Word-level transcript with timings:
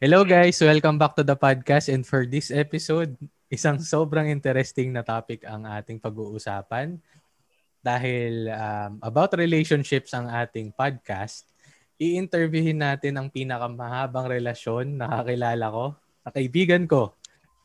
Hello 0.00 0.24
guys, 0.24 0.56
welcome 0.64 0.96
back 0.96 1.12
to 1.12 1.20
the 1.20 1.36
podcast 1.36 1.92
and 1.92 2.08
for 2.08 2.24
this 2.24 2.48
episode, 2.48 3.20
isang 3.52 3.76
sobrang 3.76 4.32
interesting 4.32 4.96
na 4.96 5.04
topic 5.04 5.44
ang 5.44 5.68
ating 5.68 6.00
pag-uusapan 6.00 6.96
dahil 7.84 8.48
um, 8.48 8.96
about 9.04 9.36
relationships 9.36 10.16
ang 10.16 10.24
ating 10.24 10.72
podcast. 10.72 11.44
I-interviewin 12.00 12.80
natin 12.80 13.20
ang 13.20 13.28
pinakamahabang 13.28 14.40
relasyon 14.40 14.96
na 14.96 15.20
kakilala 15.20 15.68
ko, 15.68 15.92
na 16.24 16.32
kaibigan 16.32 16.88
ko, 16.88 17.12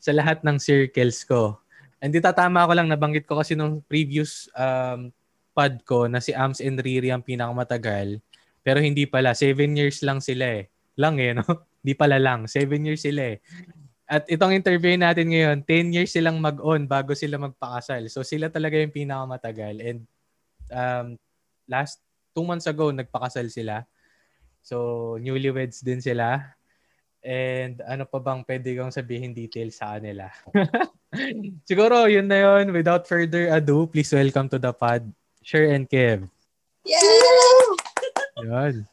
sa 0.04 0.12
lahat 0.12 0.44
ng 0.44 0.60
circles 0.60 1.24
ko. 1.24 1.56
Hindi 2.04 2.20
tatama 2.20 2.68
ko 2.68 2.76
lang, 2.76 2.92
nabanggit 2.92 3.32
ko 3.32 3.40
kasi 3.40 3.56
nung 3.56 3.80
previous 3.88 4.52
um, 4.60 5.08
pod 5.56 5.80
ko 5.88 6.12
na 6.12 6.20
si 6.20 6.36
Ams 6.36 6.60
and 6.60 6.84
Riri 6.84 7.16
ang 7.16 7.24
pinakamatagal. 7.24 8.20
Pero 8.60 8.84
hindi 8.84 9.08
pala, 9.08 9.32
seven 9.32 9.80
years 9.80 10.04
lang 10.04 10.20
sila 10.20 10.60
eh. 10.60 10.68
Lang 11.00 11.16
eh, 11.24 11.32
no? 11.32 11.48
Di 11.86 11.94
pala 11.94 12.18
lang. 12.18 12.50
Seven 12.50 12.82
years 12.82 13.06
sila 13.06 13.38
eh. 13.38 13.40
At 14.06 14.26
itong 14.30 14.54
interview 14.54 14.98
natin 14.98 15.30
ngayon, 15.34 15.58
10 15.66 15.94
years 15.94 16.14
silang 16.14 16.42
mag-on 16.42 16.90
bago 16.90 17.14
sila 17.14 17.38
magpakasal. 17.38 18.06
So 18.10 18.26
sila 18.26 18.50
talaga 18.50 18.78
yung 18.82 18.94
pinakamatagal. 18.94 19.82
And 19.82 20.00
um, 20.74 21.08
last 21.70 22.02
two 22.34 22.46
months 22.46 22.66
ago, 22.70 22.90
nagpakasal 22.90 23.50
sila. 23.50 23.86
So 24.66 25.18
newlyweds 25.22 25.86
din 25.86 26.02
sila. 26.02 26.42
And 27.26 27.82
ano 27.82 28.06
pa 28.06 28.22
bang 28.22 28.46
pwede 28.46 28.78
kong 28.78 28.94
sabihin 28.94 29.34
details 29.34 29.82
sa 29.82 29.98
kanila? 29.98 30.30
Siguro 31.70 32.06
yun 32.06 32.30
na 32.30 32.38
yun. 32.46 32.70
Without 32.70 33.10
further 33.10 33.50
ado, 33.50 33.90
please 33.90 34.14
welcome 34.14 34.46
to 34.54 34.62
the 34.62 34.70
pod, 34.70 35.02
Sher 35.42 35.74
and 35.74 35.90
Kev. 35.90 36.30
Yeah! 36.86 37.66
Yun. 38.46 38.86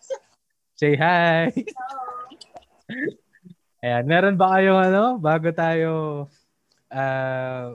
Say 0.81 0.97
hi! 0.97 1.53
Ayan, 3.83 4.05
meron 4.07 4.39
ba 4.39 4.55
kayong 4.55 4.79
ano, 4.79 5.05
bago 5.19 5.51
tayo 5.51 5.91
uh, 6.93 7.75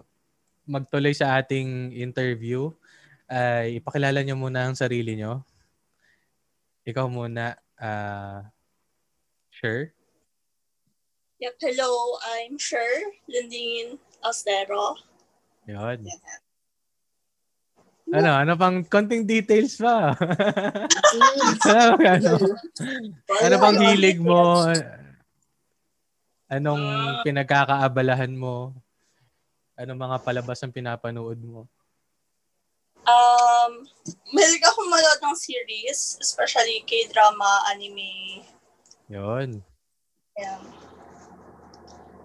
magtuloy 0.64 1.12
sa 1.12 1.36
ating 1.36 1.92
interview, 1.92 2.72
uh, 3.28 3.64
ipakilala 3.68 4.24
nyo 4.24 4.40
muna 4.40 4.72
ang 4.72 4.76
sarili 4.80 5.20
nyo. 5.20 5.44
Ikaw 6.88 7.06
muna, 7.12 7.60
uh, 7.76 8.40
sure? 9.52 9.92
Yep, 11.44 11.56
hello, 11.60 12.18
I'm 12.24 12.56
Sher 12.56 13.12
Lindingin 13.28 14.00
Austero. 14.24 14.96
Yun. 15.68 16.08
Ano, 18.08 18.32
ano 18.32 18.56
pang 18.56 18.80
konting 18.88 19.28
details 19.28 19.76
pa? 19.76 20.16
ano, 21.68 22.00
ano, 22.00 22.32
ano 23.44 23.56
pang 23.60 23.78
hilig 23.84 24.24
mo? 24.24 24.64
Anong 26.48 26.84
pinagkakaabalahan 27.28 28.32
mo? 28.32 28.72
Anong 29.76 30.00
mga 30.00 30.18
palabas 30.24 30.64
ang 30.64 30.72
pinapanood 30.72 31.38
mo? 31.44 31.68
Um, 33.08 33.84
mahilig 34.32 34.64
ako 34.64 34.80
manood 34.88 35.20
ng 35.24 35.36
series, 35.36 36.16
especially 36.24 36.84
K-drama, 36.88 37.68
anime. 37.72 38.44
Yun. 39.12 39.60
Ayan. 40.40 40.64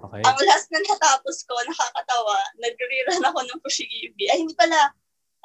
Okay. 0.03 0.23
Ang 0.27 0.39
last 0.43 0.67
na 0.71 0.83
natapos 0.83 1.47
ko, 1.47 1.55
nakakatawa, 1.63 2.39
nag-rerun 2.59 3.23
ako 3.23 3.39
ng 3.47 3.59
Pushigibi. 3.63 4.27
Ay, 4.31 4.43
hindi 4.43 4.55
pala. 4.59 4.91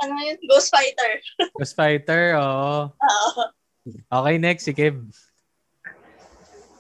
Ano 0.01 0.17
yun? 0.21 0.37
Ghost 0.49 0.69
Fighter. 0.69 1.21
Ghost 1.57 1.73
Fighter, 1.77 2.37
oo. 2.37 2.93
Uh, 2.93 3.49
Okay, 4.11 4.35
next, 4.35 4.67
si 4.67 4.73
Kev. 4.75 4.99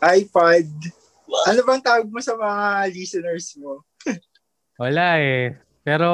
iPod. 0.03 0.67
Ano 1.27 1.59
bang 1.67 1.83
tawag 1.83 2.07
mo 2.07 2.19
sa 2.23 2.39
mga 2.39 2.87
listeners 2.95 3.59
mo? 3.59 3.83
Wala 4.81 5.19
eh. 5.19 5.59
Pero 5.83 6.09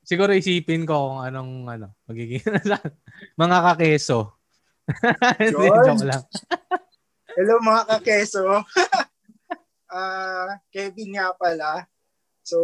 siguro 0.00 0.32
isipin 0.32 0.88
ko 0.88 1.12
kung 1.12 1.20
anong 1.20 1.52
ano, 1.68 1.86
magiging 2.08 2.40
mga 3.42 3.58
kakeso. 3.72 4.32
Hindi, 5.42 5.66
joke 5.66 6.06
lang. 6.06 6.22
Hello 7.36 7.60
mga 7.60 7.82
kakeso. 7.90 8.64
Ah, 9.92 10.56
Kevin 10.72 11.20
nga 11.20 11.36
pala. 11.36 11.84
So, 12.46 12.56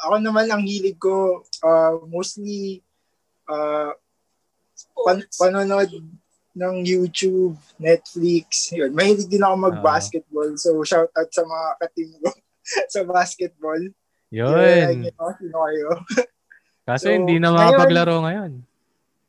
ako 0.00 0.22
naman 0.22 0.48
ang 0.48 0.64
hilig 0.64 0.96
ko 0.96 1.44
ah, 1.60 1.98
mostly 2.08 2.80
ah, 3.50 3.92
pan- 5.04 5.28
panonood 5.36 5.90
ng 6.54 6.86
YouTube, 6.86 7.58
Netflix. 7.82 8.70
Yun. 8.70 8.94
Mahilig 8.94 9.26
din 9.26 9.42
ako 9.42 9.54
mag-basketball. 9.68 10.54
So, 10.54 10.78
shout 10.86 11.10
out 11.10 11.30
sa 11.34 11.42
mga 11.42 11.68
katim 11.82 12.10
ko 12.22 12.30
sa 12.94 13.00
basketball. 13.02 13.82
Yun. 14.30 14.54
Yeah, 14.54 14.90
you 14.94 15.12
sino 15.12 15.58
kayo? 15.66 15.88
Kaso 16.86 17.10
So, 17.10 17.14
hindi 17.14 17.42
na 17.42 17.50
makapaglaro 17.50 18.22
ngayon. 18.22 18.52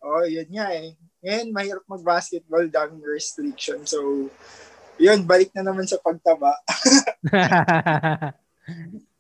Oh, 0.06 0.26
yun 0.30 0.50
nga 0.54 0.70
eh. 0.70 0.94
Ngayon, 1.26 1.48
mahirap 1.50 1.86
mag-basketball, 1.90 2.70
daming 2.70 3.02
restriction. 3.02 3.82
So, 3.90 4.30
yun, 5.02 5.26
balik 5.26 5.50
na 5.58 5.66
naman 5.66 5.90
sa 5.90 5.98
pagtaba. 6.00 6.54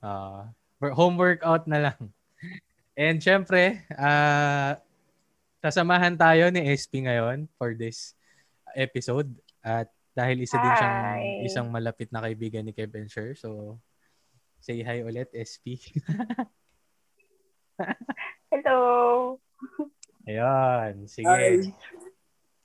Ah, 0.05 0.53
home 0.81 1.17
workout 1.17 1.65
na 1.65 1.89
lang. 1.89 2.13
And 2.93 3.17
syempre, 3.17 3.85
ah 3.93 4.77
sasamahan 5.65 6.13
tayo 6.13 6.53
ni 6.53 6.61
SP 6.69 7.01
ngayon 7.01 7.49
for 7.57 7.73
this 7.73 8.13
episode. 8.77 9.33
At 9.65 9.89
dahil 10.13 10.45
isa 10.45 10.61
din 10.61 10.73
siyang 10.77 10.97
Hi. 11.01 11.41
isang 11.41 11.67
malapit 11.73 12.13
na 12.13 12.21
kaibigan 12.21 12.61
ni 12.61 12.69
Kevin 12.69 13.09
Sher. 13.09 13.33
So, 13.33 13.81
say 14.61 14.85
hi 14.85 15.01
ulit, 15.01 15.33
SP. 15.33 15.81
Hello. 18.53 18.77
Ayun, 20.29 21.09
sige. 21.09 21.33
Ay, 21.33 21.73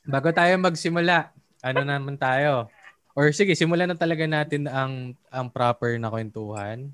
Bago 0.04 0.28
tayo 0.36 0.52
magsimula, 0.60 1.32
ano 1.64 1.80
naman 1.80 2.20
tayo? 2.20 2.68
Or 3.16 3.32
sige, 3.32 3.56
simulan 3.56 3.88
na 3.88 3.96
talaga 3.96 4.28
natin 4.28 4.68
ang 4.68 5.16
ang 5.32 5.48
proper 5.48 5.96
na 5.96 6.12
kwentuhan 6.12 6.92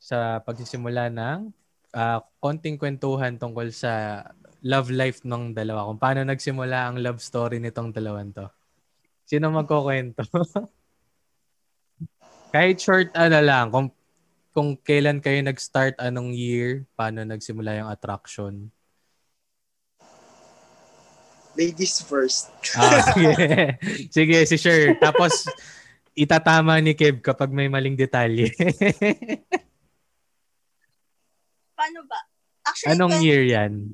sa 0.00 0.40
pagsisimula 0.40 1.12
ng 1.12 1.52
ah, 1.94 2.24
konting 2.40 2.80
kwentuhan 2.80 3.36
tungkol 3.36 3.70
sa 3.70 4.24
love 4.62 4.90
life 4.90 5.26
ng 5.26 5.54
dalawa. 5.54 5.86
Kung 5.90 5.98
paano 5.98 6.22
nagsimula 6.26 6.90
ang 6.90 7.02
love 7.02 7.18
story 7.18 7.58
nitong 7.58 7.90
dalawang 7.90 8.30
to. 8.34 8.46
Sino 9.26 9.50
magkukwento? 9.50 10.22
Kahit 12.54 12.78
short 12.78 13.10
ano 13.16 13.40
lang, 13.40 13.72
kung 13.72 13.88
kung 14.52 14.76
kailan 14.76 15.24
kayo 15.24 15.40
nag-start, 15.40 15.96
anong 15.96 16.36
year, 16.36 16.84
paano 16.92 17.24
nagsimula 17.24 17.80
yung 17.80 17.88
attraction. 17.88 18.68
ladies 21.56 22.04
first. 22.04 22.52
Ah, 22.76 23.00
sige. 23.12 23.36
sige, 24.08 24.36
si 24.48 24.56
Sher. 24.56 24.96
Tapos, 24.96 25.44
itatama 26.16 26.80
ni 26.80 26.96
Kev 26.96 27.20
kapag 27.20 27.52
may 27.52 27.68
maling 27.68 27.96
detalye. 27.96 28.48
Paano 31.76 32.00
ba? 32.06 32.18
Actually, 32.62 32.94
Anong 32.94 33.18
year 33.24 33.42
yan? 33.42 33.90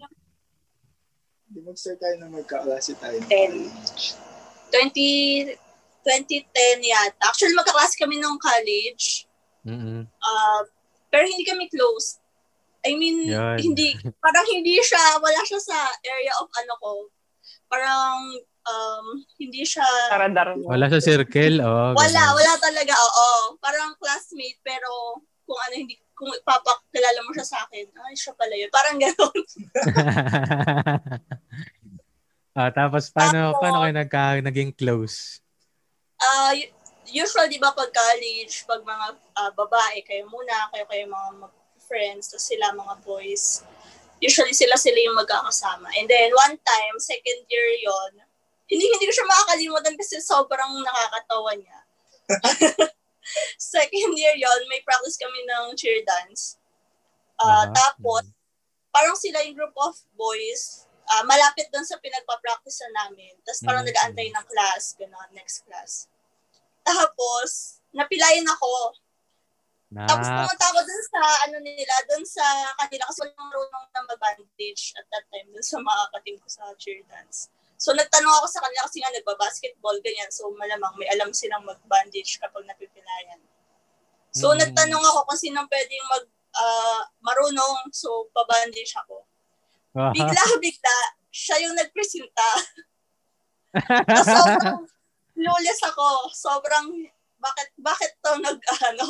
Hindi 1.58 1.74
mag-start 1.74 1.98
tayo 1.98 2.14
na 2.22 2.30
magkaklase 2.30 2.94
tayo. 3.02 3.18
ng 3.18 3.26
Ten. 3.26 3.50
college. 3.66 4.14
20, 4.70 5.58
2010 6.06 6.86
yata. 6.86 7.18
Actually, 7.26 7.58
magkaklase 7.58 7.98
kami 7.98 8.22
nung 8.22 8.38
college. 8.38 9.26
Mm-mm. 9.66 10.06
Uh, 10.06 10.62
pero 11.10 11.26
hindi 11.26 11.42
kami 11.42 11.66
close. 11.66 12.22
I 12.86 12.94
mean, 12.94 13.26
Yan. 13.26 13.58
hindi, 13.58 13.90
parang 14.22 14.46
hindi 14.54 14.78
siya, 14.78 15.18
wala 15.18 15.42
siya 15.42 15.58
sa 15.58 15.74
area 16.06 16.30
of 16.38 16.46
ano 16.62 16.74
ko. 16.78 16.92
Parang, 17.66 18.38
um, 18.62 19.06
hindi 19.42 19.66
siya, 19.66 19.82
Taradar 20.14 20.54
mo. 20.54 20.70
Wala 20.70 20.86
sa 20.86 21.02
circle? 21.02 21.58
Oh, 21.58 21.90
wala, 21.98 22.22
ganun. 22.22 22.38
wala 22.38 22.52
talaga, 22.62 22.94
oo. 22.94 23.58
Parang 23.58 23.98
classmate, 23.98 24.62
pero 24.62 25.18
kung 25.42 25.58
ano, 25.58 25.74
hindi, 25.74 25.98
kung 26.14 26.30
ipapakilala 26.34 27.18
mo 27.26 27.30
siya 27.34 27.46
sa 27.46 27.58
akin, 27.66 27.86
ay, 28.10 28.14
siya 28.14 28.34
pala 28.38 28.54
yun. 28.54 28.70
Parang 28.74 28.94
gano'n. 28.98 29.42
ah, 32.58 32.70
tapos, 32.74 33.14
paano, 33.14 33.54
Tapos- 33.54 33.60
paano 33.62 33.76
kayo 33.86 33.94
nagka, 33.94 34.22
naging 34.42 34.74
close? 34.74 35.38
Ah, 36.18 36.50
y- 36.50 36.74
usual, 37.14 37.46
di 37.46 37.62
ba, 37.62 37.70
pag 37.70 37.94
college, 37.94 38.66
pag 38.66 38.82
mga 38.82 39.06
ah, 39.38 39.52
babae, 39.54 40.02
kayo 40.02 40.26
muna, 40.26 40.66
kayo 40.74 40.84
kayo 40.90 41.06
mga 41.06 41.46
friends, 41.86 42.34
tapos 42.34 42.50
sila 42.50 42.74
mga 42.74 42.94
boys. 43.06 43.62
Usually, 44.18 44.50
sila 44.50 44.74
sila 44.74 44.98
yung 44.98 45.14
magkakasama. 45.14 45.86
And 45.94 46.10
then, 46.10 46.34
one 46.34 46.58
time, 46.58 46.94
second 46.98 47.46
year 47.46 47.70
yon 47.86 48.26
hindi, 48.68 48.84
hindi 48.84 49.04
ko 49.08 49.14
siya 49.16 49.26
makakalimutan 49.32 49.94
kasi 49.96 50.20
sobrang 50.20 50.84
nakakatawa 50.84 51.56
niya. 51.56 51.78
second 53.56 54.12
year 54.12 54.36
yon 54.36 54.60
may 54.68 54.84
practice 54.84 55.16
kami 55.16 55.40
ng 55.48 55.72
cheer 55.72 56.04
dance. 56.04 56.60
Ah, 57.40 57.64
Aha. 57.64 57.72
Tapos, 57.72 58.28
parang 58.92 59.16
sila 59.16 59.40
yung 59.48 59.56
group 59.56 59.72
of 59.80 59.96
boys, 60.18 60.84
ah, 61.08 61.24
malapit 61.24 61.68
doon 61.72 61.84
sa 61.84 61.96
pinagpa-practice 61.98 62.84
namin. 62.92 63.32
Tapos 63.42 63.60
parang 63.64 63.84
Mhm. 63.84 63.88
nag-aantay 63.92 64.28
ng 64.28 64.46
class, 64.46 64.94
gano'n, 64.96 65.30
next 65.32 65.64
class. 65.64 66.06
Tapos, 66.84 67.80
napilayan 67.92 68.48
ako. 68.48 68.96
Tapos 70.04 70.28
Na, 70.28 70.44
pumunta 70.44 70.64
ako 70.68 70.80
dun 70.84 71.04
sa, 71.08 71.20
ano 71.48 71.56
nila, 71.64 71.94
dun 72.08 72.24
sa 72.24 72.44
kanila, 72.76 73.08
kasi 73.08 73.18
walang 73.24 73.40
marunong 73.40 73.86
na 73.88 74.00
mag-bandage 74.04 74.92
at 75.00 75.04
that 75.08 75.24
time, 75.32 75.48
dun 75.48 75.64
sa 75.64 75.80
mga 75.80 76.02
kating 76.12 76.38
ko 76.40 76.48
sa 76.48 76.64
cheer 76.76 77.00
dance. 77.08 77.48
So, 77.80 77.96
nagtanong 77.96 78.34
ako 78.42 78.46
sa 78.52 78.60
kanila 78.60 78.84
kasi 78.84 79.00
nga 79.00 79.14
nagba-basketball, 79.16 79.96
ganyan. 80.04 80.28
So, 80.28 80.52
malamang 80.52 80.92
may 81.00 81.08
alam 81.08 81.32
silang 81.32 81.64
mag-bandage 81.64 82.36
kapag 82.36 82.68
napipilayan. 82.68 83.40
So, 84.28 84.52
Mm. 84.52 84.60
nagtanong 84.60 85.00
ako 85.00 85.18
kung 85.24 85.40
sinong 85.40 85.68
pwedeng 85.72 86.04
mag, 86.12 86.24
ah, 86.58 87.02
marunong. 87.24 87.88
So, 87.94 88.28
pabandage 88.36 88.92
ako. 88.92 89.24
Aha. 89.98 90.14
Bigla-bigla, 90.14 90.96
siya 91.28 91.56
yung 91.66 91.74
nagpresenta. 91.74 92.48
Tapos 94.06 94.26
sobrang 94.26 94.82
clueless 95.34 95.80
ako. 95.84 96.06
Sobrang, 96.30 96.86
bakit, 97.38 97.68
bakit 97.78 98.14
to 98.22 98.32
nag, 98.38 98.58
ano. 98.58 99.06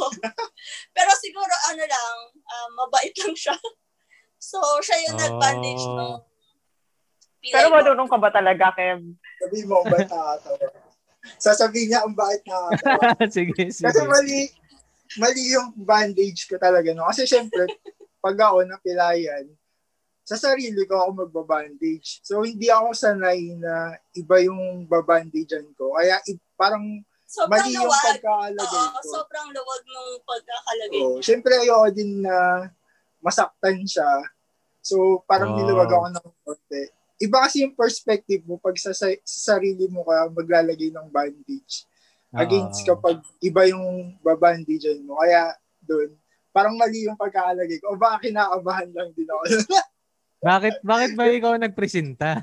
Pero 0.96 1.10
siguro, 1.20 1.52
ano 1.68 1.84
lang, 1.84 2.14
ah, 2.44 2.68
mabait 2.74 3.12
lang 3.20 3.36
siya. 3.36 3.54
So, 4.38 4.62
siya 4.78 4.94
yung 5.10 5.18
Oh. 5.18 5.22
nag-bandage 5.26 5.82
nung 5.82 6.22
pilay 7.42 7.58
Pero 7.58 7.74
marunong 7.74 8.06
ka 8.06 8.18
ba 8.22 8.30
talaga, 8.30 8.70
Kev? 8.70 9.02
Sabi 9.42 9.66
mo, 9.66 9.82
ang 9.82 9.90
bait 9.90 10.06
nakakatawa. 10.06 10.66
Sasabihin 11.42 11.86
niya, 11.90 12.00
ang 12.06 12.14
bait 12.14 12.42
nakakatawa. 12.46 13.18
sige, 13.34 13.66
sige. 13.74 13.82
Kasi 13.82 13.98
mali, 14.06 14.46
mali 15.18 15.42
yung 15.50 15.74
bandage 15.74 16.46
ko 16.46 16.54
talaga. 16.54 16.94
No? 16.94 17.10
Kasi 17.10 17.26
syempre, 17.26 17.66
pag 18.22 18.38
ako 18.38 18.62
napilayan, 18.62 19.50
sa 20.28 20.36
sarili 20.36 20.84
ko 20.84 21.00
ako 21.00 21.24
magbabandage. 21.24 22.20
So, 22.20 22.44
hindi 22.44 22.68
ako 22.68 22.92
sanay 22.92 23.56
na 23.56 23.96
iba 24.12 24.36
yung 24.44 24.84
babandagean 24.84 25.72
ko. 25.72 25.96
Kaya 25.96 26.20
i- 26.28 26.36
parang 26.52 26.84
Sobrang 27.24 27.48
mali 27.60 27.72
yung 27.72 27.88
luwag. 27.88 28.04
pagkakalagay 28.12 28.68
Oo, 28.84 28.92
ko. 28.94 29.08
sobrang 29.08 29.48
luwag 29.52 29.82
nung 29.84 30.10
pagkakalagay 30.22 31.00
Oh, 31.00 31.16
niya. 31.16 31.24
syempre 31.24 31.52
ayoko 31.56 31.88
din 31.90 32.12
na 32.20 32.36
masaktan 33.18 33.80
siya. 33.82 34.08
So, 34.80 35.24
parang 35.24 35.52
Wow. 35.52 35.58
niluwag 35.58 35.90
ako 35.90 36.06
ng 36.10 36.26
konti. 36.42 36.82
Iba 37.18 37.42
kasi 37.42 37.64
yung 37.64 37.74
perspective 37.74 38.44
mo 38.44 38.56
pag 38.56 38.76
sa, 38.76 38.92
sa 38.92 39.08
sarili 39.24 39.88
mo 39.88 40.04
ka 40.04 40.28
maglalagay 40.30 40.88
ng 40.88 41.08
bandage. 41.08 41.88
Against 42.30 42.84
Oo. 42.84 42.88
kapag 42.94 43.16
iba 43.40 43.64
yung 43.64 44.12
babandagean 44.20 45.00
mo. 45.02 45.16
Kaya 45.18 45.56
doon, 45.80 46.12
parang 46.48 46.76
mali 46.76 47.08
yung 47.08 47.16
pagkakalagay 47.16 47.80
ko. 47.80 47.92
O 47.92 47.98
baka 47.98 48.22
kinakabahan 48.22 48.92
lang 48.92 49.08
din 49.12 49.24
ako. 49.26 49.42
Bakit 50.38 50.86
bakit 50.86 51.10
ba 51.18 51.26
ikaw 51.26 51.58
nagpresenta? 51.58 52.38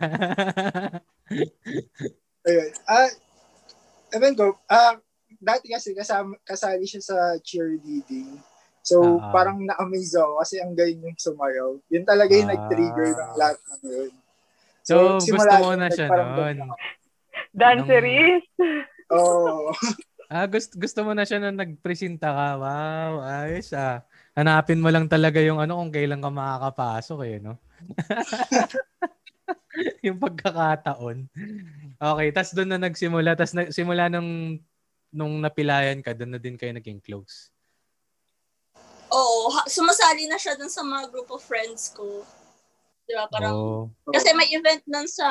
Ayun. 2.45 2.69
Ah, 2.85 3.09
ewan 4.13 4.35
ko, 4.35 4.59
ah, 4.67 4.99
dati 5.39 5.71
kasi 5.71 5.95
kasama, 5.95 6.35
kasali 6.43 6.85
siya 6.85 7.01
sa 7.01 7.17
cheerleading. 7.41 8.37
So, 8.85 9.17
Ah. 9.17 9.33
parang 9.33 9.65
na-amaze 9.65 10.13
ako 10.13 10.45
kasi 10.45 10.61
ang 10.61 10.77
galing 10.77 11.01
yung 11.01 11.17
sumayaw. 11.17 11.81
Yun 11.89 12.05
talaga 12.05 12.37
yung 12.37 12.51
Ah. 12.51 12.53
nag-trigger 12.53 13.09
ng 13.17 13.31
lahat 13.33 13.57
ng 13.57 13.81
yun. 13.81 14.11
So, 14.85 14.95
gusto 15.17 15.25
simula 15.25 15.53
mo 15.57 15.73
yun, 15.73 15.79
na 15.81 15.89
siya 15.89 16.07
noon. 16.11 16.57
Dancerist? 17.55 18.51
Oo. 19.09 19.71
Ah, 20.25 20.49
gusto, 20.49 20.73
gusto 20.81 21.05
mo 21.05 21.13
na 21.13 21.21
siya 21.21 21.37
na 21.37 21.53
nagpresenta 21.53 22.33
ka. 22.33 22.47
Wow, 22.57 23.21
ayos 23.21 23.69
ah. 23.77 24.01
Hanapin 24.33 24.81
mo 24.81 24.89
lang 24.89 25.05
talaga 25.05 25.37
yung 25.37 25.61
ano 25.61 25.77
kung 25.77 25.93
kailan 25.93 26.17
ka 26.17 26.33
makakapasok 26.33 27.19
eh, 27.29 27.37
no? 27.37 27.61
yung 30.05 30.17
pagkakataon. 30.19 31.27
Okay, 31.99 32.27
tas 32.31 32.55
doon 32.55 32.69
na 32.75 32.79
nagsimula. 32.79 33.35
Tas 33.35 33.53
na, 33.53 33.67
simula 33.71 34.07
nung, 34.07 34.59
nung 35.11 35.39
napilayan 35.39 35.99
ka, 35.99 36.15
doon 36.15 36.35
na 36.35 36.41
din 36.41 36.55
kayo 36.55 36.71
naging 36.75 37.03
close. 37.03 37.51
Oo, 39.11 39.53
sumasali 39.69 40.27
na 40.27 40.35
siya 40.35 40.59
dun 40.59 40.71
sa 40.71 40.83
mga 40.83 41.13
group 41.13 41.29
of 41.31 41.39
friends 41.39 41.93
ko. 41.93 42.25
Di 43.05 43.13
ba? 43.13 43.29
Parang, 43.29 43.55
Oh. 43.55 43.85
Kasi 44.09 44.33
may 44.37 44.49
event 44.53 44.81
nun 44.85 45.09
sa 45.09 45.25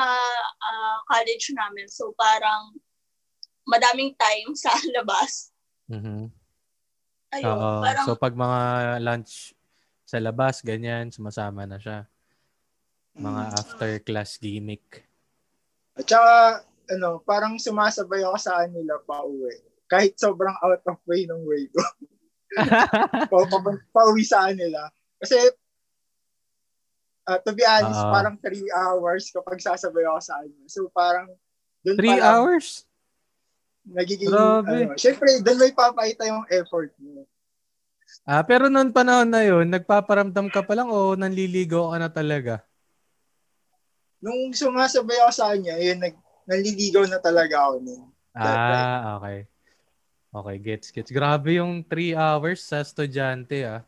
ah, 0.59 0.97
college 1.07 1.51
namin. 1.55 1.87
So 1.87 2.11
parang 2.15 2.75
madaming 3.67 4.15
time 4.15 4.55
sa 4.55 4.71
labas. 4.95 5.51
Mhm. 5.87 6.31
Ayun, 7.35 7.51
Oo. 7.51 7.71
parang 7.83 8.05
So 8.07 8.15
pag 8.15 8.35
mga 8.35 8.59
lunch 9.03 9.55
sa 10.05 10.21
labas, 10.21 10.61
ganyan, 10.61 11.09
sumasama 11.09 11.65
na 11.65 11.81
siya. 11.81 12.05
Mga 13.15 13.43
Mm. 13.47 13.55
after 13.55 13.91
class 14.03 14.35
gimmick. 14.37 15.07
At 15.95 16.03
saka, 16.03 16.33
ano, 16.91 17.23
parang 17.23 17.55
sumasabay 17.55 18.27
ako 18.27 18.37
sa 18.37 18.59
kanila 18.63 18.99
pa 19.07 19.23
uwi. 19.23 19.55
Kahit 19.87 20.19
sobrang 20.19 20.55
out 20.59 20.83
of 20.83 20.99
way 21.07 21.23
ng 21.23 21.41
way 21.47 21.71
ko. 21.71 21.79
pa, 23.31 23.37
pa, 23.47 23.57
pauwi 23.95 24.27
sa 24.27 24.51
kanila. 24.51 24.91
Kasi, 25.23 25.37
uh, 27.31 27.39
to 27.39 27.55
be 27.55 27.63
honest, 27.63 28.03
Oo. 28.03 28.11
parang 28.11 28.35
3 28.43 28.67
hours 28.75 29.31
kapag 29.31 29.63
sasabay 29.63 30.03
ako 30.03 30.19
sa 30.19 30.43
kanila. 30.43 30.65
So, 30.67 30.91
parang, 30.91 31.31
dun 31.81 31.95
Three 31.95 32.11
pa 32.11 32.19
lang, 32.19 32.31
hours? 32.43 32.83
nagiging, 33.85 34.33
Grabe. 34.33 34.91
ano, 34.91 34.97
syempre, 34.97 35.29
dun 35.39 35.61
may 35.61 35.71
papakita 35.71 36.25
yung 36.27 36.43
effort 36.51 36.91
mo. 36.99 37.23
Ah, 38.25 38.41
pero 38.41 38.69
noon 38.69 38.89
panahon 38.89 39.29
na 39.29 39.45
yun, 39.45 39.69
nagpaparamdam 39.69 40.49
ka 40.49 40.65
pa 40.65 40.73
lang 40.73 40.89
o 40.89 41.13
nanliligaw 41.13 41.93
ka 41.93 41.97
na 42.01 42.09
talaga? 42.09 42.65
Nung 44.25 44.49
sumasabay 44.49 45.21
ako 45.21 45.31
sa 45.37 45.53
kanya, 45.53 45.77
yun, 45.77 46.01
nag, 46.01 46.17
nanliligaw 46.49 47.05
na 47.05 47.21
talaga 47.21 47.61
ako 47.61 47.85
nun. 47.85 48.09
Ah, 48.33 49.21
okay. 49.21 49.45
Okay, 50.33 50.55
gets, 50.57 50.89
gets. 50.89 51.13
Grabe 51.13 51.61
yung 51.61 51.85
3 51.85 52.17
hours 52.17 52.65
sa 52.65 52.81
estudyante 52.81 53.61
ah. 53.69 53.85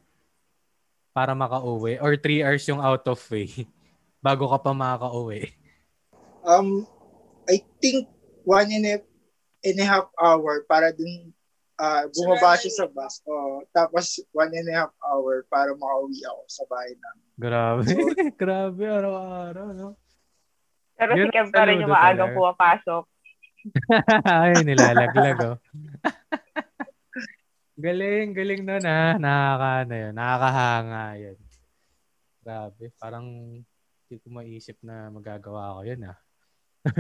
Para 1.10 1.34
makauwi. 1.34 1.98
Or 1.98 2.14
3 2.14 2.46
hours 2.46 2.64
yung 2.70 2.80
out 2.86 3.02
of 3.10 3.18
way. 3.34 3.50
Bago 4.26 4.46
ka 4.46 4.62
pa 4.62 4.78
makakauwi. 4.78 5.50
Um, 6.46 6.86
I 7.50 7.66
think 7.82 8.06
one 8.46 8.70
and 8.70 8.86
a, 8.86 8.96
and 9.66 9.78
a 9.82 9.88
half 9.90 10.08
hour 10.22 10.64
para 10.70 10.94
dun 10.94 11.34
ah 11.76 12.08
bumaba 12.14 12.56
siya 12.56 12.72
sa 12.72 12.86
bus. 12.88 13.20
Oh, 13.28 13.66
tapos 13.76 14.22
one 14.32 14.54
and 14.56 14.70
a 14.72 14.86
half 14.86 14.94
hour 15.02 15.44
para 15.50 15.74
makauwi 15.74 16.24
ako 16.24 16.42
sa 16.46 16.64
bahay 16.70 16.94
namin. 16.94 17.28
Grabe. 17.36 17.90
Grabe, 18.42 18.84
araw-araw, 18.86 19.68
no? 19.76 19.98
Pero 20.98 21.14
Yun 21.14 21.30
si 21.30 21.34
Kev 21.38 21.54
pa 21.54 21.70
rin 21.70 21.86
yung 21.86 21.94
maagang 21.94 22.34
pumapasok. 22.34 23.06
Ay, 24.26 24.66
nilalaglag, 24.66 25.38
oh. 25.46 25.58
galing, 27.86 28.34
galing 28.34 28.66
nun, 28.66 28.82
ha? 28.82 29.14
Nakaka, 29.22 29.86
yun. 29.94 30.14
Nakakahanga 30.18 31.06
yun. 31.22 31.38
Grabe. 32.42 32.90
Parang 32.98 33.26
hindi 34.08 34.16
ko 34.24 34.28
maisip 34.34 34.82
na 34.82 35.14
magagawa 35.14 35.78
ko 35.78 35.82
yun, 35.86 36.10
ah. 36.10 36.18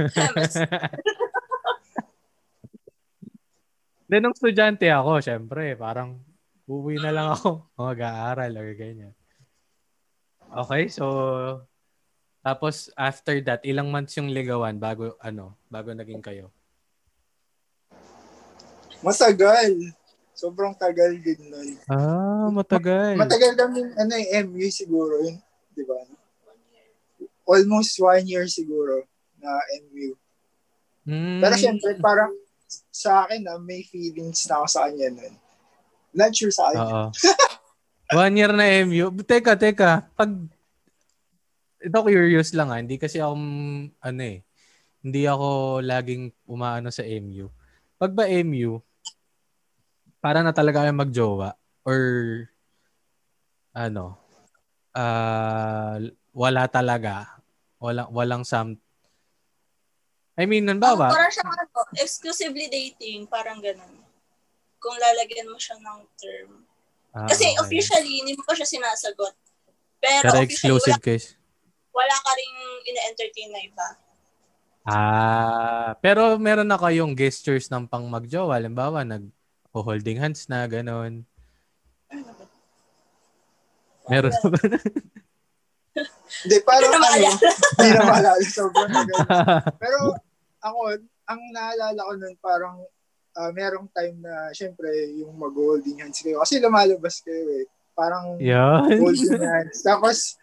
Then, 4.07 4.23
nung 4.23 4.31
estudyante 4.37 4.87
ako, 4.87 5.19
syempre, 5.19 5.75
parang 5.75 6.23
uwi 6.69 6.95
na 7.01 7.11
lang 7.11 7.27
ako. 7.33 7.67
Mag-aaral 7.75 8.55
or 8.55 8.71
ganyan. 8.71 9.11
Okay, 10.47 10.87
so 10.87 11.03
tapos 12.47 12.87
after 12.95 13.43
that, 13.43 13.59
ilang 13.67 13.91
months 13.91 14.15
yung 14.15 14.31
ligawan 14.31 14.79
bago 14.79 15.19
ano, 15.19 15.59
bago 15.67 15.91
naging 15.91 16.23
kayo? 16.23 16.47
Masagal. 19.03 19.75
Sobrang 20.31 20.71
tagal 20.71 21.19
din 21.19 21.43
nun. 21.51 21.75
Ah, 21.91 22.47
matagal. 22.47 23.19
Matagal 23.19 23.51
kami, 23.59 23.83
ano 23.99 24.13
eh, 24.15 24.47
MU 24.47 24.63
siguro 24.71 25.19
yun. 25.27 25.35
Di 25.75 25.83
ba? 25.83 25.99
Almost 27.43 27.99
one 27.99 28.23
year 28.23 28.47
siguro 28.47 29.03
na 29.43 29.51
MU. 29.91 30.15
Mm. 31.03 31.43
Pero 31.43 31.55
syempre, 31.59 31.99
parang 31.99 32.31
sa 32.95 33.27
akin 33.27 33.43
na 33.43 33.59
may 33.59 33.83
feelings 33.83 34.47
na 34.47 34.63
ako 34.63 34.67
sa 34.71 34.87
kanya 34.87 35.19
nun. 35.19 35.35
Not 36.15 36.31
sure 36.31 36.55
sa 36.55 36.71
kanya. 36.71 36.79
Oo. 36.87 37.05
One 38.23 38.39
year 38.39 38.55
na 38.55 38.71
MU. 38.87 39.11
Teka, 39.19 39.59
teka. 39.59 40.07
Pag 40.15 40.31
ito 41.81 41.97
curious 42.01 42.51
lang 42.57 42.69
ah. 42.73 42.79
Hindi 42.81 42.97
kasi 42.97 43.21
ako 43.21 43.33
ano 44.01 44.21
eh. 44.21 44.41
Hindi 45.01 45.21
ako 45.29 45.79
laging 45.85 46.33
umaano 46.49 46.89
sa 46.89 47.05
MU. 47.05 47.47
pag 47.97 48.13
ba 48.13 48.29
MU, 48.29 48.77
para 50.21 50.45
na 50.45 50.53
talaga 50.53 50.85
kayo 50.85 50.93
magjowa 50.93 51.57
or 51.85 51.99
ano, 53.73 54.17
ah 54.97 56.01
wala 56.33 56.63
talaga. 56.69 57.37
Walang 57.77 58.09
walang 58.13 58.43
some 58.45 58.77
I 60.37 60.45
mean, 60.45 60.69
nun 60.69 60.77
ba 60.77 60.93
ba? 60.93 61.09
Parang 61.09 61.33
siyang 61.33 61.49
ano, 61.49 61.65
exclusively 61.97 62.69
dating, 62.69 63.25
parang 63.25 63.57
ganun. 63.57 64.05
Kung 64.77 64.93
lalagyan 65.01 65.49
mo 65.49 65.57
siya 65.57 65.81
ng 65.81 66.05
term. 66.13 66.61
Ah, 67.09 67.25
Kasi 67.25 67.49
okay. 67.49 67.57
officially, 67.57 68.21
hindi 68.21 68.37
mo 68.37 68.45
pa 68.45 68.53
siya 68.53 68.69
sinasagot. 68.69 69.33
Pero, 69.97 70.21
Pero 70.21 70.37
officially, 70.37 70.77
exclusive 70.77 71.01
wala, 71.01 71.07
case. 71.09 71.36
Wala 71.97 72.15
ka 72.21 72.31
rin 72.37 72.53
ina-entertain 72.93 73.49
na 73.49 73.61
iba. 73.65 73.87
Ah, 74.87 75.89
pero 75.99 76.37
meron 76.37 76.69
na 76.69 76.77
kayong 76.79 77.17
gestures 77.17 77.67
ng 77.73 77.89
pang 77.89 78.05
magjowa. 78.05 78.61
Halimbawa, 78.61 79.01
nag 79.03 79.25
holding 79.73 80.17
hands 80.17 80.49
na, 80.49 80.65
ganon. 80.65 81.25
Meron 84.07 84.31
na 84.31 84.41
ba? 84.47 84.57
Hindi, 86.45 86.57
parang 86.63 86.91
Hindi 86.93 87.01
na 87.01 87.09
ano, 87.09 87.29
hindi 87.77 87.89
na 87.91 88.03
maalala. 88.05 88.43
Sobrang. 88.45 88.91
Pero 89.81 89.99
ako, 90.61 90.79
ang 91.27 91.41
naalala 91.51 91.99
ko 91.99 92.13
nun 92.15 92.35
parang 92.39 92.77
ah, 93.37 93.51
merong 93.51 93.89
time 93.91 94.17
na 94.21 94.53
syempre 94.53 94.87
yung 95.17 95.35
mag-holding 95.35 95.99
hands 95.99 96.21
kayo. 96.21 96.39
Kasi 96.41 96.61
lumalabas 96.61 97.19
kayo 97.25 97.43
eh. 97.61 97.65
Parang 97.97 98.37
Yan. 98.37 99.01
holding 99.01 99.41
hands. 99.41 99.81
Tapos, 99.81 100.37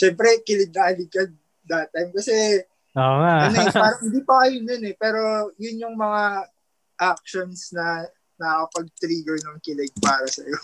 syempre, 0.00 0.40
kilid 0.48 0.72
na 0.72 0.88
alig 0.88 1.12
ka 1.12 1.28
that 1.68 1.92
time. 1.92 2.08
Kasi, 2.16 2.64
Oo 2.96 3.16
nga. 3.20 3.34
ano 3.52 3.56
eh, 3.60 3.68
parang 3.76 4.00
hindi 4.00 4.20
pa 4.24 4.34
kayo 4.40 4.56
nun 4.64 4.82
eh. 4.88 4.96
Pero 4.96 5.20
yun 5.60 5.84
yung 5.84 5.96
mga 6.00 6.48
actions 6.96 7.76
na 7.76 8.08
nakakapag-trigger 8.40 9.36
ng 9.44 9.58
kilig 9.60 9.92
para 10.00 10.24
sa'yo. 10.24 10.56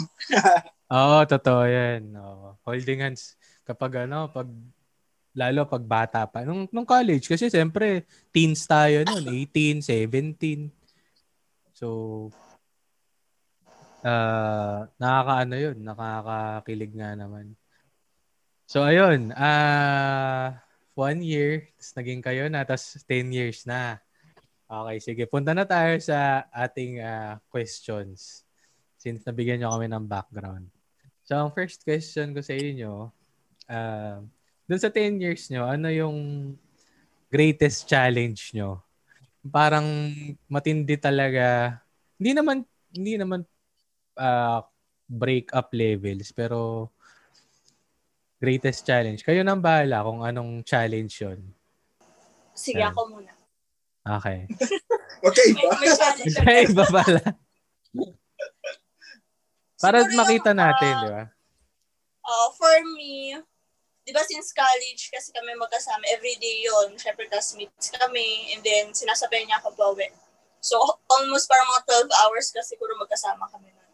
Oo, 0.97 1.19
totoo 1.29 1.63
yan. 1.69 2.17
Oo. 2.17 2.57
Holding 2.65 3.05
hands. 3.05 3.37
Kapag 3.69 4.09
ano, 4.09 4.33
pag 4.33 4.49
lalo 5.37 5.69
pag 5.69 5.85
bata 5.85 6.25
pa. 6.25 6.49
Nung, 6.49 6.65
nung 6.73 6.89
college, 6.89 7.29
kasi 7.29 7.53
siyempre, 7.53 8.09
teens 8.33 8.65
tayo 8.65 9.05
noon, 9.05 9.29
18, 9.53 9.85
17. 9.85 10.73
So, 11.77 11.87
uh, 14.01 14.89
nakakaano 14.97 15.55
yun, 15.61 15.77
nakakakilig 15.85 16.93
nga 16.97 17.13
naman. 17.13 17.53
So, 18.67 18.83
ayun, 18.83 19.31
ah 19.39 20.59
one 20.99 21.23
year, 21.23 21.71
tapos 21.77 21.93
naging 21.95 22.23
kayo 22.25 22.45
na, 22.51 22.67
tapos 22.67 22.99
10 23.07 23.31
years 23.31 23.63
na. 23.63 24.03
Okay, 24.67 24.99
sige. 24.99 25.23
Punta 25.31 25.55
na 25.55 25.63
tayo 25.63 25.95
sa 26.03 26.49
ating 26.51 26.99
ah, 26.99 27.39
questions. 27.47 28.43
Since 28.99 29.23
nabigyan 29.23 29.63
nyo 29.63 29.71
kami 29.71 29.87
ng 29.87 30.09
background. 30.11 30.67
So, 31.23 31.39
ang 31.39 31.55
first 31.55 31.87
question 31.87 32.35
ko 32.35 32.43
sa 32.43 32.59
inyo, 32.59 33.13
uh, 33.71 34.19
dun 34.67 34.81
sa 34.83 34.91
10 34.91 35.23
years 35.23 35.47
nyo, 35.47 35.63
ano 35.71 35.87
yung 35.87 36.19
greatest 37.31 37.87
challenge 37.87 38.51
nyo? 38.51 38.83
Parang 39.47 39.87
matindi 40.51 40.99
talaga. 40.99 41.79
Hindi 42.19 42.35
naman, 42.35 42.67
hindi 42.91 43.15
naman 43.15 43.47
uh, 44.19 44.59
break 45.07 45.55
up 45.55 45.71
levels, 45.71 46.35
pero 46.35 46.91
greatest 48.37 48.85
challenge. 48.85 49.25
Kayo 49.25 49.41
nang 49.41 49.65
bahala 49.65 50.05
kung 50.05 50.21
anong 50.21 50.63
challenge 50.65 51.25
yon. 51.25 51.41
Sige, 52.57 52.81
ako 52.85 53.21
muna. 53.21 53.33
Okay. 54.05 54.47
Okay 55.17 55.49
ba? 55.59 55.73
Okay, 56.45 56.69
iba 56.71 56.85
pala. 56.87 57.23
Para 59.81 59.99
Siguro 60.05 60.13
yung, 60.13 60.19
makita 60.23 60.53
natin, 60.55 60.93
ah, 60.93 61.01
di 61.03 61.09
ba? 61.09 61.25
Uh, 62.23 62.49
for 62.55 62.77
me, 62.95 63.35
di 64.07 64.13
ba 64.15 64.23
since 64.23 64.55
college 64.55 65.11
kasi 65.11 65.35
kami 65.35 65.57
magkasama, 65.59 66.05
everyday 66.15 66.63
yon 66.63 66.95
Siyempre, 66.95 67.27
classmates 67.27 67.91
kami, 67.97 68.55
and 68.55 68.63
then 68.63 68.93
sinasabay 68.95 69.43
niya 69.43 69.59
ako 69.59 69.75
bawi. 69.75 70.07
So, 70.63 70.79
almost 71.11 71.51
parang 71.51 71.75
mga 71.75 72.07
12 72.07 72.13
hours 72.23 72.55
kasi 72.55 72.77
siguro 72.77 72.95
magkasama 73.03 73.51
kami 73.51 73.73
nun. 73.73 73.91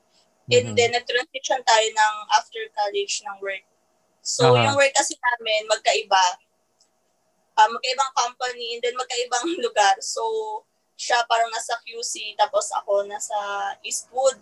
And 0.53 0.67
Mhm. 0.73 0.77
then, 0.77 0.91
nag-transition 0.93 1.65
tayo 1.65 1.87
ng 1.89 2.15
after 2.37 2.61
college 2.77 3.25
ng 3.25 3.37
work. 3.41 3.65
So, 4.23 4.55
Aha. 4.55 4.71
yung 4.71 4.79
work 4.79 4.95
kasi 4.95 5.19
namin, 5.19 5.67
magkaiba. 5.67 6.25
Uh, 7.53 7.69
magkaibang 7.69 8.13
company, 8.17 8.79
and 8.79 8.83
then 8.87 8.95
magkaibang 8.95 9.45
lugar. 9.67 9.99
So, 9.99 10.23
siya 10.95 11.27
parang 11.27 11.51
nasa 11.51 11.75
QC, 11.83 12.39
tapos 12.39 12.71
ako 12.71 13.03
nasa 13.05 13.35
Eastwood. 13.83 14.39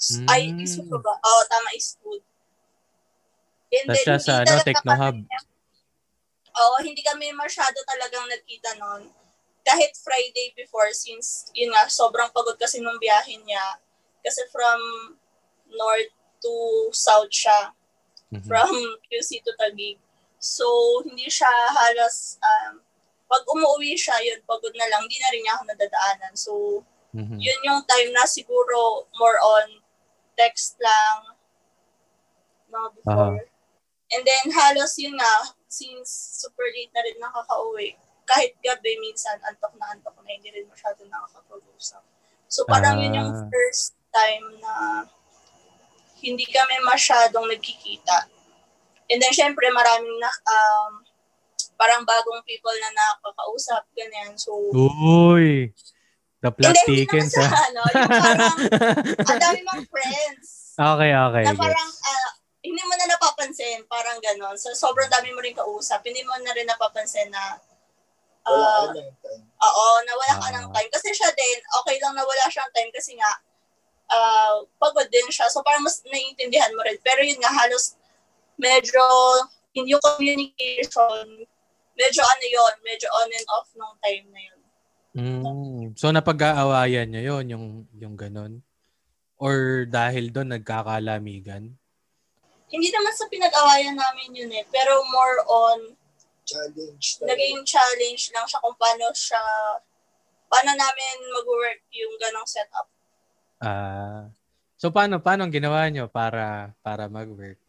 S- 0.00 0.24
Ay, 0.26 0.50
Mm. 0.50 0.64
Eastwood 0.64 1.04
ba? 1.04 1.14
Oo, 1.20 1.42
tama, 1.46 1.68
Eastwood. 1.76 2.24
And 3.72 3.86
Tapos 3.88 4.00
siya 4.02 4.16
hindi 4.16 4.26
sa 4.26 4.34
ano, 4.42 4.64
Technohub. 4.64 5.16
Oo, 6.52 6.76
hindi 6.84 7.00
kami 7.00 7.32
masyado 7.32 7.76
talagang 7.84 8.28
nagkita 8.28 8.76
noon. 8.76 9.08
Kahit 9.62 9.94
Friday 9.96 10.52
before, 10.52 10.90
since, 10.92 11.48
yun 11.54 11.72
nga, 11.72 11.88
sobrang 11.88 12.28
pagod 12.34 12.58
kasi 12.58 12.82
nung 12.82 12.98
biyahe 12.98 13.40
niya. 13.40 13.80
Kasi 14.20 14.44
from 14.52 14.80
north 15.70 16.12
to 16.42 16.52
south 16.92 17.30
siya. 17.32 17.72
Mhm. 18.32 18.48
From 18.48 18.72
QC 19.06 19.44
to 19.44 19.52
Taguig. 19.60 20.00
So, 20.40 20.66
hindi 21.04 21.28
siya 21.28 21.52
halos, 21.70 22.40
um, 22.40 22.80
pag 23.28 23.44
umuwi 23.46 23.94
siya, 23.94 24.16
yun, 24.24 24.40
pagod 24.48 24.72
na 24.74 24.88
lang, 24.88 25.04
hindi 25.04 25.20
na 25.20 25.30
rin 25.32 25.42
niya 25.44 25.54
ako 25.56 25.64
nadadaanan. 25.68 26.32
So, 26.34 26.52
Mhm. 27.12 27.36
yun 27.38 27.60
yung 27.62 27.80
time 27.84 28.10
na 28.16 28.24
siguro 28.24 29.06
more 29.20 29.36
on 29.38 29.84
text 30.34 30.80
lang 30.80 31.36
mga 32.72 32.88
before. 32.96 33.44
And 34.12 34.22
then 34.24 34.52
halos 34.52 34.96
yun 34.96 35.16
nga, 35.16 35.52
since 35.68 36.08
super 36.40 36.64
late 36.72 36.92
na 36.92 37.04
rin 37.04 37.20
nakaka-uwi, 37.20 37.96
kahit 38.24 38.56
gabi 38.64 38.96
minsan 39.00 39.36
antok 39.44 39.76
na 39.76 39.92
antok 39.92 40.16
na 40.24 40.32
hindi 40.32 40.48
rin 40.52 40.68
masyado 40.68 41.04
nakakapag-usap. 41.04 42.00
So 42.48 42.64
parang 42.64 43.00
yun 43.00 43.16
yung 43.16 43.32
Ah. 43.32 43.44
first 43.48 43.96
time 44.12 44.56
na 44.60 44.72
hindi 46.22 46.46
kami 46.46 46.78
masyadong 46.86 47.50
nagkikita. 47.50 48.30
And 49.10 49.18
then 49.18 49.34
syempre 49.34 49.68
maraming 49.68 50.16
na, 50.22 50.30
um, 50.46 50.92
parang 51.74 52.06
bagong 52.06 52.46
people 52.46 52.72
na 52.78 52.90
nakakausap, 52.94 53.82
ganyan. 53.92 54.38
So, 54.38 54.54
Uy! 54.70 55.74
The 56.42 56.50
plot 56.50 56.74
hindi, 56.86 57.06
hindi 57.06 57.06
naman 57.06 57.26
thickens, 57.26 57.32
sa 57.34 57.42
ah. 57.46 57.66
ano, 57.70 57.82
yung 57.86 58.10
parang, 58.22 58.56
ang 59.30 59.40
dami 59.42 59.60
mong 59.66 59.84
friends. 59.90 60.74
okay, 60.74 61.10
okay. 61.14 61.42
na 61.46 61.54
parang, 61.54 61.90
gets. 61.90 62.06
ah, 62.06 62.30
hindi 62.62 62.82
mo 62.82 62.94
na 62.94 63.06
napapansin, 63.10 63.82
parang 63.90 64.18
ganon. 64.22 64.54
So, 64.58 64.70
sobrang 64.74 65.10
dami 65.10 65.34
mo 65.34 65.42
rin 65.42 65.54
kausap. 65.54 66.02
Hindi 66.06 66.22
mo 66.22 66.34
na 66.38 66.54
rin 66.54 66.66
napapansin 66.66 67.30
na, 67.30 67.58
Wala 68.42 68.58
ah, 68.58 68.90
ka 68.90 68.98
lang 68.98 69.14
time. 69.22 69.42
oo, 69.46 69.84
nawala 70.02 70.34
ka 70.38 70.48
Ah. 70.50 70.54
ng 70.58 70.66
time. 70.74 70.90
Kasi 70.90 71.08
siya 71.14 71.30
din, 71.30 71.58
okay 71.82 71.96
lang 72.02 72.14
nawala 72.14 72.46
siyang 72.50 72.70
time 72.74 72.90
kasi 72.90 73.14
nga, 73.14 73.30
ah, 74.12 74.60
pagod 74.76 75.08
din 75.08 75.26
siya. 75.32 75.48
So, 75.48 75.64
parang 75.64 75.82
mas 75.82 76.04
naiintindihan 76.04 76.76
mo 76.76 76.84
rin. 76.84 77.00
Pero 77.00 77.24
yun 77.24 77.40
nga, 77.40 77.50
halos 77.50 77.96
medyo, 78.60 79.02
yung 79.72 79.88
communication, 80.04 81.48
medyo 81.96 82.20
ano 82.20 82.44
yun, 82.44 82.74
medyo 82.84 83.08
on 83.08 83.30
and 83.32 83.48
off 83.56 83.68
nung 83.72 83.96
time 84.04 84.26
na 84.28 84.40
yun. 84.40 84.60
Mm. 85.12 85.92
So, 85.96 86.08
napag-aawayan 86.12 87.12
nyo 87.12 87.22
yun, 87.36 87.44
yung, 87.52 87.66
yung 87.96 88.16
ganun? 88.16 88.64
Or 89.36 89.84
dahil 89.88 90.30
doon 90.30 90.54
nagkakalamigan? 90.54 91.72
Hindi 92.72 92.88
naman 92.88 93.12
sa 93.12 93.28
pinag-awayan 93.28 93.96
namin 93.96 94.32
yun 94.32 94.52
eh, 94.52 94.64
pero 94.72 95.04
more 95.12 95.38
on 95.44 95.78
Challenge. 96.42 97.04
naging 97.22 97.62
challenge 97.62 98.32
lang 98.34 98.44
siya 98.48 98.60
kung 98.60 98.76
paano 98.76 99.08
siya, 99.12 99.42
paano 100.48 100.72
namin 100.76 101.16
mag-work 101.32 101.80
yung 101.92 102.14
ganong 102.20 102.48
setup. 102.48 102.91
Ah. 103.62 104.26
so, 104.74 104.90
paano, 104.90 105.22
paano 105.22 105.46
ang 105.46 105.54
ginawa 105.54 105.86
nyo 105.86 106.10
para, 106.10 106.74
para 106.82 107.06
mag-work? 107.06 107.62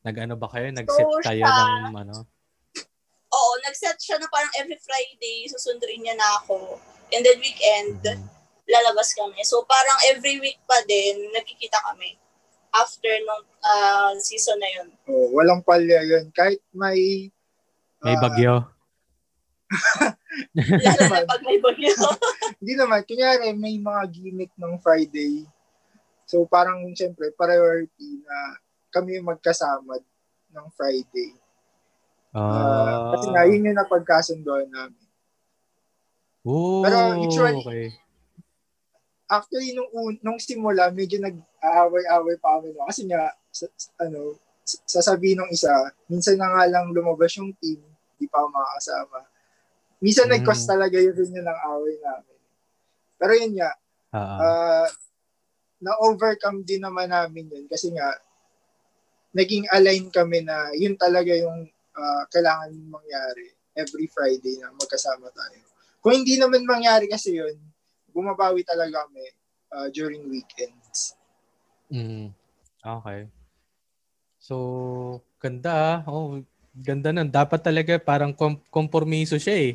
Nag-ano 0.00 0.40
ba 0.40 0.48
kayo? 0.48 0.72
Nag-set 0.72 1.04
So, 1.04 1.20
kayo 1.20 1.44
siya- 1.44 1.92
ng 1.92 1.96
ano? 2.00 2.16
Oo, 3.28 3.52
nag-set 3.60 4.00
siya 4.00 4.16
na 4.16 4.28
parang 4.32 4.48
every 4.56 4.80
Friday, 4.80 5.44
susunduin 5.52 6.00
niya 6.00 6.16
na 6.16 6.40
ako. 6.40 6.80
And 7.12 7.20
then 7.20 7.36
weekend, 7.40 8.00
Mhm. 8.00 8.24
lalabas 8.68 9.12
kami. 9.16 9.40
So 9.44 9.64
parang 9.64 9.96
every 10.12 10.40
week 10.40 10.60
pa 10.64 10.80
din, 10.84 11.28
nagkikita 11.32 11.76
kami. 11.92 12.16
After 12.72 13.12
nung 13.24 13.44
ah, 13.64 14.12
season 14.20 14.60
na 14.60 14.68
yun. 14.80 14.88
Oh, 15.08 15.28
walang 15.36 15.64
palya 15.64 16.04
yun. 16.04 16.32
Kahit 16.32 16.60
may... 16.72 17.28
May 18.00 18.16
ah, 18.16 18.20
bagyo. 18.22 18.54
Lalo 20.54 21.02
na 21.04 21.28
pag 21.28 21.42
may 21.42 21.58
bagyo. 21.58 21.92
Hindi 22.60 22.74
naman. 22.74 23.04
Kunyari, 23.04 23.52
may 23.52 23.76
mga 23.76 24.02
gimmick 24.10 24.52
ng 24.54 24.78
Friday. 24.78 25.44
So, 26.24 26.44
parang, 26.44 26.84
siyempre, 26.92 27.32
priority 27.32 28.20
na 28.20 28.36
kami 28.88 29.16
yung 29.16 29.28
magkasama 29.28 30.00
ng 30.50 30.66
Friday. 30.72 31.36
Ah, 32.30 32.44
Ah. 32.44 33.00
kasi 33.12 33.26
nga, 33.28 33.42
yun 33.44 33.64
yung 33.64 33.78
napagkasundoan 33.78 34.68
namin. 34.68 35.06
Oh, 36.44 36.80
Pero 36.80 37.16
usually- 37.18 37.60
okay. 37.60 37.86
actually, 39.26 39.72
nung, 39.72 39.88
un- 39.90 40.20
nung 40.22 40.36
simula, 40.38 40.88
medyo 40.88 41.16
nag-aaway-aaway 41.18 42.36
pa 42.36 42.56
kami. 42.56 42.72
No? 42.72 42.84
Kasi 42.84 43.04
nga, 43.04 43.28
sa, 43.48 43.64
sa- 43.74 43.92
ano, 43.98 44.36
sasabihin 44.64 45.40
ng 45.40 45.50
isa, 45.50 45.72
minsan 46.04 46.36
na 46.36 46.48
nga 46.50 46.64
lang 46.66 46.92
lumabas 46.92 47.32
yung 47.36 47.52
team, 47.56 47.80
di 48.16 48.28
pa 48.28 48.38
ako 48.38 48.48
makakasama. 48.50 49.18
Minsan 49.98 50.30
Mm. 50.30 50.38
nag-cause 50.38 50.64
talaga 50.66 50.96
yun 50.98 51.14
yun 51.14 51.42
ng 51.46 51.60
away 51.74 51.96
namin. 51.98 52.38
Pero 53.18 53.32
yun 53.34 53.52
nga, 53.58 53.70
Oo. 54.14 54.38
ah, 54.42 54.88
na-overcome 55.82 56.62
din 56.66 56.82
naman 56.82 57.10
namin 57.10 57.50
yun 57.50 57.66
kasi 57.66 57.90
nga, 57.94 58.14
naging 59.34 59.68
align 59.70 60.08
kami 60.10 60.40
na 60.42 60.72
yun 60.74 60.96
talaga 60.96 61.30
yung 61.34 61.66
ah, 61.98 62.24
kailangan 62.30 62.72
mangyari 62.88 63.52
every 63.74 64.06
Friday 64.10 64.58
na 64.62 64.70
magkasama 64.74 65.30
tayo. 65.34 65.60
Kung 66.02 66.14
hindi 66.14 66.38
naman 66.38 66.62
mangyari 66.66 67.10
kasi 67.10 67.34
yun, 67.38 67.58
bumabawi 68.14 68.62
talaga 68.62 69.06
kami 69.06 69.26
ah, 69.74 69.88
during 69.90 70.26
weekends. 70.30 71.18
Mm. 71.90 72.30
Okay. 72.78 73.26
So, 74.38 74.54
ganda. 75.42 76.06
Oh, 76.06 76.38
ganda 76.80 77.10
nun. 77.10 77.28
Dapat 77.28 77.60
talaga 77.60 77.98
parang 77.98 78.32
kom- 78.32 78.62
kompromiso 78.70 79.36
siya 79.36 79.56
eh. 79.58 79.72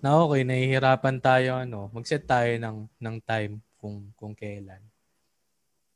Na 0.00 0.20
okay, 0.24 0.42
nahihirapan 0.42 1.20
tayo 1.20 1.60
ano, 1.60 1.92
mag-set 1.92 2.24
tayo 2.24 2.50
ng 2.56 2.88
ng 2.98 3.16
time 3.22 3.60
kung 3.76 4.08
kung 4.16 4.32
kailan. 4.32 4.80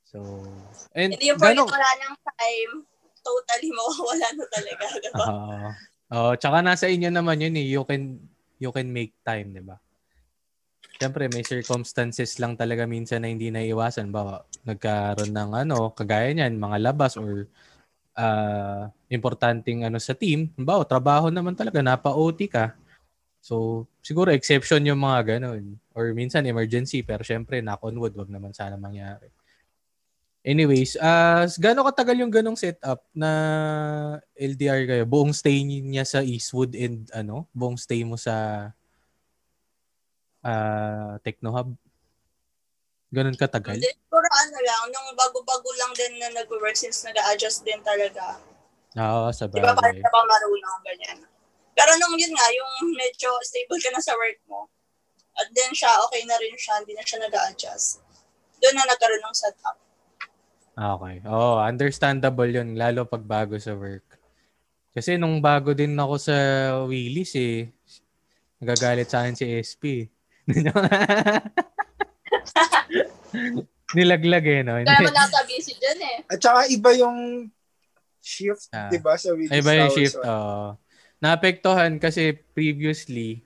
So, 0.04 0.46
and 0.94 1.16
Hindi 1.16 1.32
yung 1.32 1.40
gano'ng- 1.40 1.66
wala 1.66 1.90
ng 2.06 2.14
time, 2.22 2.72
totally 3.24 3.68
mawawala 3.72 4.28
na 4.36 4.44
talaga. 4.46 4.84
Diba? 5.00 5.16
Oo. 5.18 5.68
Oo, 6.14 6.30
tsaka 6.38 6.60
nasa 6.60 6.86
inyo 6.86 7.10
naman 7.10 7.40
yun 7.40 7.56
eh. 7.58 7.66
You 7.66 7.82
can 7.82 8.20
you 8.60 8.70
can 8.70 8.92
make 8.92 9.16
time, 9.26 9.50
'di 9.50 9.64
ba? 9.64 9.80
Siyempre, 10.94 11.26
may 11.26 11.42
circumstances 11.42 12.38
lang 12.38 12.54
talaga 12.54 12.86
minsan 12.86 13.26
na 13.26 13.32
hindi 13.32 13.50
naiiwasan. 13.50 14.14
Ba, 14.14 14.46
nagkaroon 14.62 15.34
ng 15.34 15.50
ano, 15.66 15.90
kagaya 15.90 16.30
niyan, 16.30 16.54
mga 16.54 16.78
labas 16.78 17.18
or 17.18 17.50
ah 18.14 18.90
importanteng 19.10 19.86
ano 19.86 19.98
sa 20.02 20.14
team. 20.14 20.50
Ba, 20.58 20.82
trabaho 20.86 21.30
naman 21.30 21.54
talaga, 21.54 21.78
napa-OT 21.82 22.50
ka. 22.50 22.74
So, 23.44 23.84
siguro 24.00 24.32
exception 24.32 24.82
yung 24.88 25.04
mga 25.04 25.38
ganun. 25.38 25.76
Or 25.92 26.10
minsan 26.16 26.48
emergency, 26.48 27.04
pero 27.04 27.20
syempre, 27.20 27.60
knock 27.60 27.84
on 27.84 28.00
wood, 28.00 28.16
wag 28.16 28.32
naman 28.32 28.56
sana 28.56 28.74
mangyari. 28.80 29.28
Anyways, 30.44 31.00
uh, 31.00 31.48
gano'ng 31.56 31.88
katagal 31.88 32.16
yung 32.20 32.28
ganong 32.28 32.58
setup 32.60 33.00
na 33.16 33.30
LDR 34.36 34.84
kayo? 34.84 35.04
Buong 35.08 35.32
stay 35.32 35.64
niya 35.64 36.04
sa 36.04 36.20
Eastwood 36.20 36.76
and 36.76 37.08
ano? 37.16 37.48
Buong 37.56 37.80
stay 37.80 38.04
mo 38.04 38.20
sa 38.20 38.68
uh, 40.44 41.16
Techno 41.24 41.48
Hub? 41.48 41.72
Ganon 43.14 43.38
katagal? 43.38 43.78
Hindi, 43.78 43.94
siguro 43.94 44.26
ano 44.26 44.58
lang, 44.58 44.82
nung 44.90 45.14
bago-bago 45.14 45.70
lang 45.78 45.94
din 45.94 46.18
na 46.18 46.34
nag-work 46.34 46.74
since 46.74 47.06
nag-adjust 47.06 47.62
din 47.62 47.78
talaga. 47.86 48.42
Oo, 48.98 49.30
sa 49.30 49.46
Di 49.46 49.62
ba 49.62 49.70
parang 49.70 49.94
bagay. 49.94 50.02
pa 50.02 50.22
marunong, 50.26 50.80
ganyan. 50.82 51.18
Pero 51.78 51.94
nung 52.02 52.18
yun 52.18 52.34
nga, 52.34 52.46
yung 52.50 52.90
medyo 52.98 53.30
stable 53.46 53.78
ka 53.78 53.94
na 53.94 54.02
sa 54.02 54.18
work 54.18 54.38
mo, 54.50 54.66
at 55.38 55.46
then 55.54 55.70
siya, 55.70 55.90
okay 56.10 56.26
na 56.26 56.34
rin 56.42 56.58
siya, 56.58 56.82
hindi 56.82 56.94
na 56.98 57.06
siya 57.06 57.22
nag-adjust. 57.22 58.02
Doon 58.58 58.74
na 58.82 58.86
nagkaroon 58.90 59.22
ng 59.22 59.36
setup. 59.38 59.76
Okay. 60.74 61.16
Oo, 61.30 61.62
understandable 61.62 62.50
yun, 62.50 62.74
lalo 62.74 63.06
pag 63.06 63.22
bago 63.22 63.54
sa 63.62 63.78
work. 63.78 64.18
Kasi 64.90 65.14
nung 65.18 65.38
bago 65.38 65.70
din 65.70 65.94
ako 65.94 66.14
sa 66.18 66.36
Willis 66.86 67.34
eh, 67.38 67.70
nagagalit 68.58 69.06
sa 69.06 69.22
akin 69.22 69.38
si 69.38 69.46
SP. 69.54 70.10
Nilaglag 73.96 74.44
eh, 74.46 74.60
no? 74.62 74.78
Kaya 74.80 74.86
naman 74.86 75.14
nasa 75.14 75.40
busy 75.46 75.74
dyan 75.76 75.98
eh. 76.00 76.16
At 76.26 76.38
saka 76.40 76.60
iba 76.66 76.90
yung 76.96 77.48
shift, 78.18 78.72
Ah. 78.72 78.88
di 78.88 78.98
ba, 78.98 79.14
sa 79.14 79.36
Willis 79.36 79.52
Ay, 79.52 79.60
ba 79.60 79.72
yung 79.76 79.92
shift? 79.92 80.18
Oo. 80.18 80.74
naapektuhan 81.24 81.96
kasi 81.96 82.36
previously, 82.52 83.40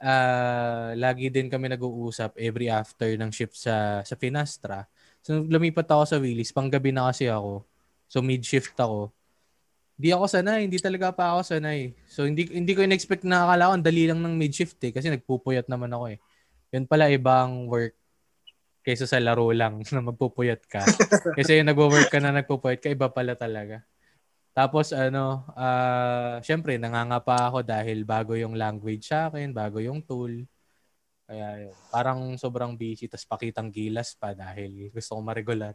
ah 0.00 0.96
lagi 0.96 1.28
din 1.28 1.48
kami 1.48 1.68
nag-uusap 1.68 2.36
every 2.40 2.72
after 2.72 3.08
ng 3.16 3.28
shift 3.28 3.52
sa 3.52 4.00
sa 4.00 4.16
Finastra. 4.16 4.88
So, 5.20 5.44
lumipat 5.44 5.84
ako 5.88 6.04
sa 6.06 6.16
Willis. 6.16 6.56
Panggabi 6.56 6.94
na 6.94 7.10
kasi 7.12 7.28
ako. 7.28 7.66
So, 8.06 8.22
mid-shift 8.22 8.72
ako. 8.78 9.10
Hindi 9.98 10.08
ako 10.14 10.24
sanay. 10.24 10.60
Hindi 10.64 10.78
talaga 10.78 11.10
pa 11.10 11.34
ako 11.34 11.40
sanay. 11.52 11.92
So, 12.06 12.24
hindi 12.24 12.46
hindi 12.48 12.72
ko 12.72 12.80
in-expect 12.80 13.26
na 13.26 13.44
akala 13.44 13.68
ko 13.68 13.72
ang 13.76 13.84
dali 13.84 14.06
lang 14.06 14.20
ng 14.22 14.36
mid-shift 14.38 14.78
eh. 14.86 14.92
Kasi 14.94 15.10
nagpupuyat 15.10 15.66
naman 15.66 15.90
ako 15.90 16.14
eh. 16.14 16.18
Yun 16.72 16.86
pala 16.86 17.10
ibang 17.10 17.66
work 17.66 17.92
kaysa 18.86 19.10
sa 19.10 19.18
laro 19.18 19.50
lang 19.50 19.82
na 19.90 19.98
magpupuyat 19.98 20.62
ka. 20.70 20.86
Kasi 21.34 21.58
yung 21.58 21.66
nagwo-work 21.66 22.06
ka 22.06 22.22
na 22.22 22.30
nagpupuyat 22.30 22.78
ka, 22.78 22.94
iba 22.94 23.10
pala 23.10 23.34
talaga. 23.34 23.82
Tapos 24.54 24.94
ano, 24.94 25.44
ah 25.58 26.38
syempre 26.40 26.78
nangangapa 26.78 27.50
ako 27.50 27.60
dahil 27.60 28.06
bago 28.06 28.38
yung 28.38 28.54
language 28.54 29.10
sa 29.10 29.28
akin, 29.28 29.50
bago 29.50 29.82
yung 29.82 30.00
tool. 30.06 30.46
Kaya 31.26 31.66
yun, 31.66 31.74
parang 31.90 32.38
sobrang 32.38 32.78
busy 32.78 33.10
tapos 33.10 33.26
pakitang 33.26 33.74
gilas 33.74 34.14
pa 34.14 34.30
dahil 34.32 34.94
gusto 34.94 35.18
ko 35.18 35.20
ma-regular. 35.20 35.74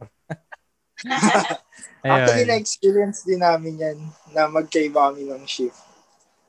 Actually, 2.02 2.48
na-experience 2.48 3.22
din 3.28 3.44
namin 3.44 3.74
yan 3.76 3.98
na 4.32 4.48
magkaiba 4.48 5.12
kami 5.12 5.28
ng 5.28 5.44
shift. 5.44 5.78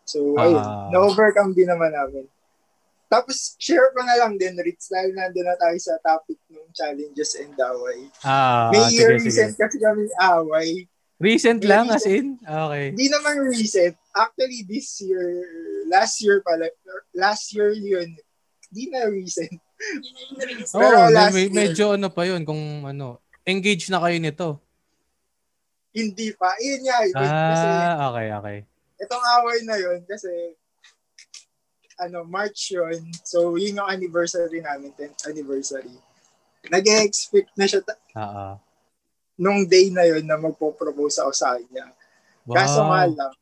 So, 0.08 0.36
Ah. 0.40 0.48
ayun, 0.48 0.66
na-overcome 0.90 1.52
din 1.52 1.68
naman 1.68 1.92
namin. 1.94 2.26
Tapos, 3.14 3.54
share 3.56 3.94
ko 3.94 4.02
na 4.02 4.18
lang 4.18 4.34
din, 4.36 4.58
Ritz, 4.58 4.90
dahil 4.90 5.14
nandun 5.14 5.46
na 5.46 5.54
tayo 5.56 5.78
sa 5.78 5.94
topic 6.02 6.42
ng 6.48 6.66
challenges 6.72 7.38
and 7.38 7.54
away. 7.56 8.10
Ah, 8.20 8.74
May 8.74 8.90
sige, 8.90 9.06
recent 9.14 9.54
sige. 9.54 9.60
kasi 9.60 9.78
kami 9.78 10.10
away. 10.18 10.90
Recent 11.20 11.62
may 11.62 11.70
lang 11.70 11.88
as 11.88 12.04
recent- 12.04 12.42
in? 12.42 12.50
Okay. 12.60 12.86
Hindi 12.90 13.08
naman 13.08 13.36
recent. 13.46 13.94
Actually, 14.12 14.66
this 14.66 14.98
year, 15.00 15.24
last 15.88 16.18
year 16.20 16.42
pala, 16.42 16.66
last 17.14 17.54
year 17.54 17.70
yun. 17.72 18.18
Hindi 18.68 18.84
na 18.90 19.06
recent. 19.08 19.54
Oh, 20.72 20.80
Pero 20.80 21.12
last 21.12 21.36
may- 21.36 21.46
year- 21.46 21.54
medyo 21.54 21.94
ano 21.94 22.08
pa 22.08 22.24
yun 22.24 22.42
kung 22.42 22.58
ano, 22.84 23.20
engage 23.44 23.92
na 23.92 24.00
kayo 24.00 24.16
nito. 24.18 24.48
Hindi 25.92 26.32
pa. 26.34 26.56
Yun 26.58 26.82
nga 26.82 26.98
yun. 27.04 27.14
Kasi, 27.14 27.68
Ah, 27.68 27.96
okay, 28.10 28.28
okay. 28.32 28.58
itong 28.98 29.26
away 29.38 29.60
na 29.62 29.76
yun, 29.76 30.00
kasi, 30.08 30.32
ano, 32.00 32.26
March 32.26 32.74
yun. 32.74 33.02
So, 33.26 33.56
yun 33.58 33.80
yung 33.82 33.90
anniversary 33.90 34.62
namin, 34.64 34.94
10th 34.96 35.30
anniversary. 35.30 35.94
Nag-expect 36.68 37.52
na 37.60 37.66
siya 37.68 37.82
ta- 37.84 38.00
Oo. 38.16 38.60
nung 39.40 39.68
day 39.68 39.92
na 39.92 40.08
yun 40.08 40.24
na 40.24 40.40
magpo-propose 40.40 41.20
ako 41.20 41.32
sa 41.36 41.58
kanya. 41.58 41.92
Wow. 42.48 42.56
Kaso 42.56 42.80
nga 42.88 43.02
lang, 43.10 43.34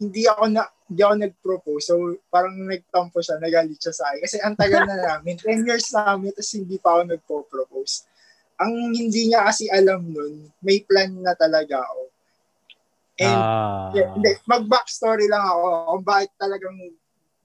hindi 0.00 0.24
ako 0.24 0.44
na 0.48 0.64
hindi 0.90 1.00
ako 1.06 1.14
nag-propose. 1.22 1.84
So, 1.86 1.94
parang 2.26 2.58
nagtampo 2.66 3.22
siya, 3.22 3.38
nagalit 3.38 3.78
siya 3.78 3.94
sa 3.94 4.10
akin. 4.10 4.20
Kasi 4.26 4.36
ang 4.42 4.58
tagal 4.58 4.82
na 4.82 4.98
namin. 4.98 5.38
10 5.46 5.62
years 5.62 5.86
na 5.94 6.14
kami, 6.14 6.34
tapos 6.34 6.50
hindi 6.58 6.76
pa 6.82 6.98
ako 6.98 7.02
nagpo-propose. 7.14 7.94
Ang 8.58 8.92
hindi 8.92 9.30
niya 9.30 9.46
kasi 9.46 9.70
alam 9.70 10.02
nun, 10.10 10.50
may 10.60 10.82
plan 10.82 11.14
na 11.14 11.38
talaga 11.38 11.78
ako. 11.86 12.02
And, 13.20 13.38
ah. 13.38 13.92
yeah, 13.94 14.10
hindi, 14.16 14.32
mag-backstory 14.48 15.28
lang 15.30 15.44
ako 15.44 15.64
kung 15.94 16.04
bakit 16.04 16.32
talagang 16.40 16.76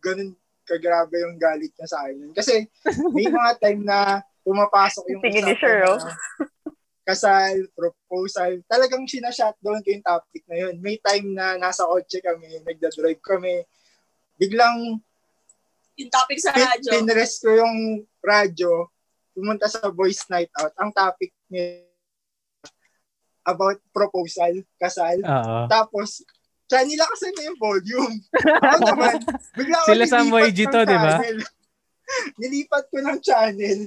ganun 0.06 0.38
kagrabe 0.66 1.22
yung 1.22 1.38
galit 1.38 1.74
niya 1.74 1.88
sa 1.90 2.06
akin. 2.06 2.34
Kasi 2.34 2.66
may 3.14 3.30
mga 3.30 3.52
time 3.62 3.82
na 3.86 4.22
pumapasok 4.42 5.06
yung 5.14 5.22
Sige 5.26 5.42
Sir, 5.58 5.86
oh. 5.90 5.98
na 5.98 6.14
kasal, 7.06 7.70
proposal. 7.78 8.66
Talagang 8.66 9.06
sinashutdown 9.06 9.86
ko 9.86 9.88
yung 9.94 10.02
topic 10.06 10.42
na 10.50 10.58
yun. 10.58 10.76
May 10.82 10.98
time 10.98 11.38
na 11.38 11.54
nasa 11.54 11.86
kotse 11.86 12.18
kami, 12.18 12.50
nagda-drive 12.66 13.22
kami. 13.22 13.62
Biglang 14.42 15.00
Yung 15.96 16.12
topic 16.12 16.42
sa 16.42 16.52
pin- 16.52 16.66
radyo. 16.66 16.90
pinrest 16.92 17.46
ko 17.46 17.56
yung 17.56 18.04
radyo, 18.20 18.90
pumunta 19.38 19.70
sa 19.70 19.88
voice 19.94 20.26
night 20.28 20.50
out. 20.58 20.74
Ang 20.82 20.92
topic 20.92 21.32
niya 21.48 21.86
about 23.46 23.78
proposal, 23.94 24.66
kasal. 24.82 25.22
Oo. 25.22 25.70
Tapos, 25.70 26.26
siya 26.66 26.82
nila 26.86 27.06
kasi 27.10 27.30
na 27.34 27.42
yung 27.52 27.60
volume. 27.62 28.16
Ako 28.74 28.80
naman, 28.90 29.16
bigla 29.54 29.76
ako 29.82 29.88
Sila 29.94 30.06
sa 30.10 30.18
ng 30.26 30.30
to, 30.50 30.82
di 30.86 30.98
ba? 30.98 31.14
nilipat 32.42 32.86
ko 32.90 32.98
ng 33.02 33.20
channel. 33.22 33.80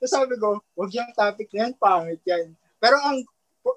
Tapos 0.00 0.12
sabi 0.12 0.34
ko, 0.40 0.60
wag 0.76 0.90
yung 0.92 1.12
topic 1.12 1.48
na 1.52 1.68
yan, 1.68 1.74
pangit 1.76 2.22
yan. 2.24 2.52
Pero 2.80 2.96
ang 3.00 3.20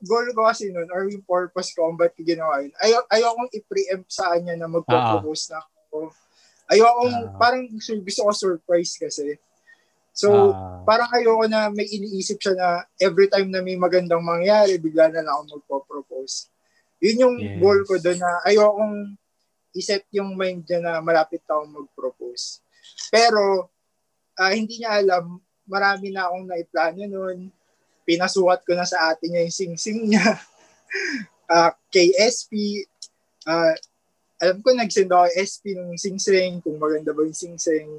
goal 0.06 0.28
ko 0.38 0.46
kasi 0.46 0.70
nun, 0.70 0.88
or 0.94 1.10
yung 1.10 1.26
purpose 1.26 1.74
ko, 1.74 1.90
ba't 1.98 2.14
ko 2.14 2.22
ginawa 2.22 2.62
yun, 2.62 2.74
ayaw, 2.80 3.02
ayaw 3.10 3.34
kong 3.36 3.52
i-preempt 3.58 4.10
sa 4.12 4.32
kanya 4.36 4.56
na 4.56 4.70
magpo-propose 4.70 5.50
na 5.52 5.66
ako. 5.66 6.14
Ayaw 6.70 6.88
kong, 7.02 7.16
Ah. 7.16 7.34
parang 7.42 7.64
gusto 7.74 8.22
ko 8.22 8.32
surprise 8.32 8.94
kasi. 9.02 9.36
So, 10.14 10.54
Ah. 10.54 10.84
parang 10.86 11.10
ayoko 11.10 11.48
na 11.50 11.72
may 11.74 11.90
iniisip 11.90 12.38
siya 12.38 12.54
na 12.54 12.68
every 13.02 13.32
time 13.32 13.50
na 13.50 13.66
may 13.66 13.80
magandang 13.80 14.22
mangyari, 14.22 14.78
bigla 14.78 15.10
na 15.10 15.26
lang 15.26 15.34
ako 15.34 15.58
magpo-propose. 15.58 16.52
Yun 17.00 17.22
yung 17.22 17.36
Yes. 17.40 17.58
goal 17.58 17.80
ko 17.84 17.96
doon 17.98 18.20
na 18.20 18.32
ayokong 18.44 18.96
iset 19.72 20.04
yung 20.12 20.36
mind 20.36 20.66
niya 20.66 20.80
na 20.80 21.00
malapit 21.00 21.44
ako 21.46 21.64
mag-propose. 21.66 22.60
Pero, 23.08 23.70
ah, 24.36 24.52
hindi 24.52 24.82
niya 24.82 25.00
alam, 25.00 25.40
marami 25.64 26.10
na 26.10 26.28
akong 26.28 26.46
naiplano 26.46 27.02
noon. 27.06 27.38
Pinasukat 28.04 28.66
ko 28.66 28.74
na 28.74 28.84
sa 28.84 29.14
ate 29.14 29.30
niya 29.30 29.46
yung 29.46 29.54
sing-sing 29.56 30.00
niya. 30.06 30.26
Ah, 31.46 31.74
kay 31.90 32.14
SP, 32.14 32.86
ah, 33.46 33.74
alam 34.38 34.62
ko 34.62 34.70
nagsend 34.70 35.10
ako 35.10 35.34
SP 35.34 35.74
ng 35.74 35.98
sing-sing, 35.98 36.62
kung 36.62 36.78
maganda 36.78 37.10
ba 37.10 37.26
yung 37.26 37.34
sing-sing. 37.34 37.90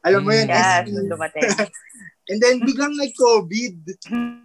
Alam 0.00 0.22
mo 0.22 0.30
Mm. 0.30 0.38
yun, 0.38 0.48
Yes, 0.48 0.62
SP. 0.62 0.86
nung. 0.94 1.10
And 2.30 2.38
then 2.38 2.62
biglang 2.62 2.94
nag-COVID. 2.94 3.74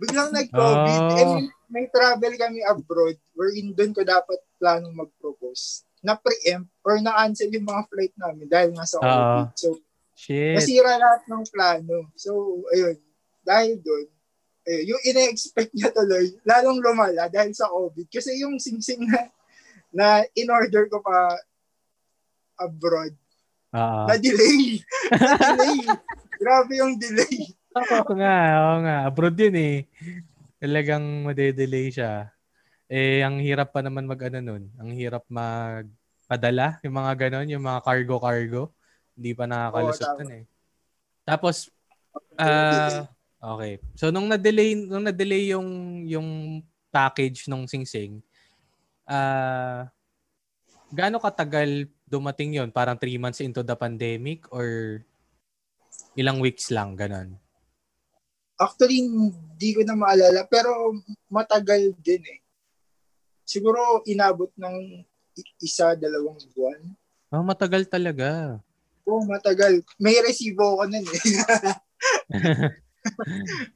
Biglang 0.02 0.34
nag-COVID. 0.34 1.02
Oh. 1.06 1.14
And 1.14 1.34
may 1.70 1.90
travel 1.90 2.34
kami 2.38 2.62
abroad 2.66 3.18
wherein 3.34 3.74
doon 3.74 3.92
ko 3.92 4.02
dapat 4.02 4.40
planong 4.58 4.96
mag-propose. 4.96 5.86
Na-preempt 6.06 6.70
or 6.86 7.02
na-cancel 7.02 7.50
yung 7.50 7.66
mga 7.66 7.84
flight 7.90 8.16
namin 8.18 8.48
dahil 8.48 8.70
nga 8.74 8.86
sa 8.86 8.98
Oo. 9.02 9.06
COVID. 9.06 9.48
So, 9.58 9.70
Shit. 10.16 10.56
nasira 10.56 10.96
lahat 10.96 11.22
ng 11.28 11.44
plano. 11.50 11.98
So, 12.16 12.62
ayun. 12.72 12.98
Dahil 13.46 13.82
doon, 13.82 14.08
ayun, 14.66 14.96
yung 14.96 15.02
ina-expect 15.06 15.74
niya 15.74 15.90
tuloy, 15.92 16.34
lalong 16.46 16.80
lumala 16.82 17.28
dahil 17.28 17.52
sa 17.54 17.70
COVID. 17.70 18.08
Kasi 18.10 18.38
yung 18.42 18.58
sing-sing 18.62 19.06
na, 19.06 19.20
na 19.90 20.08
in-order 20.38 20.88
ko 20.90 21.02
pa 21.02 21.36
abroad, 22.56 23.14
Oo. 23.76 24.04
na-delay. 24.08 24.80
na-delay. 25.12 25.80
Grabe 26.40 26.74
yung 26.80 26.96
delay. 26.96 27.56
Oo 27.76 28.14
nga, 28.16 28.38
oo 28.56 28.76
nga. 28.88 28.96
Abroad 29.08 29.36
yun 29.36 29.56
eh. 29.60 29.78
Talagang 30.60 31.04
madedelay 31.28 31.92
siya. 31.92 32.32
Eh, 32.86 33.26
ang 33.26 33.42
hirap 33.42 33.74
pa 33.74 33.82
naman 33.82 34.06
mag 34.06 34.22
ano 34.30 34.40
nun. 34.42 34.64
Ang 34.78 34.94
hirap 34.94 35.26
magpadala. 35.28 36.80
Yung 36.86 36.96
mga 36.96 37.12
ganon, 37.28 37.50
yung 37.50 37.66
mga 37.66 37.82
cargo-cargo. 37.82 38.72
Hindi 39.18 39.32
pa 39.34 39.46
nakakalusot 39.50 40.06
tama. 40.06 40.20
nun 40.22 40.32
eh. 40.42 40.44
Tapos, 41.26 41.74
ah, 42.38 43.10
okay. 43.42 43.82
So, 43.98 44.14
nung 44.14 44.30
na-delay, 44.30 44.78
nung 44.78 45.06
na-delay 45.10 45.50
yung, 45.50 45.70
yung 46.06 46.30
package 46.94 47.50
nung 47.50 47.66
Sing-Sing, 47.66 48.22
ah, 49.10 49.90
gaano 50.94 51.18
katagal 51.18 51.90
dumating 52.06 52.62
yon 52.62 52.70
Parang 52.70 52.96
three 53.02 53.18
months 53.18 53.42
into 53.42 53.66
the 53.66 53.74
pandemic 53.74 54.46
or 54.54 55.02
ilang 56.14 56.38
weeks 56.38 56.70
lang, 56.70 56.94
ganon? 56.94 57.36
Actually, 58.56 59.04
hindi 59.04 59.70
ko 59.76 59.84
na 59.84 60.00
maalala, 60.00 60.48
pero 60.48 60.96
matagal 61.28 61.92
din 62.00 62.24
eh. 62.24 62.40
Siguro 63.44 64.00
inabot 64.08 64.48
ng 64.56 65.04
isa, 65.60 65.92
dalawang 66.00 66.40
buwan. 66.56 66.80
Oh, 67.36 67.44
matagal 67.44 67.84
talaga. 67.92 68.56
Oo, 69.04 69.28
matagal. 69.28 69.84
May 70.00 70.16
resibo 70.24 70.80
ko 70.80 70.88
nun 70.88 71.04
eh. 71.04 71.24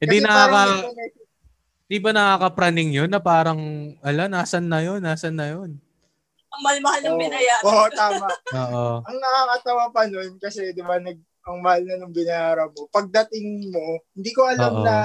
Hindi 0.02 0.18
Kasi 0.18 0.26
nakaka 0.26 0.90
Di 1.90 1.98
ba 1.98 2.14
nakakapraning 2.14 2.94
yun 2.94 3.10
na 3.10 3.18
parang, 3.18 3.58
ala, 4.00 4.30
nasan 4.30 4.70
na 4.70 4.78
yun? 4.78 5.02
Nasan 5.02 5.34
na 5.34 5.50
yun? 5.50 5.74
Ang 6.50 6.62
mahal-mahal 6.62 7.00
ng 7.02 7.14
Oo. 7.14 7.20
binayaran. 7.20 7.64
Oo, 7.66 7.86
tama. 7.90 8.26
Oo. 8.62 8.86
Ang 9.06 9.18
nakakatawa 9.18 9.84
pa 9.90 10.02
nun, 10.06 10.38
kasi 10.38 10.70
di 10.70 10.82
ba, 10.86 11.02
nag, 11.02 11.18
ang 11.46 11.58
mahal 11.64 11.82
na 11.84 11.96
nung 11.96 12.12
binayaran 12.14 12.72
mo. 12.72 12.88
Pagdating 12.92 13.72
mo, 13.72 14.04
hindi 14.12 14.30
ko 14.32 14.44
alam 14.44 14.72
Oo. 14.80 14.84
na 14.84 14.96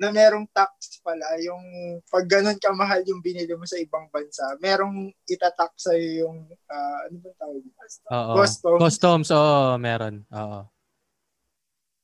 na 0.00 0.08
merong 0.08 0.48
tax 0.48 0.96
pala, 1.04 1.36
yung 1.44 1.60
pag 2.08 2.24
ganun 2.24 2.56
kamahal 2.56 3.04
yung 3.04 3.20
binili 3.20 3.52
mo 3.52 3.68
sa 3.68 3.76
ibang 3.76 4.08
bansa, 4.08 4.56
merong 4.56 5.12
itatax 5.28 5.76
sa 5.76 5.92
yung, 5.92 6.48
ah, 6.72 7.04
ano 7.04 7.16
ba 7.20 7.30
tawag? 7.36 7.64
Oo. 8.08 8.32
Customs. 8.40 8.80
Customs, 8.80 9.28
oo, 9.28 9.76
meron. 9.76 10.24
Oo. 10.32 10.64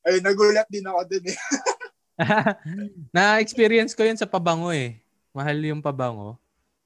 Ay, 0.05 0.21
nagulat 0.21 0.69
din 0.69 0.85
ako 0.85 1.01
dun 1.09 1.25
eh. 1.25 1.37
Na-experience 3.15 3.93
ko 3.93 4.05
yun 4.05 4.17
sa 4.17 4.29
pabango 4.29 4.73
eh. 4.73 5.01
Mahal 5.33 5.57
yung 5.65 5.81
pabango. 5.81 6.37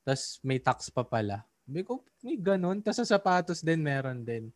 Tapos 0.03 0.39
may 0.43 0.59
tax 0.59 0.91
pa 0.91 1.03
pala. 1.03 1.43
Sabi 1.63 1.87
ko, 1.87 2.03
may 2.23 2.35
ganun. 2.35 2.83
Tapos 2.83 3.03
sa 3.03 3.15
sapatos 3.15 3.63
din, 3.63 3.79
meron 3.79 4.23
din. 4.23 4.51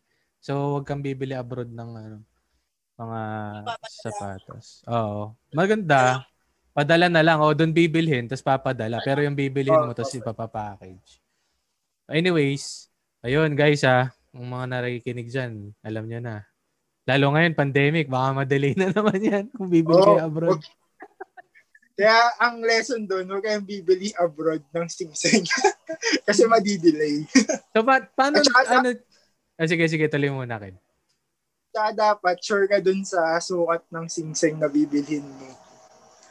So, 0.45 0.77
wag 0.77 0.85
kang 0.85 1.01
bibili 1.01 1.33
abroad 1.33 1.73
ng 1.73 1.91
ano, 1.91 2.17
mga 2.95 3.21
Papadala. 3.65 3.97
sapatos. 3.97 4.65
Oo. 4.85 5.33
Maganda. 5.51 6.21
Padala 6.69 7.09
na 7.09 7.25
lang. 7.25 7.41
O, 7.41 7.49
doon 7.51 7.73
bibilhin, 7.73 8.29
tapos 8.29 8.45
papadala. 8.45 9.01
Pero 9.01 9.25
yung 9.25 9.33
bibilhin 9.33 9.73
mo, 9.81 9.91
tapos 9.91 10.13
ipapapackage. 10.13 11.17
Anyways, 12.05 12.93
ayun 13.19 13.57
guys 13.57 13.81
ha. 13.81 14.13
Ang 14.29 14.45
mga 14.45 14.65
nakikinig 14.69 15.27
dyan, 15.27 15.73
alam 15.81 16.05
nyo 16.05 16.19
na. 16.21 16.35
Lalo 17.05 17.33
ngayon, 17.33 17.53
pandemic, 17.53 18.05
baka 18.05 18.37
madelay 18.37 18.77
na 18.77 18.91
naman 18.93 19.17
yan 19.17 19.45
kung 19.49 19.65
bibili 19.67 19.97
Oo, 19.97 20.13
kayo 20.13 20.23
abroad. 20.23 20.61
wag- 20.61 20.73
Kaya 21.95 22.11
ang 22.37 22.59
lesson 22.59 23.07
doon, 23.07 23.23
huwag 23.25 23.39
kayong 23.41 23.63
bibili 23.63 24.11
abroad 24.13 24.59
ng 24.67 24.85
sing-sing. 24.85 25.47
Kasi 26.27 26.43
madidelay. 26.43 27.23
So, 27.71 27.81
pa- 27.81 28.03
paano, 28.11 28.37
At 28.37 28.45
saka- 28.45 28.71
ano, 28.75 28.89
ah, 29.59 29.67
sige, 29.67 29.85
sige, 29.87 30.05
tuloy 30.07 30.31
muna, 30.31 30.59
Ken. 30.59 30.75
Kaya 31.75 31.91
dapat 31.91 32.39
sure 32.39 32.71
ka 32.71 32.79
dun 32.79 33.03
sa 33.03 33.35
sukat 33.35 33.83
ng 33.91 34.07
sing-sing 34.07 34.55
na 34.55 34.71
bibilhin 34.71 35.27
mo. 35.27 35.51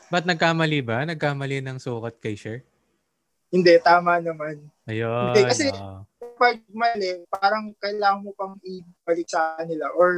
Ba't 0.08 0.24
nagkamali 0.24 0.80
ba? 0.80 1.04
Nagkamali 1.04 1.60
ng 1.60 1.76
sukat 1.76 2.16
kay 2.20 2.32
Sher? 2.32 2.64
Hindi, 3.52 3.76
tama 3.84 4.18
naman. 4.18 4.66
Ayun. 4.88 5.36
Hindi, 5.36 5.42
kasi- 5.44 5.72
oo. 5.72 6.02
Pag 6.34 6.66
mali, 6.74 7.22
parang 7.30 7.70
kailangan 7.78 8.26
mo 8.26 8.34
pang 8.34 8.58
ibalik 8.58 9.28
sa 9.30 9.54
kanila 9.54 9.86
or 9.94 10.10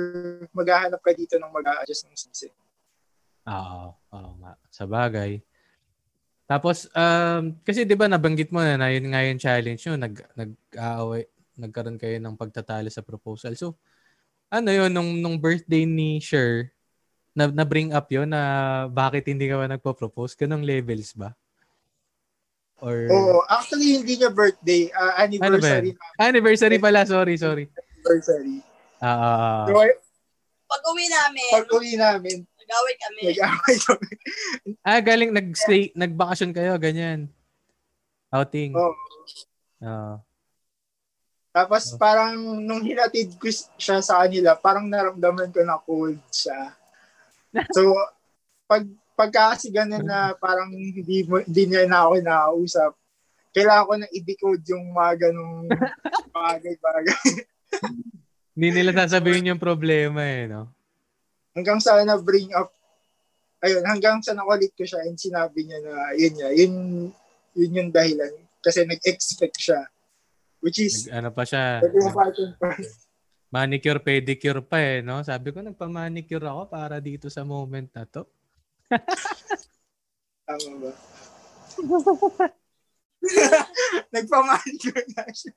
maghahanap 0.57 0.97
ka 1.05 1.13
dito 1.13 1.37
ng 1.37 1.53
mag-a-adjust 1.53 2.09
ng 2.09 2.17
sing-sing. 2.17 2.55
Oo, 3.45 3.93
oo 3.93 4.31
nga. 4.41 4.57
Sa 4.73 4.89
bagay. 4.89 5.45
Tapos, 6.49 6.89
um, 6.95 7.53
kasi 7.67 7.85
di 7.85 7.99
ba 7.99 8.09
nabanggit 8.09 8.49
mo 8.49 8.65
na, 8.65 8.79
na 8.79 8.89
yun 8.89 9.11
nga 9.11 9.27
yung 9.27 9.43
challenge 9.43 9.83
nyo, 9.85 9.95
nag, 9.99 10.15
nag-aaway, 10.39 11.29
nagkaroon 11.57 11.99
kayo 11.99 12.21
ng 12.21 12.37
pagtatalo 12.37 12.87
sa 12.93 13.03
proposal. 13.03 13.57
So, 13.57 13.75
ano 14.53 14.71
yun, 14.71 14.93
nung, 14.93 15.19
nung 15.19 15.37
birthday 15.41 15.89
ni 15.89 16.23
Sher, 16.23 16.71
na, 17.37 17.49
na-bring 17.53 17.93
up 17.93 18.09
yun 18.09 18.29
na 18.31 18.87
bakit 18.89 19.29
hindi 19.29 19.49
ka 19.49 19.61
ba 19.61 19.69
nagpo-propose? 19.69 20.37
Ganong 20.39 20.65
levels 20.65 21.13
ba? 21.13 21.37
Or, 22.81 22.97
Oo, 23.09 23.41
actually 23.49 23.97
hindi 23.97 24.21
niya 24.21 24.29
birthday, 24.29 24.93
ah, 24.93 25.25
anniversary 25.25 25.97
na 25.97 26.29
anniversary 26.29 26.77
pala, 26.77 27.09
sorry, 27.09 27.41
sorry. 27.41 27.65
anniversary. 27.73 28.61
Ah, 29.01 29.17
ah, 29.17 29.37
ah. 29.37 29.67
So, 29.73 29.81
Pag 30.67 30.83
uwi 30.91 31.07
namin, 31.07 31.51
pag 31.55 31.69
uwi 31.71 31.93
namin, 31.95 32.37
nag-away 32.43 32.95
kami. 32.99 33.21
nag-away 33.31 33.77
kami. 33.87 34.11
ah, 34.83 35.01
galing, 35.01 35.31
nag-stay, 35.31 35.95
nagbakasyon 35.95 36.53
kayo, 36.53 36.75
ganyan. 36.77 37.31
Outing. 38.35 38.75
Oo. 38.75 38.93
Ah. 39.79 40.26
Tapos 41.57 41.97
parang 41.97 42.37
nung 42.61 42.85
hinatid 42.85 43.41
ko 43.41 43.49
siya 43.81 44.05
sa 44.05 44.21
kanila, 44.21 44.53
parang 44.53 44.85
naramdaman 44.85 45.49
ko 45.49 45.65
na 45.65 45.81
cold 45.81 46.21
siya. 46.29 46.77
So, 47.73 47.97
pag 48.69 48.85
pagka 49.17 49.57
kasi 49.57 49.73
ganun 49.73 50.05
na 50.05 50.33
parang 50.45 50.69
hindi, 50.69 51.25
mo, 51.25 51.41
hindi 51.41 51.65
niya 51.65 51.89
na 51.89 52.05
ako 52.05 52.15
nakakausap, 52.21 52.93
kailangan 53.57 53.89
ko 53.89 53.95
na 53.97 54.09
i-decode 54.13 54.65
yung 54.69 54.85
mga 54.93 55.13
ganung 55.17 55.65
bagay-bagay. 56.37 57.25
Hindi 58.53 58.69
nila 58.77 58.93
sasabihin 58.93 59.57
yung 59.57 59.63
problema 59.63 60.21
eh, 60.21 60.45
no? 60.45 60.77
hanggang 61.57 61.81
sa 61.81 61.97
na-bring 62.05 62.53
up, 62.53 62.69
ayun, 63.65 63.81
hanggang 63.89 64.21
sa 64.21 64.37
nakulit 64.37 64.77
ko 64.77 64.85
siya 64.85 65.09
and 65.09 65.17
sinabi 65.17 65.65
niya 65.65 65.81
na 65.81 66.13
yun 66.13 66.33
niya, 66.37 66.49
yun, 66.53 66.75
yun 67.57 67.79
yung 67.81 67.91
dahilan. 67.91 68.37
Kasi 68.61 68.85
nag-expect 68.85 69.57
siya. 69.57 69.89
Which 70.67 70.83
is, 70.83 71.07
Nag, 71.07 71.23
ano 71.23 71.29
pa 71.31 71.47
siya, 71.47 71.79
manicure, 73.55 74.03
pedicure 74.03 74.67
pa 74.67 74.83
eh, 74.83 74.99
no? 74.99 75.23
Sabi 75.23 75.55
ko, 75.55 75.63
nagpa-manicure 75.63 76.43
ako 76.43 76.67
para 76.67 76.99
dito 76.99 77.31
sa 77.31 77.47
moment 77.47 77.87
na 77.95 78.03
to. 78.03 78.27
Tama 80.51 80.71
ba? 80.83 80.91
Nagpamanicure 84.15 85.07
na 85.15 85.25
siya. 85.31 85.55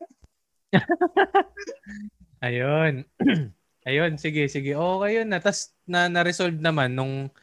Ayun. 2.45 3.01
Ayun, 3.89 4.13
sige, 4.21 4.45
sige. 4.45 4.77
Okay 4.77 5.11
yun 5.17 5.33
na. 5.33 5.41
Tapos 5.41 5.73
na, 5.89 6.05
na-resolve 6.05 6.61
naman 6.61 6.93
nung 6.93 7.33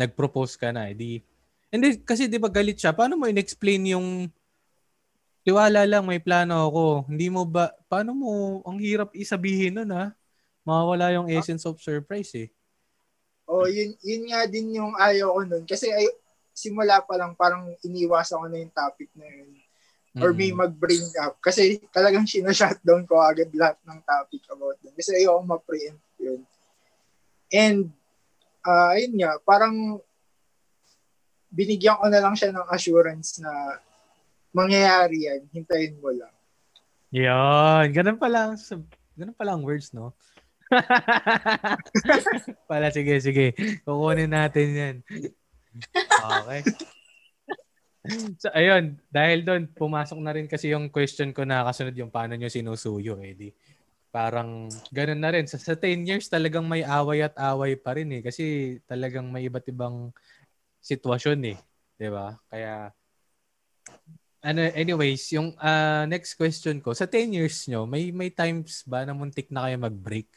nag-propose 0.00 0.56
ka 0.56 0.72
na. 0.72 0.88
Di, 0.96 1.20
hindi, 1.68 2.00
kasi 2.00 2.32
di 2.32 2.40
ba 2.40 2.48
galit 2.48 2.80
siya? 2.80 2.96
Paano 2.96 3.20
mo 3.20 3.28
in-explain 3.28 3.92
yung 3.92 4.32
tiwala 5.42 5.84
lang, 5.88 6.04
may 6.04 6.20
plano 6.20 6.68
ako. 6.68 6.84
Hindi 7.08 7.26
mo 7.32 7.48
ba, 7.48 7.72
paano 7.88 8.12
mo, 8.12 8.60
ang 8.64 8.78
hirap 8.80 9.12
isabihin 9.16 9.80
nun 9.80 9.90
ha? 9.92 10.12
Mawawala 10.64 11.12
yung 11.16 11.28
essence 11.32 11.64
of 11.64 11.80
surprise 11.80 12.30
eh. 12.36 12.48
Oh, 13.50 13.66
yun, 13.66 13.96
yun 14.04 14.30
nga 14.30 14.46
din 14.46 14.78
yung 14.78 14.94
ayaw 14.94 15.34
ko 15.34 15.40
nun. 15.42 15.64
Kasi 15.66 15.90
ay, 15.90 16.06
simula 16.54 17.02
pa 17.02 17.16
lang 17.16 17.34
parang 17.34 17.66
iniwasan 17.82 18.38
ko 18.38 18.46
na 18.46 18.58
yung 18.60 18.74
topic 18.74 19.10
na 19.16 19.26
yun. 19.26 19.50
Or 20.20 20.34
may 20.34 20.50
Mm. 20.50 20.58
mag-bring 20.66 21.06
up. 21.22 21.38
Kasi 21.38 21.78
talagang 21.94 22.26
sinashutdown 22.26 23.06
ko 23.06 23.18
agad 23.22 23.48
lahat 23.54 23.78
ng 23.86 24.00
topic 24.02 24.42
about 24.50 24.76
them. 24.82 24.92
Kasi 24.94 25.16
ayoko 25.18 25.42
ma-preempt 25.46 26.02
yun. 26.18 26.42
And 27.50 27.90
ah 28.62 28.94
ayun 28.94 29.16
nga, 29.18 29.38
parang 29.42 29.98
binigyan 31.50 31.98
ko 31.98 32.06
na 32.06 32.22
lang 32.22 32.34
siya 32.38 32.54
ng 32.54 32.68
assurance 32.70 33.42
na 33.42 33.50
mangyayari 34.50 35.30
yan, 35.30 35.40
hintayin 35.54 35.94
mo 35.98 36.10
lang. 36.10 36.34
Yun. 37.10 37.90
Ganun 37.90 38.18
pala. 38.18 38.54
Ganun 39.18 39.34
pala 39.34 39.58
ang 39.58 39.66
words, 39.66 39.90
no? 39.90 40.14
pala, 42.70 42.94
sige, 42.94 43.18
sige. 43.18 43.50
Kukunin 43.82 44.30
natin 44.30 44.66
yan. 44.70 44.96
Okay. 46.06 46.62
So, 48.38 48.54
ayun. 48.54 49.02
Dahil 49.10 49.42
doon, 49.42 49.66
pumasok 49.74 50.18
na 50.22 50.32
rin 50.32 50.46
kasi 50.46 50.70
yung 50.70 50.88
question 50.88 51.34
ko 51.34 51.42
na 51.42 51.66
kasunod 51.66 51.98
yung 51.98 52.14
paano 52.14 52.38
nyo 52.38 52.46
sinusuyo, 52.46 53.18
eh. 53.18 53.34
Di, 53.34 53.50
parang 54.14 54.70
ganun 54.94 55.20
na 55.20 55.34
rin. 55.34 55.50
Sa, 55.50 55.58
sa 55.58 55.74
10 55.74 56.06
years, 56.06 56.30
talagang 56.30 56.70
may 56.70 56.86
away 56.86 57.26
at 57.26 57.34
away 57.36 57.74
pa 57.74 57.98
rin, 57.98 58.06
eh. 58.14 58.22
Kasi 58.22 58.78
talagang 58.86 59.26
may 59.26 59.50
iba't 59.50 59.66
ibang 59.66 60.14
sitwasyon, 60.78 61.38
eh. 61.50 61.58
ba? 61.98 62.38
Kaya, 62.46 62.94
ano, 64.40 64.60
anyways, 64.72 65.28
yung 65.36 65.52
ah, 65.60 66.08
next 66.08 66.34
question 66.34 66.80
ko, 66.80 66.96
sa 66.96 67.04
10 67.04 67.36
years 67.36 67.68
nyo, 67.68 67.84
may 67.84 68.08
may 68.12 68.32
times 68.32 68.84
ba 68.88 69.04
na 69.04 69.12
muntik 69.12 69.52
na 69.52 69.68
kayo 69.68 69.76
mag-break? 69.80 70.28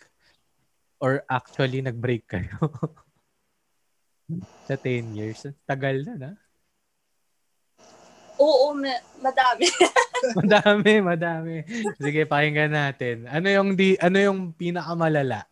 Or 1.00 1.24
actually 1.28 1.84
nag-break 1.84 2.28
kayo? 2.28 2.56
sa 4.68 4.76
10 4.80 5.16
years. 5.16 5.48
Tagal 5.68 6.04
na 6.08 6.14
na. 6.16 6.32
Oo, 8.40 8.74
ma- 8.74 9.04
madami. 9.22 9.68
Madami, 10.40 11.04
madami. 11.04 11.56
Sige, 12.00 12.24
pakinggan 12.24 12.72
natin. 12.72 13.28
Ano 13.28 13.52
yung 13.52 13.76
di 13.76 14.00
ano 14.00 14.16
yung 14.16 14.56
pinakamalala 14.56 15.44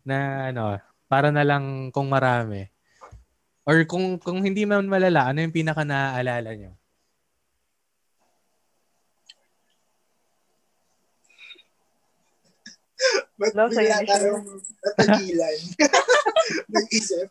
na 0.00 0.48
ano, 0.48 0.80
para 1.04 1.28
na 1.28 1.44
lang 1.44 1.92
kung 1.92 2.08
marami. 2.08 2.64
Or 3.68 3.84
kung 3.84 4.16
kung 4.16 4.40
hindi 4.40 4.64
man 4.64 4.88
malala, 4.88 5.28
ano 5.28 5.44
yung 5.44 5.52
pinaka 5.52 5.84
naaalala 5.84 6.56
nyo? 6.56 6.72
Ba't 13.34 13.52
Love 13.58 13.74
sa 13.74 13.82
bigla 13.82 14.06
tayong 14.06 14.46
natagilan? 14.78 15.56
Nag-isip. 16.74 17.28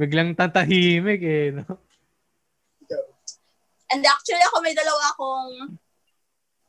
Biglang 0.00 0.32
tatahimik 0.32 1.20
eh, 1.20 1.52
no? 1.52 1.68
And 3.90 4.06
actually, 4.06 4.40
ako 4.46 4.62
may 4.62 4.72
dalawa 4.72 5.02
akong 5.12 5.50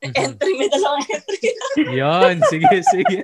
entry. 0.02 0.52
May 0.58 0.70
dalawang 0.74 1.06
entry. 1.06 1.50
Yon, 2.02 2.36
sige, 2.50 2.78
sige. 2.82 3.20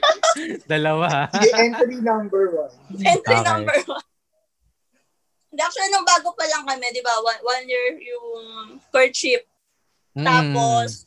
Dalawa. 0.70 1.26
Sige, 1.34 1.50
entry 1.58 1.98
number 1.98 2.54
one. 2.54 2.72
entry 3.02 3.34
Okay. 3.34 3.42
number 3.42 3.76
one. 3.90 4.06
And 5.52 5.60
actually, 5.60 5.90
nung 5.92 6.06
bago 6.06 6.32
pa 6.32 6.46
lang 6.48 6.64
kami, 6.64 6.86
di 6.94 7.02
ba, 7.04 7.12
one, 7.20 7.42
one 7.44 7.66
year 7.68 7.98
yung 8.00 8.78
courtship. 8.88 9.44
Mm. 10.16 10.24
Tapos, 10.24 11.04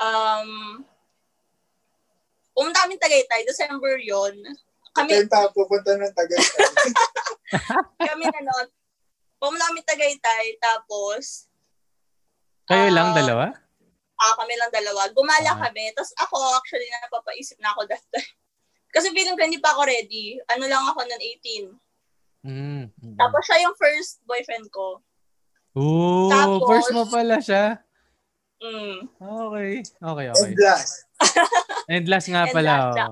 um, 0.00 0.82
pumunta 2.56 2.88
kami 2.88 2.96
Tagaytay, 2.96 3.44
December 3.44 4.00
yon 4.00 4.32
Kami, 4.96 5.12
Kaya 5.12 5.28
tayo 5.28 5.52
pupunta 5.52 5.92
ng 5.92 6.08
Tagaytay. 6.08 6.64
kami 8.08 8.24
ano, 8.32 8.52
pumunta 9.36 9.68
kami 9.68 9.84
Tagaytay, 9.84 10.56
tapos, 10.56 11.52
Kayo 12.64 12.88
lang 12.90 13.12
ah, 13.12 13.14
dalawa? 13.14 13.46
ah, 14.16 14.34
kami 14.40 14.56
lang 14.56 14.72
dalawa. 14.72 15.06
Gumala 15.12 15.52
Ah. 15.52 15.60
kami. 15.68 15.92
Tapos 15.92 16.16
ako, 16.16 16.40
actually, 16.56 16.88
napapaisip 16.88 17.60
na 17.60 17.70
ako 17.76 17.84
that 17.86 18.02
time. 18.10 18.32
Kasi 18.96 19.12
feeling 19.12 19.36
ko 19.36 19.44
hindi 19.44 19.60
pa 19.60 19.76
ako 19.76 19.84
ready. 19.84 20.40
Ano 20.48 20.64
lang 20.64 20.80
ako 20.88 21.04
nun, 21.04 21.20
18. 21.20 21.68
Mm. 22.46 22.88
mm. 22.88 23.14
Tapos 23.20 23.42
siya 23.44 23.68
yung 23.68 23.76
first 23.76 24.24
boyfriend 24.24 24.72
ko. 24.72 25.04
Ooh, 25.76 26.32
Tapos- 26.32 26.64
first 26.64 26.90
mo 26.96 27.04
pala 27.04 27.36
siya. 27.38 27.84
Mm. 28.64 29.12
Okay. 29.20 29.72
Okay, 29.84 30.26
okay. 30.32 30.48
And 30.48 30.56
last, 30.56 31.04
And 31.86 32.04
last 32.10 32.26
nga 32.26 32.50
And 32.50 32.54
pala. 32.54 32.70
last 32.70 32.96
na. 32.98 33.06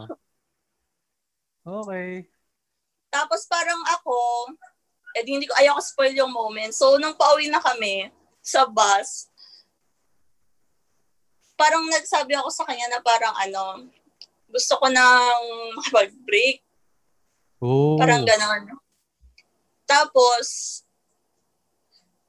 oh. 1.64 1.82
Okay. 1.86 2.26
Tapos 3.08 3.46
parang 3.46 3.78
ako, 3.86 4.50
eh 5.14 5.22
di 5.22 5.38
hindi 5.38 5.46
ko, 5.46 5.54
ayaw 5.54 5.78
ko 5.78 5.82
spoil 5.86 6.14
yung 6.18 6.34
moment. 6.34 6.74
So, 6.74 6.98
nung 6.98 7.14
pauwi 7.14 7.46
na 7.46 7.62
kami 7.62 8.10
sa 8.42 8.66
bus, 8.66 9.30
parang 11.54 11.86
nagsabi 11.86 12.34
ako 12.34 12.50
sa 12.50 12.66
kanya 12.66 12.90
na 12.90 13.00
parang 13.00 13.32
ano, 13.38 13.86
gusto 14.50 14.74
ko 14.82 14.90
nang 14.90 15.42
makipag-break. 15.78 16.66
Ooh. 17.62 17.96
Parang 17.96 18.26
ganon. 18.26 18.74
Tapos, 19.86 20.82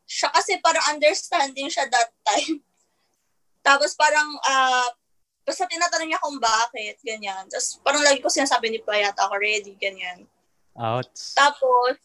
siya 0.05 0.29
kasi 0.29 0.61
parang 0.61 0.85
understanding 0.93 1.67
siya 1.67 1.89
that 1.89 2.13
time. 2.21 2.61
Tapos 3.67 3.97
parang, 3.97 4.29
ah, 4.45 4.87
basta 5.45 5.69
tinatanong 5.69 6.09
niya 6.09 6.23
kung 6.23 6.41
bakit, 6.41 6.97
ganyan. 7.05 7.45
Tapos 7.47 7.77
parang 7.85 8.01
lagi 8.01 8.19
ko 8.19 8.27
sinasabi 8.27 8.73
ni 8.73 8.81
Payat, 8.81 9.13
ako 9.13 9.37
ready, 9.37 9.77
ganyan. 9.77 10.25
Outs. 10.75 11.37
Tapos, 11.37 11.95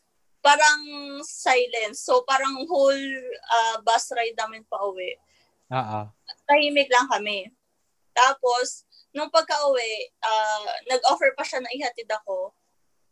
parang 0.45 0.81
silence. 1.25 2.05
So, 2.05 2.23
parang 2.23 2.55
whole 2.69 3.05
ah, 3.51 3.77
bus 3.83 4.13
ride 4.15 4.37
namin 4.37 4.63
pa 4.69 4.79
uwi. 4.85 5.17
Oo. 5.73 6.01
Tahimik 6.47 6.93
lang 6.93 7.09
kami. 7.11 7.51
Tapos, 8.15 8.85
nung 9.11 9.33
pagka-uwi, 9.33 10.13
ah, 10.23 10.71
nag-offer 10.87 11.35
pa 11.35 11.43
siya 11.43 11.65
na 11.65 11.73
ihatid 11.73 12.07
ako. 12.07 12.55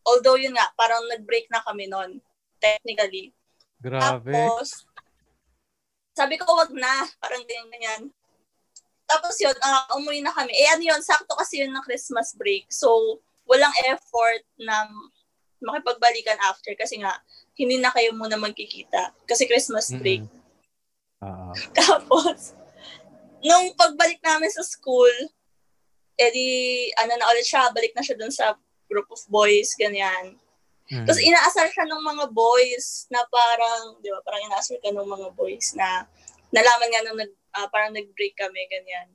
Although 0.06 0.38
yun 0.38 0.54
nga, 0.54 0.70
parang 0.78 1.04
nag-break 1.10 1.50
na 1.50 1.64
kami 1.64 1.90
nun, 1.90 2.22
technically. 2.62 3.34
Grabe. 3.78 4.30
Tapos, 4.30 4.88
sabi 6.16 6.34
ko, 6.34 6.50
wag 6.54 6.72
na. 6.74 7.06
Parang 7.22 7.42
ganyan, 7.46 7.70
ganyan. 7.70 8.02
Tapos 9.08 9.34
yun, 9.40 9.56
ah, 9.64 9.88
umuwi 9.96 10.20
na 10.20 10.30
kami. 10.36 10.52
Eh 10.52 10.68
ano 10.68 10.84
yun, 10.84 11.00
sakto 11.00 11.32
kasi 11.32 11.64
yun 11.64 11.72
ng 11.72 11.84
Christmas 11.88 12.36
break. 12.36 12.68
So, 12.68 13.18
walang 13.48 13.72
effort 13.88 14.44
na 14.60 14.84
makipagbalikan 15.64 16.38
after 16.44 16.76
kasi 16.76 17.00
nga, 17.00 17.16
hindi 17.58 17.80
na 17.80 17.90
kayo 17.90 18.14
muna 18.14 18.36
magkikita. 18.38 19.16
Kasi 19.24 19.48
Christmas 19.48 19.90
break. 19.96 20.22
Mm-mm. 20.22 20.38
Oo. 21.24 21.50
Tapos, 21.78 22.54
nung 23.42 23.74
pagbalik 23.74 24.22
namin 24.22 24.52
sa 24.52 24.62
school, 24.62 25.10
edi, 26.18 26.90
ano 26.98 27.14
na 27.14 27.30
ulit 27.30 27.46
siya, 27.46 27.70
balik 27.70 27.94
na 27.94 28.02
siya 28.02 28.18
dun 28.18 28.30
sa 28.30 28.54
group 28.90 29.06
of 29.10 29.22
boys, 29.30 29.74
ganyan. 29.78 30.38
Mm. 30.88 31.04
Tapos 31.04 31.20
inaasar 31.20 31.68
siya 31.68 31.84
ng 31.84 32.02
mga 32.02 32.24
boys 32.32 33.06
na 33.12 33.20
parang, 33.28 34.00
di 34.00 34.08
ba, 34.08 34.24
parang 34.24 34.42
inaasar 34.48 34.80
ka 34.80 34.88
ng 34.88 35.04
mga 35.04 35.28
boys 35.36 35.76
na 35.76 36.08
nalaman 36.48 36.88
nga 36.88 37.04
nung 37.04 37.18
nag, 37.20 37.32
ah, 37.58 37.66
parang 37.68 37.90
nag-break 37.90 38.34
kami, 38.38 38.62
ganyan. 38.70 39.08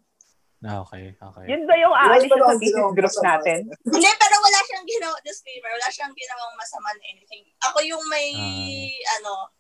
Ah, 0.63 0.79
Okay, 0.79 1.11
okay. 1.19 1.45
Yun 1.51 1.67
ba 1.67 1.75
yung 1.75 1.91
aalis 1.91 2.31
sa 2.31 2.39
pa 2.39 2.55
thesis 2.55 2.71
lang 2.71 2.95
group 2.95 3.15
natin? 3.19 3.59
Hindi, 3.83 4.09
pero 4.15 4.35
wala 4.39 4.59
siyang 4.63 4.87
ginawa, 4.87 5.15
disclaimer, 5.19 5.71
wala 5.75 5.87
siyang 5.91 6.15
ginawang 6.15 6.55
masama 6.55 6.87
na 6.95 7.03
anything. 7.11 7.43
Ako 7.67 7.77
yung 7.83 8.03
may, 8.07 8.31
ano, 9.19 9.51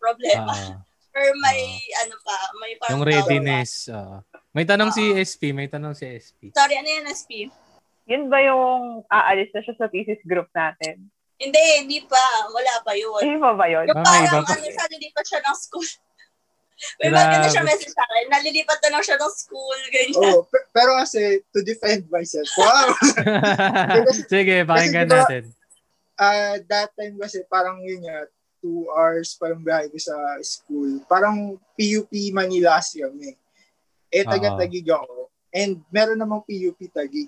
problema. 0.00 0.52
Ah, 0.52 0.80
Or 1.12 1.28
may, 1.44 1.76
ano 2.00 2.16
pa, 2.24 2.36
may 2.56 2.72
parang 2.80 2.96
yung 2.96 3.04
readiness. 3.04 3.92
oo. 3.92 4.24
may 4.56 4.64
tanong 4.64 4.96
si 4.96 5.12
SP, 5.20 5.52
may 5.52 5.68
tanong 5.68 5.92
si 5.92 6.08
SP. 6.08 6.48
pa. 6.48 6.64
Sorry, 6.64 6.80
ano 6.80 6.88
yun, 6.88 7.04
SP? 7.12 7.52
Yun 8.08 8.32
ba 8.32 8.40
yung 8.40 9.04
aalis 9.12 9.52
na 9.52 9.60
siya 9.60 9.76
sa 9.76 9.92
thesis 9.92 10.16
group 10.24 10.48
natin? 10.56 11.12
Hindi, 11.36 11.62
hindi 11.84 11.98
pa. 12.08 12.48
Wala 12.48 12.80
pa 12.80 12.96
yun. 12.96 13.20
Hindi 13.20 13.36
pa 13.36 13.52
ba 13.52 13.66
yun? 13.68 13.84
Yung 13.92 14.00
may 14.00 14.24
parang, 14.24 14.44
pa. 14.48 14.56
ano 14.56 14.64
siya, 14.64 14.84
nililipat 14.88 15.24
siya 15.28 15.40
ng 15.44 15.56
school. 15.60 15.88
May 16.98 17.10
mga 17.10 17.48
siya 17.48 17.64
message 17.64 17.94
sa 17.94 18.04
akin. 18.04 18.26
Nalilipat 18.30 18.78
na 18.82 18.98
lang 18.98 19.04
siya 19.04 19.16
ng 19.18 19.34
school, 19.34 19.78
ganyan. 19.90 20.18
oh, 20.18 20.42
pe- 20.46 20.68
pero 20.70 20.98
kasi, 20.98 21.42
to 21.50 21.62
defend 21.62 22.06
myself, 22.10 22.48
wow! 22.58 22.90
Sige, 24.32 24.66
pakinggan 24.66 25.06
Kasi 25.06 25.10
diba- 25.10 25.22
natin. 25.26 25.44
Ah, 26.14 26.54
that 26.70 26.94
time 26.94 27.18
kasi 27.18 27.42
parang 27.48 27.82
yun 27.82 28.04
nga, 28.04 28.28
two 28.62 28.86
hours 28.94 29.34
pa 29.34 29.50
yung 29.50 29.66
biyahe 29.66 29.90
ko 29.90 29.98
sa 29.98 30.14
school. 30.38 31.02
Parang 31.10 31.58
PUP 31.74 32.12
Manila 32.30 32.78
kasi 32.78 33.02
kami. 33.02 33.34
Eh, 34.06 34.22
taga-tagig 34.22 34.86
ako. 34.86 35.32
And 35.50 35.82
meron 35.90 36.20
namang 36.20 36.46
PUP 36.46 36.78
Tagig. 36.94 37.26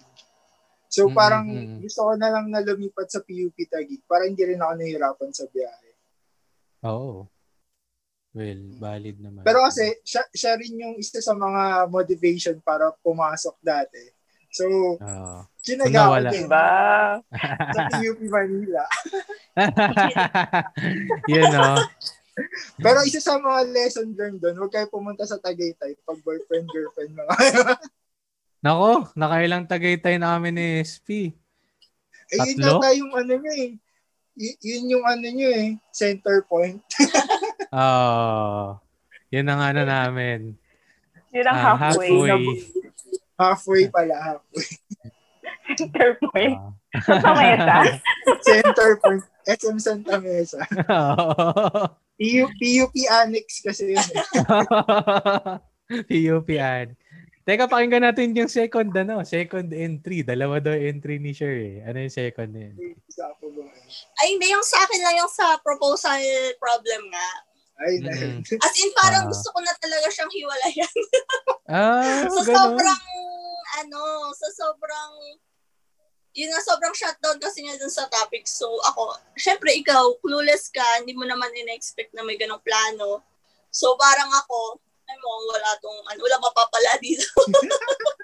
So 0.87 1.11
Mm, 1.11 1.15
parang 1.19 1.47
mm, 1.51 1.59
mm. 1.59 1.79
gusto 1.83 2.01
ko 2.07 2.13
na 2.15 2.31
lang 2.31 2.47
na 2.55 2.63
lumipat 2.63 3.11
sa 3.11 3.19
PUP 3.19 3.57
Tagig 3.67 3.99
para 4.07 4.31
hindi 4.31 4.47
rin 4.47 4.63
ako 4.63 4.73
nahihirapan 4.79 5.31
sa 5.35 5.45
biyahe. 5.51 5.91
Oo. 6.87 7.27
Well, 8.35 8.61
valid 8.83 9.23
naman. 9.23 9.47
Pero 9.47 9.63
kasi 9.63 9.95
siya, 10.03 10.27
siya 10.35 10.59
rin 10.59 10.75
yung 10.75 10.99
isa 10.99 11.23
sa 11.23 11.39
mga 11.39 11.87
motivation 11.87 12.59
para 12.59 12.91
pumasok 12.99 13.55
dati. 13.63 14.11
So, 14.51 14.99
ko 14.99 15.91
nawala. 15.91 16.31
din 16.35 16.47
Diba? 16.47 16.67
sa 17.75 17.83
PUP 17.95 18.21
Manila. 18.27 18.83
Yun, 21.31 21.47
no? 21.51 21.79
Pero 22.83 22.99
isa 23.07 23.23
sa 23.23 23.39
mga 23.39 23.71
lesson 23.71 24.11
learned 24.19 24.43
doon, 24.43 24.59
huwag 24.59 24.75
kayo 24.75 24.87
pumunta 24.91 25.23
sa 25.27 25.39
Tagaytay 25.39 25.95
pag 26.03 26.19
boyfriend, 26.23 26.67
girlfriend 26.71 27.15
mga 27.15 27.35
Nako, 28.65 29.13
nakailang 29.13 29.69
tagaytay 29.69 30.17
na 30.17 30.41
kami 30.41 30.49
ni 30.49 30.81
SP. 30.81 31.37
Eh, 32.33 32.39
yun 32.41 32.65
yata 32.65 32.97
yung 32.97 33.13
ano 33.13 33.37
nyo 33.37 33.53
eh. 33.53 33.77
Y- 34.41 34.59
yun 34.65 34.89
yung 34.89 35.05
ano 35.05 35.27
nyo 35.29 35.49
eh. 35.53 35.77
Center 35.93 36.41
point. 36.49 36.81
Oh, 37.75 38.79
yun 39.29 39.51
ang 39.51 39.59
ano 39.59 39.83
namin. 39.83 40.55
Yun 41.35 41.43
ang 41.45 41.59
Ah, 41.59 41.75
halfway, 41.75 42.07
halfway. 42.15 42.31
na 42.31 42.63
halfway 43.35 43.83
pala. 43.91 44.15
Halfway. 44.15 44.63
center 45.75 46.15
point. 46.23 46.55
Ah. 46.55 46.71
Sa 47.19 47.31
mesa. 47.35 47.77
Center 48.47 48.91
point. 49.03 49.25
SM 49.45 49.77
Santa 49.77 50.23
Mesa. 50.23 50.63
Oo. 50.87 51.91
PU, 52.15 52.47
PUP 52.55 52.95
Annex 53.11 53.59
kasi 53.61 53.93
yun 53.93 54.07
eh. 54.07 54.23
PUP 56.07 56.49
ad. 56.55 56.95
Teka, 57.45 57.69
pakinggan 57.69 58.09
natin 58.09 58.33
yung 58.33 58.49
second, 58.49 58.89
ano, 58.97 59.21
second 59.21 59.69
entry. 59.69 60.25
Dalawa 60.25 60.65
daw 60.65 60.73
entry 60.73 61.21
ni 61.21 61.37
Sher 61.37 61.53
eh. 61.61 61.77
Ano 61.85 62.01
yung 62.01 62.15
second 62.15 62.49
na 62.57 62.73
yun? 62.73 62.97
Isa 63.05 63.29
po 63.37 63.53
ba? 63.53 63.69
Ay, 64.17 64.33
hindi 64.33 64.49
yung 64.49 64.65
sa 64.65 64.81
akin 64.81 65.01
lang 65.05 65.17
yung 65.21 65.29
sa 65.29 65.61
proposal 65.61 66.17
problem 66.57 67.13
nga. 67.13 67.29
Ay, 67.75 67.99
na 67.99 68.11
Mm. 68.15 68.39
As 68.63 68.75
in, 68.79 68.91
parang 68.95 69.27
Ah. 69.27 69.31
gusto 69.35 69.51
ko 69.51 69.59
na 69.59 69.75
talaga 69.83 70.07
siyang 70.07 70.31
hiwalayan. 70.31 70.95
Ah, 71.67 72.23
so, 72.31 72.39
ganun. 72.47 72.55
sobrang, 72.55 73.03
ano, 73.83 74.03
sa 74.31 74.49
sobrang, 74.55 75.13
yun 76.35 76.51
nga, 76.55 76.63
sobrang 76.63 76.95
shutdown 76.95 77.39
kasi 77.43 77.63
niya 77.67 77.75
dun 77.79 77.91
sa 77.91 78.07
topic. 78.07 78.47
So, 78.47 78.71
ako, 78.87 79.19
syempre, 79.35 79.75
ikaw, 79.75 80.15
clueless 80.23 80.71
ka, 80.71 80.85
hindi 81.03 81.19
mo 81.19 81.27
naman 81.27 81.51
in-expect 81.57 82.15
na 82.15 82.23
may 82.23 82.39
ganong 82.39 82.63
plano. 82.63 83.27
So, 83.75 83.99
parang 83.99 84.31
ako, 84.31 84.79
ay 85.11 85.17
mo, 85.19 85.31
wala 85.51 85.71
tong, 85.83 85.99
ano, 86.15 86.19
wala 86.23 86.37
mapapala 86.39 86.93
dito. 87.03 87.27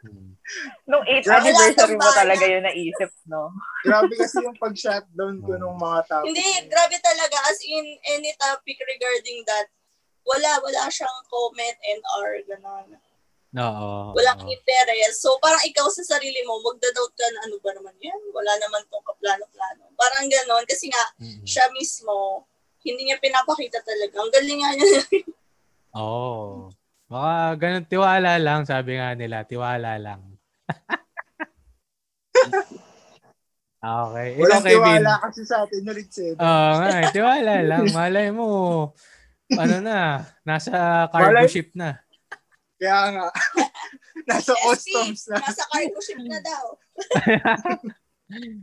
Nung 0.88 1.04
8th 1.06 1.26
Grabe, 1.26 1.48
anniversary 1.50 1.94
mo 1.96 2.10
talaga 2.10 2.44
yun 2.44 2.64
naisip, 2.66 3.10
no? 3.30 3.54
Grabe 3.86 4.12
kasi 4.18 4.42
yung 4.42 4.58
pag-shutdown 4.58 5.38
ko 5.44 5.54
nung 5.56 5.78
mga 5.78 6.00
tao. 6.10 6.22
Hindi, 6.26 6.44
grabe 6.66 6.96
talaga. 6.98 7.36
As 7.46 7.60
in, 7.62 7.86
any 8.10 8.34
topic 8.36 8.78
regarding 8.82 9.46
that, 9.46 9.70
wala, 10.26 10.60
wala 10.60 10.90
siyang 10.90 11.20
comment 11.30 11.78
and 11.86 12.02
or 12.18 12.28
gano'n. 12.44 12.88
Oo. 13.50 14.14
Walang 14.14 14.46
oo. 14.46 14.50
interest. 14.50 15.26
So, 15.26 15.34
parang 15.42 15.62
ikaw 15.66 15.90
sa 15.90 16.06
sarili 16.06 16.38
mo, 16.46 16.62
magda-doubt 16.62 17.14
ka 17.18 17.26
na 17.34 17.50
ano 17.50 17.56
ba 17.58 17.70
naman 17.74 17.96
yan? 17.98 18.20
Wala 18.30 18.52
naman 18.62 18.86
tong 18.86 19.02
kaplano-plano. 19.02 19.90
Parang 19.98 20.26
gano'n. 20.30 20.64
Kasi 20.70 20.86
nga, 20.86 21.02
Mm-mm. 21.18 21.42
siya 21.42 21.66
mismo, 21.74 22.46
hindi 22.86 23.10
niya 23.10 23.18
pinapakita 23.18 23.82
talaga. 23.82 24.14
Ang 24.22 24.30
galing 24.30 24.60
nga 24.62 24.70
niya. 24.78 25.02
Oo. 25.98 26.70
Baka 27.10 27.58
ganun, 27.58 27.86
tiwala 27.90 28.38
lang, 28.38 28.62
sabi 28.62 28.94
nga 29.02 29.18
nila, 29.18 29.42
tiwala 29.42 29.98
lang. 29.98 30.29
Okay. 33.80 34.28
Walang 34.38 34.64
Kevin. 34.64 35.00
tiwala 35.00 35.12
kasi 35.24 35.42
sa 35.46 35.56
atin 35.64 35.82
na 35.84 35.92
Ritzel. 35.92 36.34
Oo 36.36 36.72
nga, 36.80 36.88
eh, 37.00 37.06
tiwala 37.12 37.52
lang. 37.64 37.84
Malay 37.92 38.28
mo, 38.30 38.46
ano 39.54 39.76
na, 39.82 40.24
nasa 40.46 41.06
cargo 41.10 41.34
Malay- 41.34 41.50
ship 41.50 41.72
na. 41.74 41.98
Kaya 42.80 43.12
nga, 43.12 43.24
nasa 44.30 44.52
SP, 44.56 44.64
customs 44.64 45.22
na. 45.28 45.36
Nasa 45.42 45.64
cargo 45.68 45.98
ship 46.00 46.20
na 46.24 46.38
daw. 46.40 46.64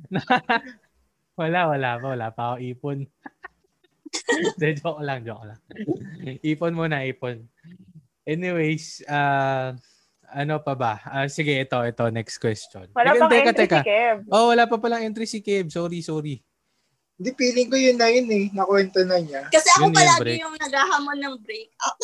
wala, 1.39 1.59
wala 1.69 1.89
pa, 2.01 2.05
wala 2.07 2.27
pa 2.33 2.43
ako 2.53 2.57
ipon. 2.63 2.99
De, 4.59 4.73
joke 4.73 5.03
lang, 5.03 5.21
joke 5.27 5.45
lang. 5.45 5.59
ipon 6.41 6.73
muna, 6.73 7.03
ipon. 7.05 7.45
Anyways, 8.27 9.03
uh, 9.07 9.75
ano 10.29 10.57
pa 10.57 10.73
ba? 10.73 10.93
Ah, 11.03 11.25
sige, 11.25 11.53
ito, 11.53 11.77
ito, 11.77 12.03
next 12.09 12.37
question. 12.37 12.87
Wala 12.91 13.09
Teka, 13.09 13.19
pang 13.19 13.29
teka, 13.29 13.41
entry 13.45 13.59
teka. 13.61 13.79
si 13.79 13.85
Kev. 13.85 14.17
Oh, 14.27 14.45
wala 14.49 14.63
pa 14.65 14.75
palang 14.77 15.03
entry 15.03 15.25
si 15.25 15.39
Kev. 15.39 15.67
Sorry, 15.67 15.99
sorry. 15.99 16.43
Hindi, 17.15 17.29
feeling 17.33 17.67
ko 17.67 17.75
yun 17.75 17.97
na 17.97 18.07
yun 18.07 18.27
eh. 18.27 18.45
Nakwento 18.51 19.01
na 19.01 19.17
niya. 19.17 19.47
Kasi 19.47 19.65
ako 19.73 19.81
Yun 19.81 19.87
yung 19.87 19.97
palagi 19.97 20.21
break. 20.21 20.39
yung 20.39 20.55
naghahamon 20.55 21.17
ng 21.17 21.35
break 21.41 21.71
up. 21.81 21.97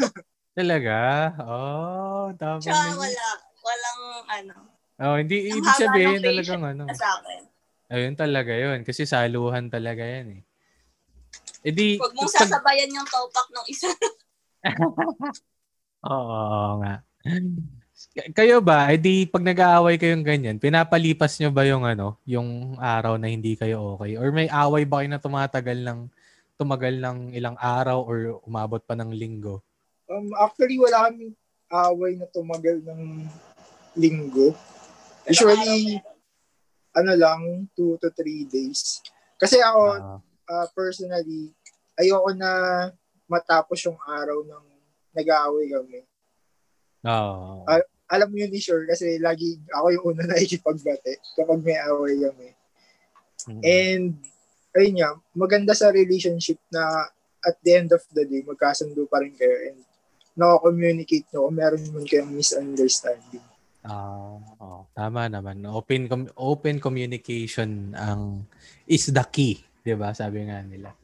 Talaga? 0.58 0.96
Oh, 1.42 2.26
tama 2.34 2.58
Tsaka 2.58 2.72
na 2.72 2.88
yun. 2.88 2.96
wala. 2.96 3.26
Walang 3.60 4.00
ano. 4.30 4.54
Oh, 4.96 5.16
hindi 5.16 5.36
Ang 5.44 5.58
ibig 5.58 5.74
sabihin 5.74 6.16
ng 6.16 6.24
talagang 6.24 6.62
ano. 6.64 6.82
Sa 6.90 7.08
akin. 7.18 7.42
Ayun 7.86 8.14
talaga 8.14 8.52
yun. 8.52 8.80
Kasi 8.80 9.04
saluhan 9.04 9.68
talaga 9.68 10.00
yan 10.00 10.40
eh. 10.40 10.42
E 11.60 11.68
di, 11.68 11.96
Huwag 11.96 12.14
mong 12.14 12.30
sasabayan 12.30 12.88
yung 12.88 13.04
topak 13.04 13.48
ng 13.50 13.66
isa. 13.68 13.90
Oo 16.04 16.68
nga. 16.78 16.94
Kayo 18.36 18.60
ba, 18.60 18.92
eh 18.92 19.00
di 19.00 19.24
pag 19.24 19.40
nag-aaway 19.40 19.96
kayong 19.96 20.26
ganyan, 20.26 20.56
pinapalipas 20.60 21.40
nyo 21.40 21.48
ba 21.48 21.64
yung 21.64 21.88
ano, 21.88 22.20
yung 22.28 22.76
araw 22.76 23.16
na 23.16 23.32
hindi 23.32 23.56
kayo 23.56 23.96
okay? 23.96 24.20
Or 24.20 24.28
may 24.28 24.46
away 24.52 24.84
ba 24.84 25.00
kayo 25.00 25.08
na 25.08 25.22
tumatagal 25.22 25.78
ng 25.80 26.00
tumagal 26.60 26.94
ng 27.00 27.18
ilang 27.34 27.56
araw 27.58 28.04
or 28.04 28.38
umabot 28.44 28.78
pa 28.84 28.94
ng 28.94 29.10
linggo? 29.10 29.64
Um, 30.06 30.30
actually, 30.36 30.76
wala 30.76 31.08
kaming 31.10 31.34
away 31.72 32.12
na 32.20 32.28
tumagal 32.28 32.84
ng 32.84 33.24
linggo. 33.96 34.52
Usually, 35.24 35.98
ano 36.94 37.12
lang, 37.16 37.40
two 37.74 37.96
to 37.98 38.12
three 38.12 38.46
days. 38.46 39.00
Kasi 39.40 39.58
ako, 39.64 39.82
Ah, 40.44 40.60
uh, 40.60 40.66
personally, 40.76 41.56
ayoko 41.96 42.36
na 42.36 42.50
matapos 43.24 43.80
yung 43.88 43.96
araw 44.04 44.44
ng 44.44 44.64
nag-aaway 45.16 45.72
kami. 45.72 46.04
Oo. 47.04 47.64
Ah, 47.68 47.84
Alam 48.12 48.32
mo 48.32 48.36
yun 48.36 48.52
ni 48.52 48.60
Sure 48.60 48.84
kasi 48.84 49.16
lagi 49.16 49.56
ako 49.72 49.86
yung 49.92 50.04
una 50.12 50.24
na 50.30 50.40
ikipagbate 50.40 51.20
kapag 51.36 51.60
may 51.64 51.78
away 51.88 52.20
kami. 52.20 52.48
Mm. 53.48 53.62
And, 53.64 54.04
ayun 54.76 54.96
nga, 55.00 55.10
maganda 55.36 55.72
sa 55.76 55.92
relationship 55.92 56.60
na 56.72 57.08
at 57.44 57.56
the 57.60 57.72
end 57.76 57.92
of 57.92 58.00
the 58.16 58.24
day, 58.24 58.40
magkasundo 58.40 59.04
pa 59.04 59.20
rin 59.20 59.36
kayo 59.36 59.52
and 59.68 59.80
nako-communicate 60.34 61.28
nyo 61.30 61.46
kung 61.46 61.56
meron 61.56 61.84
man 61.94 62.04
kayong 62.08 62.32
misunderstanding. 62.32 63.44
Ah, 63.84 64.40
oo. 64.64 64.88
tama 64.96 65.28
naman. 65.28 65.60
Open 65.68 66.08
com- 66.08 66.32
open 66.40 66.80
communication 66.80 67.92
ang 67.92 68.48
is 68.88 69.12
the 69.12 69.24
key, 69.28 69.60
'di 69.84 69.92
ba? 69.94 70.16
Sabi 70.16 70.48
nga 70.48 70.64
nila. 70.64 70.96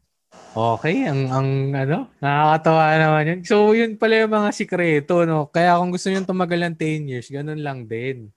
Okay, 0.50 1.06
ang 1.06 1.30
ang 1.30 1.48
ano, 1.70 2.10
nakakatawa 2.18 2.98
naman 2.98 3.22
'yun. 3.30 3.40
So, 3.46 3.70
yun 3.70 3.94
pala 3.94 4.26
yung 4.26 4.34
mga 4.34 4.50
sikreto, 4.50 5.22
no. 5.22 5.46
Kaya 5.46 5.78
kung 5.78 5.94
gusto 5.94 6.10
niyo 6.10 6.26
tumagal 6.26 6.58
ng 6.66 6.76
10 6.76 7.06
years, 7.06 7.30
ganun 7.30 7.62
lang 7.62 7.86
din. 7.86 8.34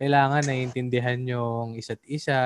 Kailangan 0.00 0.48
naiintindihan 0.48 1.20
yung 1.28 1.76
isa't 1.76 2.00
isa, 2.08 2.38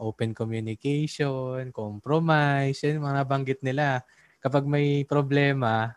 open 0.00 0.32
communication, 0.32 1.68
compromise, 1.76 2.80
yun 2.80 3.04
mga 3.04 3.20
nabanggit 3.20 3.60
nila. 3.60 4.00
Kapag 4.40 4.64
may 4.64 5.04
problema, 5.04 5.92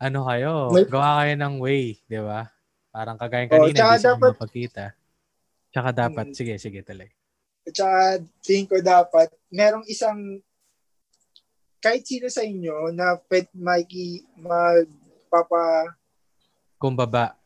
ano 0.00 0.18
kayo, 0.32 0.72
May- 0.72 0.88
gawa 0.88 1.10
kayo 1.20 1.34
ng 1.36 1.54
way, 1.60 2.00
di 2.08 2.20
ba? 2.24 2.48
Parang 2.88 3.20
kagaya 3.20 3.44
Oh, 3.52 3.68
kanina, 3.68 3.76
tsaka 3.76 3.92
hindi 3.92 4.06
dapat- 4.08 4.32
mapagkita. 4.32 4.84
Tsaka 5.70 5.88
dapat, 5.92 6.26
Mm. 6.30 6.34
sige, 6.34 6.54
sige 6.56 6.80
talaga. 6.80 7.12
At 7.68 7.74
saka, 7.76 7.98
tingin 8.40 8.66
ko 8.66 8.76
dapat, 8.80 9.28
merong 9.52 9.84
isang, 9.86 10.40
kahit 11.80 12.04
sino 12.04 12.28
sa 12.28 12.44
inyo 12.44 12.92
na 12.92 13.16
pwede 13.26 13.48
maki, 13.56 14.22
magpapa, 14.36 15.96
Kumbaba. 16.80 17.36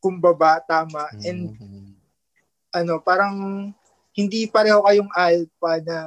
kumbaba, 0.00 0.62
tama, 0.66 1.06
and 1.22 1.54
Mm. 1.58 1.94
ano, 2.72 2.98
parang 3.02 3.34
hindi 4.14 4.46
pareho 4.50 4.82
kayong 4.82 5.12
alpha 5.14 5.72
na 5.82 5.98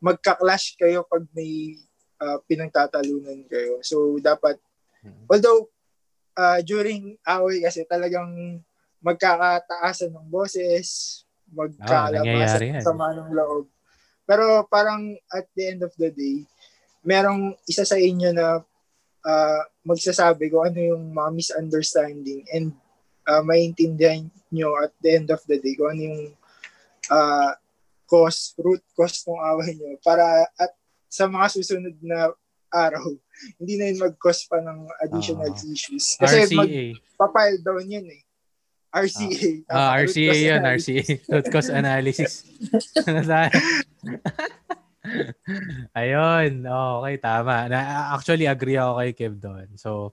magka-clash 0.00 0.76
kayo 0.80 1.04
pag 1.04 1.24
may 1.36 1.76
ah, 2.20 2.36
pinagtatalunan 2.44 3.48
kayo. 3.48 3.80
So, 3.80 4.20
dapat, 4.20 4.60
Mm. 5.00 5.24
although, 5.24 5.72
ah, 6.36 6.60
during 6.60 7.16
away 7.24 7.64
kasi 7.64 7.80
talagang 7.88 8.60
magkakataasan 9.00 10.12
ng 10.12 10.28
boses, 10.28 11.20
nangyayari 11.48 12.20
magkalabasan 12.20 12.60
yan. 12.68 12.76
ng 12.76 12.84
sama 12.84 13.16
ng 13.16 13.32
loob. 13.32 13.64
Pero 14.24 14.64
parang 14.66 15.14
at 15.32 15.46
the 15.54 15.64
end 15.74 15.80
of 15.82 15.92
the 15.96 16.10
day, 16.10 16.44
merong 17.02 17.56
isa 17.64 17.82
sa 17.82 17.96
inyo 17.96 18.30
na 18.32 18.60
ah, 19.24 19.62
magsasabi 19.84 20.52
kung 20.52 20.64
ano 20.68 20.78
yung 20.80 21.04
mga 21.12 21.30
misunderstanding 21.32 22.44
and 22.52 22.72
uh, 23.28 23.40
maintindihan 23.40 24.28
nyo 24.52 24.76
at 24.80 24.92
the 25.00 25.16
end 25.16 25.28
of 25.32 25.40
the 25.48 25.56
day 25.60 25.76
kung 25.76 25.92
ano 25.92 26.02
yung 26.04 26.22
ah, 27.10 27.56
cause, 28.04 28.52
root 28.58 28.82
cause 28.92 29.24
ng 29.24 29.38
away 29.38 29.76
nyo 29.76 29.96
para 30.02 30.44
at 30.58 30.72
sa 31.10 31.26
mga 31.26 31.46
susunod 31.50 31.96
na 32.02 32.30
araw, 32.70 33.02
hindi 33.58 33.74
na 33.74 33.90
yun 33.90 33.98
mag-cause 33.98 34.46
pa 34.46 34.62
ng 34.62 34.86
additional 35.02 35.50
Ah. 35.50 35.58
issues. 35.66 36.14
Kasi 36.14 36.46
RCA. 36.46 36.54
magpa-file 37.18 37.58
down 37.66 37.82
yun 37.82 38.06
eh. 38.06 38.22
RCA. 38.90 39.50
Ah, 39.70 39.94
Tama, 39.94 40.02
root 40.02 40.10
RCA 40.10 40.34
yun. 40.34 40.62
RCA. 40.66 41.04
Root 41.30 41.46
cause 41.50 41.70
analysis. 41.70 42.42
Ano 43.06 43.22
tayo? 43.24 43.50
Ayun, 45.96 46.66
okay, 46.66 47.14
tama. 47.18 47.66
Na, 47.70 48.12
actually, 48.14 48.44
agree 48.44 48.76
ako 48.76 48.92
kay 49.00 49.12
Kev 49.16 49.34
doon. 49.40 49.68
So, 49.78 50.12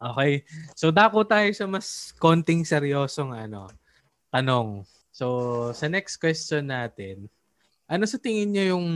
okay. 0.00 0.42
So, 0.74 0.90
dako 0.90 1.22
tayo 1.22 1.46
sa 1.54 1.64
mas 1.70 2.10
konting 2.18 2.66
seryosong 2.66 3.32
ano, 3.32 3.70
tanong. 4.34 4.82
So, 5.12 5.70
sa 5.76 5.86
next 5.86 6.18
question 6.18 6.72
natin, 6.72 7.28
ano 7.86 8.04
sa 8.08 8.18
tingin 8.18 8.50
nyo 8.50 8.64
yung 8.76 8.86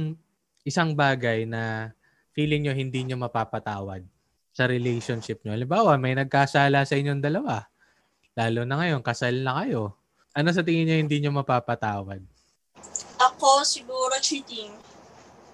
isang 0.66 0.96
bagay 0.96 1.44
na 1.46 1.92
feeling 2.34 2.66
nyo 2.66 2.74
hindi 2.74 3.04
nyo 3.06 3.20
mapapatawad 3.20 4.02
sa 4.50 4.64
relationship 4.66 5.44
nyo? 5.44 5.54
Halimbawa, 5.54 5.94
may 6.00 6.16
nagkasala 6.16 6.82
sa 6.82 6.96
inyong 6.96 7.22
dalawa. 7.22 7.68
Lalo 8.36 8.68
na 8.68 8.76
ngayon, 8.76 9.00
kasal 9.00 9.32
na 9.40 9.64
kayo. 9.64 9.96
Ano 10.36 10.52
sa 10.52 10.60
tingin 10.60 10.84
nyo 10.84 10.96
hindi 11.00 11.16
nyo 11.24 11.40
mapapatawad? 11.40 12.20
Ako, 13.16 13.64
siguro 13.64 14.12
cheating. 14.20 14.76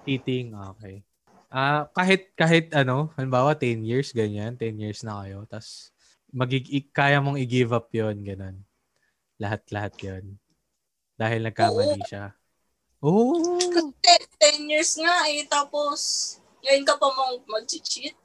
Cheating, 0.02 0.50
okay. 0.58 1.06
Ah, 1.46 1.86
kahit 1.94 2.34
kahit 2.34 2.74
ano, 2.74 3.14
halimbawa 3.14 3.54
10 3.54 3.86
years 3.86 4.10
ganyan, 4.10 4.58
10 4.58 4.82
years 4.82 5.06
na 5.06 5.22
kayo, 5.22 5.46
tas 5.46 5.94
magig 6.34 6.66
kaya 6.90 7.22
mong 7.22 7.38
i-give 7.38 7.70
up 7.70 7.86
'yon, 7.94 8.18
ganun. 8.26 8.56
Lahat-lahat 9.38 9.94
'yon. 10.02 10.24
Dahil 11.14 11.46
nagkamali 11.46 12.02
siya. 12.02 12.34
Oh. 12.98 13.62
Kasi 13.62 14.26
10 14.42 14.72
years 14.72 14.98
nga 14.98 15.30
eh, 15.30 15.46
tapos 15.46 16.00
ngayon 16.66 16.82
ka 16.82 16.98
pa 16.98 17.06
mong 17.14 17.46
mag-cheat. 17.46 18.18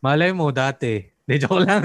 Malay 0.00 0.32
mo 0.32 0.48
dati. 0.48 1.17
De 1.28 1.36
joke 1.36 1.60
lang. 1.60 1.84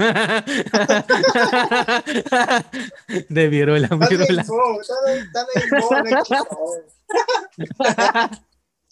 De 3.34 3.44
biro 3.52 3.76
lang, 3.76 3.92
biro 4.00 4.24
Tanay 4.24 4.40
lang. 4.40 4.48
mo, 4.48 4.80
tanay, 4.80 6.16
mo. 6.24 6.64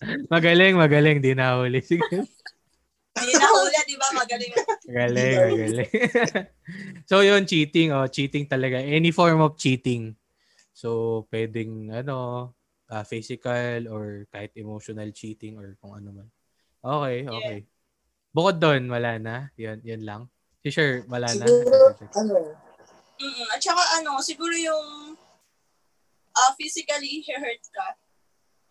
Magaling, 0.35 0.75
magaling, 0.77 1.23
di 1.23 1.33
nahuli. 1.33 1.81
Sige. 1.81 2.27
Hindi 3.13 3.33
na 3.39 3.49
hula, 3.49 3.81
di 3.87 3.97
ba? 3.97 4.07
Magaling. 4.13 4.53
Magaling, 4.91 5.37
magaling. 5.39 5.91
so 7.09 7.23
yun, 7.23 7.47
cheating. 7.47 7.95
Oh, 7.95 8.11
cheating 8.11 8.51
talaga. 8.51 8.83
Any 8.83 9.15
form 9.15 9.41
of 9.41 9.55
cheating. 9.57 10.17
So, 10.75 11.23
pwedeng, 11.31 11.93
ano, 11.95 12.51
ah, 12.91 13.05
physical 13.07 13.87
or 13.89 14.27
kahit 14.33 14.53
emotional 14.59 15.09
cheating 15.15 15.57
or 15.57 15.79
kung 15.79 15.97
ano 15.97 16.09
man. 16.13 16.29
Okay, 16.83 17.31
okay. 17.31 17.59
Bukod 18.35 18.59
doon, 18.59 18.91
wala 18.91 19.21
na. 19.21 19.37
Yun, 19.61 19.79
yun 19.87 20.03
lang. 20.03 20.32
Si 20.63 20.71
sure, 20.71 21.03
wala 21.11 21.27
na. 21.27 21.45
Siguro, 21.45 21.91
ano, 22.15 22.35
Mm-mm. 23.23 23.47
At 23.55 23.61
saka 23.63 23.83
ano, 24.03 24.19
siguro 24.19 24.55
yung 24.55 25.15
ah, 26.35 26.51
physically 26.59 27.23
hurt 27.31 27.63
ka. 27.71 27.87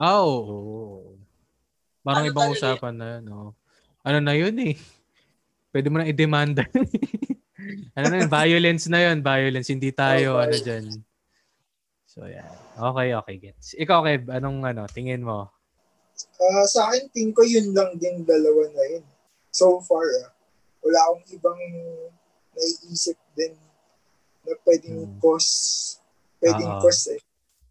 Ah, 0.01 0.23
oo. 0.23 1.15
Parang 2.01 2.25
Ano 2.27 2.31
ibang 2.33 2.49
talaga 2.51 2.59
usapan 2.75 2.95
na 2.97 3.07
yun. 3.15 3.23
Oh. 3.31 3.51
Ano 4.01 4.17
na 4.19 4.33
yun 4.33 4.55
eh. 4.59 4.75
Pwede 5.69 5.87
mo 5.87 6.01
na 6.01 6.09
i-demanda. 6.09 6.65
ano 7.95 8.05
na 8.09 8.17
yun? 8.23 8.29
Violence 8.31 8.89
na 8.89 8.99
yun. 9.07 9.21
Violence. 9.21 9.69
Hindi 9.69 9.93
tayo, 9.93 10.35
Oh, 10.35 10.43
ano 10.43 10.57
dyan. 10.57 10.99
So, 12.09 12.25
yeah. 12.27 12.49
Okay, 12.75 13.13
okay, 13.13 13.35
gets. 13.39 13.77
Ikaw, 13.77 14.03
Kev, 14.03 14.27
anong 14.33 14.67
ano, 14.67 14.83
tingin 14.89 15.23
mo? 15.23 15.47
ah, 16.41 16.65
sa 16.67 16.89
akin, 16.91 17.07
tingin 17.13 17.31
ko 17.31 17.45
yun 17.45 17.71
lang 17.71 17.95
din 18.01 18.25
dalawa 18.25 18.67
na 18.73 18.83
yun. 18.97 19.05
So 19.53 19.79
far, 19.79 20.03
ah. 20.25 20.33
Wala 20.81 20.99
akong 21.07 21.25
ibang 21.31 21.59
naiisip 22.51 23.17
din 23.33 23.53
na 24.41 24.53
pwedeng 24.65 24.97
Hmm. 25.05 25.17
cause, 25.17 25.51
pwedeng 26.39 26.67
Oo. 26.67 26.81
cause 26.81 27.15
eh. 27.15 27.21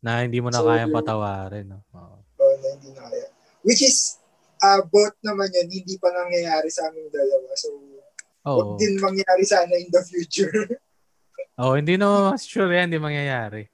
Na 0.00 0.24
hindi 0.24 0.40
mo 0.40 0.48
na 0.48 0.62
So, 0.62 0.66
kayang 0.66 0.94
patawarin. 0.94 1.66
No? 1.68 1.78
Oo. 1.92 2.16
Oh, 2.40 2.54
na 2.56 2.66
hindi 2.72 2.88
na 2.90 3.04
kaya. 3.04 3.28
Which 3.60 3.82
is, 3.82 4.16
ah 4.58 4.80
both 4.80 5.12
naman 5.20 5.52
yun, 5.52 5.68
hindi 5.68 6.00
pa 6.00 6.08
nangyayari 6.08 6.70
sa 6.70 6.88
aming 6.88 7.10
dalawa. 7.10 7.50
So, 7.54 7.68
Oo. 8.46 8.56
wag 8.56 8.70
din 8.78 8.96
mangyari 8.96 9.44
sana 9.44 9.74
in 9.76 9.90
the 9.90 10.00
future. 10.00 10.48
Oo, 11.60 11.76
hindi 11.76 12.00
na 12.00 12.32
sure 12.34 12.72
yan, 12.72 12.88
hindi 12.88 12.96
mangyayari. 12.96 13.68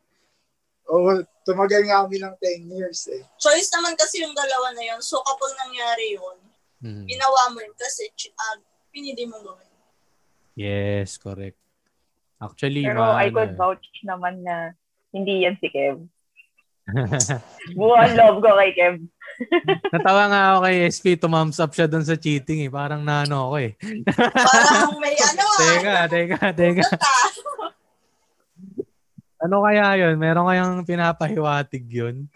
oh, 0.87 1.19
tumagal 1.43 1.83
nga 1.83 2.03
kami 2.03 2.19
ng 2.19 2.35
10 2.39 2.75
years 2.75 3.11
eh. 3.11 3.23
Choice 3.39 3.71
naman 3.71 3.95
kasi 3.95 4.23
yung 4.23 4.35
dalawa 4.35 4.71
na 4.71 4.83
yun. 4.83 5.03
So 5.03 5.19
kapag 5.21 5.55
nangyari 5.57 6.15
yun, 6.15 6.39
Hmm. 6.77 7.09
ginawa 7.09 7.51
mo 7.51 7.59
yun 7.59 7.73
kasi 7.75 8.05
uh, 8.37 8.57
pinili 8.97 9.29
mong 9.29 9.45
gawin. 9.45 9.69
Yes, 10.57 11.21
correct. 11.21 11.61
Actually, 12.41 12.81
Pero 12.89 13.05
ma- 13.05 13.21
I 13.21 13.29
could 13.29 13.53
ano, 13.53 13.61
vouch 13.61 13.85
naman 14.01 14.41
na 14.41 14.73
hindi 15.13 15.45
yan 15.45 15.61
si 15.61 15.69
Kev. 15.69 16.01
Buwan 17.77 18.17
love 18.17 18.41
ko 18.41 18.57
kay 18.57 18.73
Kev. 18.73 18.97
Natawa 19.93 20.33
nga 20.33 20.41
ako 20.57 20.59
kay 20.65 20.77
SP, 20.89 21.07
tumams 21.21 21.61
up 21.61 21.77
siya 21.77 21.85
doon 21.85 22.09
sa 22.09 22.17
cheating 22.17 22.65
eh. 22.65 22.73
Parang 22.73 23.05
nano 23.05 23.53
ako 23.53 23.57
eh. 23.61 23.77
Parang 24.17 24.97
may 24.97 25.13
ano 25.29 25.45
ah. 25.45 25.59
teka, 25.61 25.95
teka, 26.09 26.41
teka. 26.57 26.85
Ano 29.45 29.61
kaya 29.61 29.93
yun? 30.01 30.17
Meron 30.17 30.49
kayang 30.49 30.89
pinapahiwatig 30.89 31.85
yun? 31.85 32.33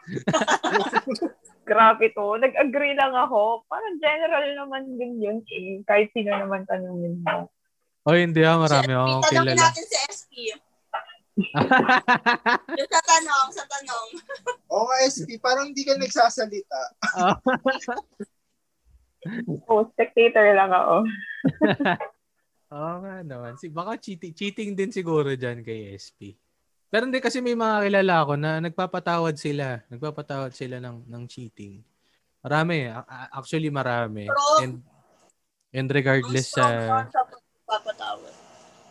Grabe 1.70 2.10
to. 2.10 2.34
Nag-agree 2.34 2.98
lang 2.98 3.14
ako. 3.14 3.62
Parang 3.70 3.94
general 4.02 4.42
naman 4.58 4.90
din 4.98 5.22
yun 5.22 5.38
eh. 5.46 5.78
Kahit 5.86 6.10
sino 6.10 6.34
naman 6.34 6.66
tanungin 6.66 7.22
mo. 7.22 7.46
O 8.02 8.16
hindi 8.18 8.42
ah, 8.42 8.58
marami 8.58 8.90
akong 8.90 9.22
tanongin 9.30 9.54
kilala. 9.54 9.70
natin 9.70 9.84
si 9.86 9.96
SP. 10.10 10.32
Yung 12.74 12.90
sa 12.90 13.02
tanong, 13.06 13.46
sa 13.54 13.64
tanong. 13.70 14.06
Oo 14.74 14.84
nga, 14.90 14.96
SP, 15.06 15.38
parang 15.38 15.70
hindi 15.70 15.86
ka 15.86 15.94
nagsasalita. 15.94 16.80
Oh, 19.68 19.84
spectator 19.92 20.56
lang 20.56 20.72
ako. 20.72 21.04
Oo 22.72 22.94
nga 23.04 23.20
naman. 23.20 23.52
Si, 23.60 23.68
baka 23.68 24.00
cheating, 24.00 24.32
cheating 24.32 24.72
din 24.72 24.88
siguro 24.88 25.28
dyan 25.36 25.60
kay 25.60 25.92
SP. 25.92 26.40
Pero 26.90 27.06
hindi 27.06 27.22
kasi 27.22 27.38
may 27.38 27.54
mga 27.54 27.86
kilala 27.86 28.26
ko 28.26 28.34
na 28.34 28.58
nagpapatawad 28.58 29.38
sila. 29.38 29.78
Nagpapatawad 29.86 30.50
sila 30.50 30.82
ng, 30.82 31.06
ng 31.06 31.22
cheating. 31.30 31.86
Marami. 32.42 32.90
Actually, 33.30 33.70
marami. 33.70 34.26
Pero- 34.26 34.58
And, 34.58 34.82
and 35.70 35.86
regardless 35.86 36.50
sa... 36.50 36.66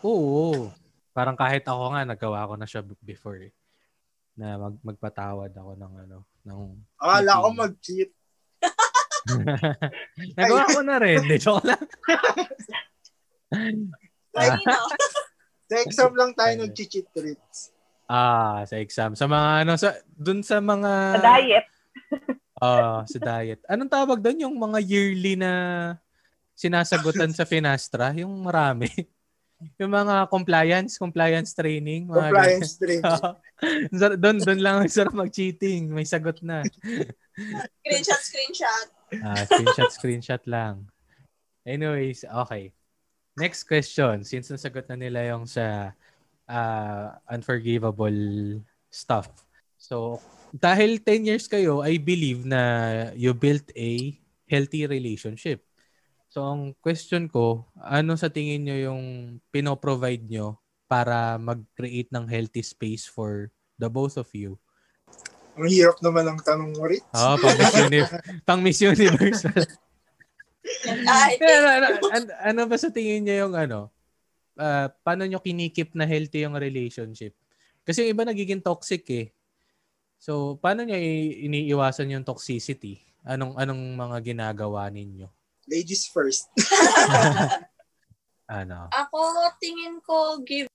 Oo. 0.00 0.72
Parang 1.12 1.36
kahit 1.36 1.68
ako 1.68 1.92
nga, 1.92 2.08
nagawa 2.08 2.48
ko 2.48 2.54
na 2.56 2.64
siya 2.64 2.80
before 3.04 3.52
eh. 3.52 3.52
Na 4.32 4.56
mag, 4.56 4.80
magpatawad 4.80 5.52
ako 5.52 5.76
ng 5.76 5.92
ano. 6.08 6.18
Ng, 6.48 6.60
Akala 6.96 7.44
ko 7.44 7.48
mag-cheat. 7.52 8.10
nagawa 10.40 10.64
ko 10.72 10.80
na 10.80 10.96
rin. 10.96 11.20
Di, 11.28 11.36
joke 11.36 11.68
lang. 11.68 11.84
Kanino? 14.32 14.78
Sa 15.70 15.76
exam 15.84 16.16
lang 16.16 16.32
tayo 16.32 16.64
nag-cheat 16.64 17.12
trips. 17.12 17.76
Ah, 18.10 18.66
sa 18.66 18.82
exam. 18.82 19.14
Sa 19.14 19.30
mga 19.30 19.62
ano, 19.62 19.72
sa, 19.78 19.94
dun 20.10 20.42
sa 20.42 20.58
mga... 20.58 20.90
Sa 21.14 21.22
diet. 21.38 21.66
Ah, 22.60 23.08
sa 23.08 23.16
diet. 23.16 23.64
Anong 23.72 23.88
tawag 23.88 24.20
doon? 24.20 24.44
Yung 24.44 24.52
mga 24.60 24.84
yearly 24.84 25.32
na 25.32 25.52
sinasagutan 26.52 27.32
sa 27.32 27.48
Finastra? 27.48 28.12
Yung 28.12 28.36
marami. 28.44 28.84
yung 29.80 29.88
mga 29.88 30.28
compliance, 30.28 31.00
compliance 31.00 31.56
training. 31.56 32.04
Mga 32.04 32.20
Compliance 32.20 32.76
training. 32.76 33.16
Sa- 33.96 34.12
doon, 34.12 34.44
doon 34.44 34.60
lang 34.60 34.76
ang 34.84 34.92
sarap 34.92 35.16
mag-cheating. 35.16 35.88
May 35.88 36.04
sagot 36.04 36.44
na. 36.44 36.60
Screenshot, 37.80 38.20
screenshot. 38.20 38.86
Ah, 39.24 39.40
screenshot, 39.48 39.90
screenshot 39.96 40.42
lang. 40.44 40.84
Anyways, 41.64 42.28
okay. 42.28 42.76
Next 43.40 43.64
question. 43.64 44.20
Since 44.20 44.52
nasagot 44.52 44.84
na 44.92 45.00
nila 45.00 45.32
yung 45.32 45.48
sa 45.48 45.96
ah, 46.50 47.22
unforgivable 47.30 48.18
stuff. 48.90 49.30
So, 49.78 50.18
dahil 50.50 50.98
10 50.98 51.30
years 51.30 51.46
kayo, 51.46 51.80
I 51.86 51.96
believe 52.02 52.42
na 52.42 52.60
you 53.14 53.30
built 53.30 53.70
a 53.78 54.18
healthy 54.50 54.90
relationship. 54.90 55.62
So, 56.30 56.42
ang 56.42 56.74
question 56.82 57.30
ko, 57.30 57.70
ano 57.78 58.18
sa 58.18 58.30
tingin 58.30 58.66
nyo 58.66 58.76
yung 58.90 59.04
pinoprovide 59.54 60.26
nyo 60.26 60.58
para 60.90 61.38
mag-create 61.38 62.10
ng 62.10 62.26
healthy 62.26 62.66
space 62.66 63.06
for 63.06 63.50
the 63.78 63.86
both 63.86 64.18
of 64.18 64.26
you? 64.34 64.58
Ang 65.54 65.70
hirap 65.70 65.98
naman 66.02 66.26
ang 66.26 66.38
tanong 66.42 66.70
mo, 66.74 66.86
Ritz. 66.86 67.06
Oh, 67.14 67.34
pang 67.38 67.54
Miss, 67.58 67.74
Uni- 67.78 68.10
pang 68.46 68.60
Miss 68.62 68.80
Universe. 68.82 69.46
Ah, 71.08 71.32
Pero, 71.40 71.66
ano, 71.66 71.86
an- 72.12 72.36
ano 72.52 72.60
ba 72.68 72.76
sa 72.76 72.92
tingin 72.92 73.24
niyo 73.24 73.48
yung 73.48 73.56
ano? 73.56 73.88
Ah, 74.60 74.92
paano 75.00 75.24
nyo 75.24 75.40
kinikip 75.40 75.96
na 75.96 76.04
healthy 76.04 76.44
yung 76.44 76.60
relationship? 76.60 77.32
Kasi 77.80 78.04
yung 78.04 78.12
iba 78.12 78.28
nagiging 78.28 78.60
toxic 78.60 79.08
eh. 79.08 79.32
So, 80.20 80.60
paano 80.60 80.84
nyo 80.84 80.94
iniiwasan 80.94 82.12
yung 82.12 82.28
toxicity? 82.28 83.00
Anong 83.24 83.56
anong 83.56 83.96
mga 83.96 84.16
ginagawa 84.20 84.92
ninyo? 84.92 85.32
Ladies 85.64 86.04
first. 86.12 86.52
Ano? 88.50 88.90
Ako, 88.90 89.46
tingin 89.62 90.02
ko, 90.02 90.42
give, 90.42 90.66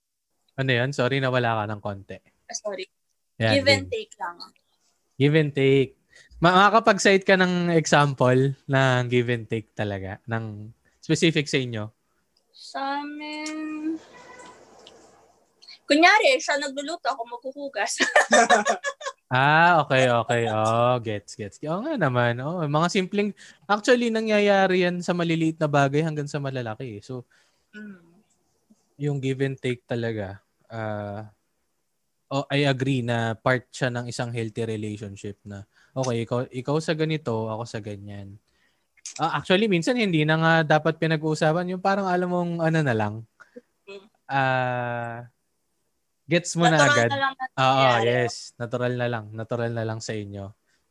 Ano 0.55 0.71
yan? 0.71 0.95
Sorry 0.95 1.19
na 1.19 1.27
wala 1.27 1.59
ka 1.59 1.63
ng 1.67 1.81
konti. 1.83 2.15
ah, 2.23 2.55
sorry, 2.55 2.88
Yan, 3.36 3.59
give 3.59 3.67
and 3.67 3.91
take 3.91 4.15
lang. 4.15 4.39
Give 5.19 5.36
and 5.36 5.51
take. 5.51 5.99
Ma- 6.39 6.55
Makakapag-cite 6.55 7.27
ka 7.27 7.36
ng 7.36 7.75
example 7.75 8.55
ng 8.63 9.03
give 9.11 9.27
and 9.27 9.43
take 9.51 9.75
talaga. 9.75 10.23
Ng 10.23 10.71
specific 11.03 11.51
sa 11.51 11.59
inyo. 11.59 11.91
Sa 12.76 12.99
amin, 12.99 13.95
Kunyari, 15.88 16.36
siya 16.43 16.59
nagluluto, 16.59 17.07
ako 17.07 17.23
maghuhugas. 17.23 17.95
Ah, 19.26 19.82
okay, 19.82 20.05
okay. 20.05 20.43
Oh, 20.53 21.01
gets, 21.01 21.34
gets. 21.34 21.57
Oo 21.65 21.82
nga 21.82 21.97
naman. 21.97 22.38
Oh, 22.45 22.61
mga 22.61 22.93
simpleng 22.93 23.34
actually 23.65 24.13
nangyayari 24.13 24.86
yan 24.86 25.01
sa 25.01 25.17
maliliit 25.17 25.57
na 25.57 25.65
bagay 25.65 26.05
hanggang 26.05 26.30
sa 26.30 26.38
malalaki. 26.38 26.99
eh. 26.99 27.01
So, 27.01 27.26
Mm. 27.73 28.21
yung 29.01 29.17
give 29.19 29.41
and 29.43 29.57
take 29.57 29.82
talaga. 29.89 30.39
ah 30.69 31.26
oh, 32.30 32.45
I 32.49 32.65
agree 32.69 33.01
na 33.05 33.34
part 33.38 33.69
siya 33.73 33.89
ng 33.93 34.09
isang 34.09 34.30
healthy 34.34 34.63
relationship 34.65 35.38
na 35.45 35.65
okay, 35.93 36.26
ikaw 36.26 36.45
ikaw 36.49 36.78
sa 36.82 36.93
ganito, 36.97 37.49
ako 37.49 37.63
sa 37.65 37.80
ganyan. 37.82 38.38
Ah, 39.16 39.39
actually 39.39 39.72
minsan 39.72 39.95
hindi 39.95 40.28
na 40.28 40.36
nga 40.36 40.53
dapat 40.76 40.99
pinag-uusapan 40.99 41.72
yung 41.72 41.84
parang 41.84 42.03
alam 42.03 42.28
mong 42.28 42.51
ano 42.59 42.80
na 42.84 42.95
lang. 42.95 43.13
Ah 44.28 45.32
gets 46.26 46.57
mo 46.57 46.66
na 46.66 46.82
Natural 46.82 47.05
agad. 47.05 47.09
na 47.13 47.18
lang 47.22 47.34
na 47.38 47.45
Oo, 47.55 47.86
yes. 48.03 48.34
Natural 48.57 48.93
na 48.97 49.07
lang. 49.07 49.26
Natural 49.32 49.72
na 49.72 49.86
lang 49.86 49.99
sa 50.01 50.11
inyo. 50.18 50.45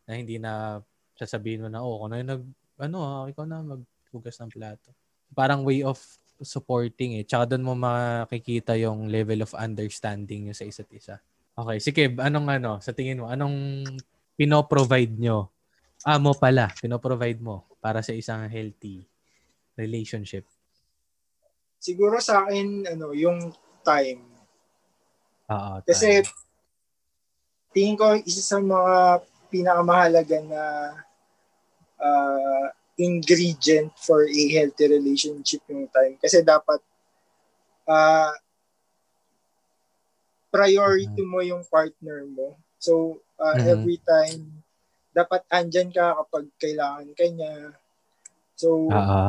Na 0.06 0.12
hindi 0.14 0.38
na 0.38 0.78
sasabihin 1.18 1.66
mo 1.66 1.68
na, 1.68 1.82
oh, 1.82 2.06
ano 2.06 2.14
yung 2.16 2.30
nag, 2.30 2.42
ano, 2.80 2.96
ah, 3.02 3.24
ikaw 3.26 3.44
na 3.44 3.60
maghugas 3.60 4.38
ng 4.40 4.50
plato. 4.54 4.94
Parang 5.34 5.66
way 5.66 5.82
of 5.82 5.98
supporting 6.38 7.18
eh. 7.18 7.26
Tsaka 7.26 7.54
doon 7.54 7.66
mo 7.66 7.74
makikita 7.74 8.78
yung 8.78 9.10
level 9.10 9.42
of 9.42 9.52
understanding 9.58 10.46
nyo 10.48 10.54
sa 10.54 10.66
isa't 10.66 10.90
isa. 10.94 11.18
Okay, 11.54 11.78
si 11.82 11.90
Kib, 11.90 12.22
anong 12.22 12.46
ano, 12.50 12.70
sa 12.78 12.94
tingin 12.94 13.22
mo, 13.22 13.26
anong 13.26 13.82
pinoprovide 14.38 15.18
nyo? 15.18 15.50
Ah, 16.06 16.22
mo 16.22 16.30
pala, 16.34 16.70
pinoprovide 16.78 17.42
mo 17.42 17.73
para 17.84 18.00
sa 18.00 18.16
isang 18.16 18.48
healthy 18.48 19.04
relationship. 19.76 20.48
Siguro 21.76 22.16
sa 22.16 22.48
akin, 22.48 22.88
ano, 22.88 23.12
yung 23.12 23.52
time. 23.84 24.24
Oo. 25.52 25.84
Kasi 25.84 26.24
tama. 26.24 26.32
tingin 27.76 28.00
ko 28.00 28.16
isa 28.24 28.40
sa 28.40 28.56
mga 28.56 29.20
pinakamahalaga 29.52 30.40
na 30.48 30.64
uh, 32.00 32.66
ingredient 32.96 33.92
for 34.00 34.24
a 34.24 34.42
healthy 34.48 34.88
relationship 34.88 35.60
yung 35.68 35.84
time. 35.92 36.16
Kasi 36.16 36.40
dapat 36.40 36.80
uh, 37.84 38.32
priority 40.48 41.20
mo 41.20 41.44
yung 41.44 41.68
partner 41.68 42.24
mo. 42.32 42.56
So, 42.80 43.20
uh, 43.36 43.60
Mhm. 43.60 43.68
every 43.68 43.98
time, 44.00 44.63
dapat 45.14 45.46
andyan 45.46 45.94
ka 45.94 46.18
kapag 46.18 46.50
kailangan 46.58 47.08
ka 47.14 47.24
niya. 47.30 47.54
So, 48.58 48.90
Oo. 48.90 49.22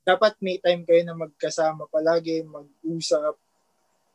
dapat 0.00 0.32
may 0.40 0.56
time 0.58 0.82
kayo 0.88 1.04
na 1.04 1.14
magkasama 1.14 1.84
palagi, 1.92 2.40
mag-usap. 2.42 3.36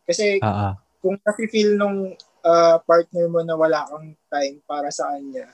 Kasi 0.09 0.41
Oo. 0.41 0.69
kung 1.05 1.21
nafe-feel 1.21 1.77
nung 1.77 2.17
uh, 2.41 2.77
partner 2.81 3.29
mo 3.29 3.45
na 3.45 3.53
wala 3.53 3.85
kang 3.85 4.17
time 4.33 4.57
para 4.65 4.89
sa 4.89 5.13
kanya, 5.13 5.45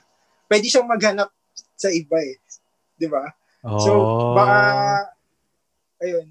pwede 0.47 0.71
siyang 0.71 0.87
maghanap 0.87 1.27
sa 1.75 1.91
iba 1.91 2.15
eh. 2.23 2.39
Di 2.95 3.11
ba? 3.11 3.27
So, 3.83 3.91
Oh. 3.91 4.33
baka, 4.33 4.59
ayun. 6.01 6.27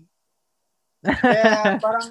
Kaya 1.05 1.77
parang 1.85 2.09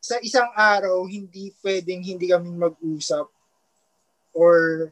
sa 0.00 0.16
isang 0.24 0.48
araw, 0.56 1.04
hindi 1.04 1.52
pwedeng 1.60 2.00
hindi 2.00 2.30
kami 2.30 2.48
mag-usap 2.56 3.28
or 4.32 4.88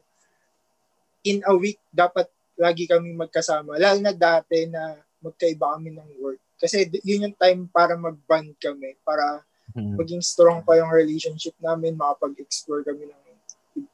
in 1.23 1.43
a 1.47 1.53
week, 1.55 1.79
dapat 1.91 2.27
lagi 2.59 2.87
kami 2.87 3.15
magkasama. 3.15 3.79
Lalo 3.79 3.99
na 4.03 4.15
dati 4.15 4.67
na 4.67 4.99
magkaiba 5.19 5.75
kami 5.75 5.95
ng 5.95 6.09
work. 6.19 6.39
Kasi 6.59 6.87
yun 7.07 7.31
yung 7.31 7.37
time 7.39 7.67
para 7.71 7.95
mag-bond 7.95 8.55
kami, 8.59 8.99
para 9.03 9.43
Mm. 9.77 9.95
maging 10.01 10.23
strong 10.25 10.65
pa 10.65 10.75
yung 10.81 10.89
relationship 10.89 11.53
namin, 11.61 11.93
makapag-explore 11.93 12.81
kami 12.81 13.05
ng 13.05 13.23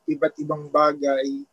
iba't 0.08 0.36
ibang 0.40 0.72
bagay. 0.72 1.44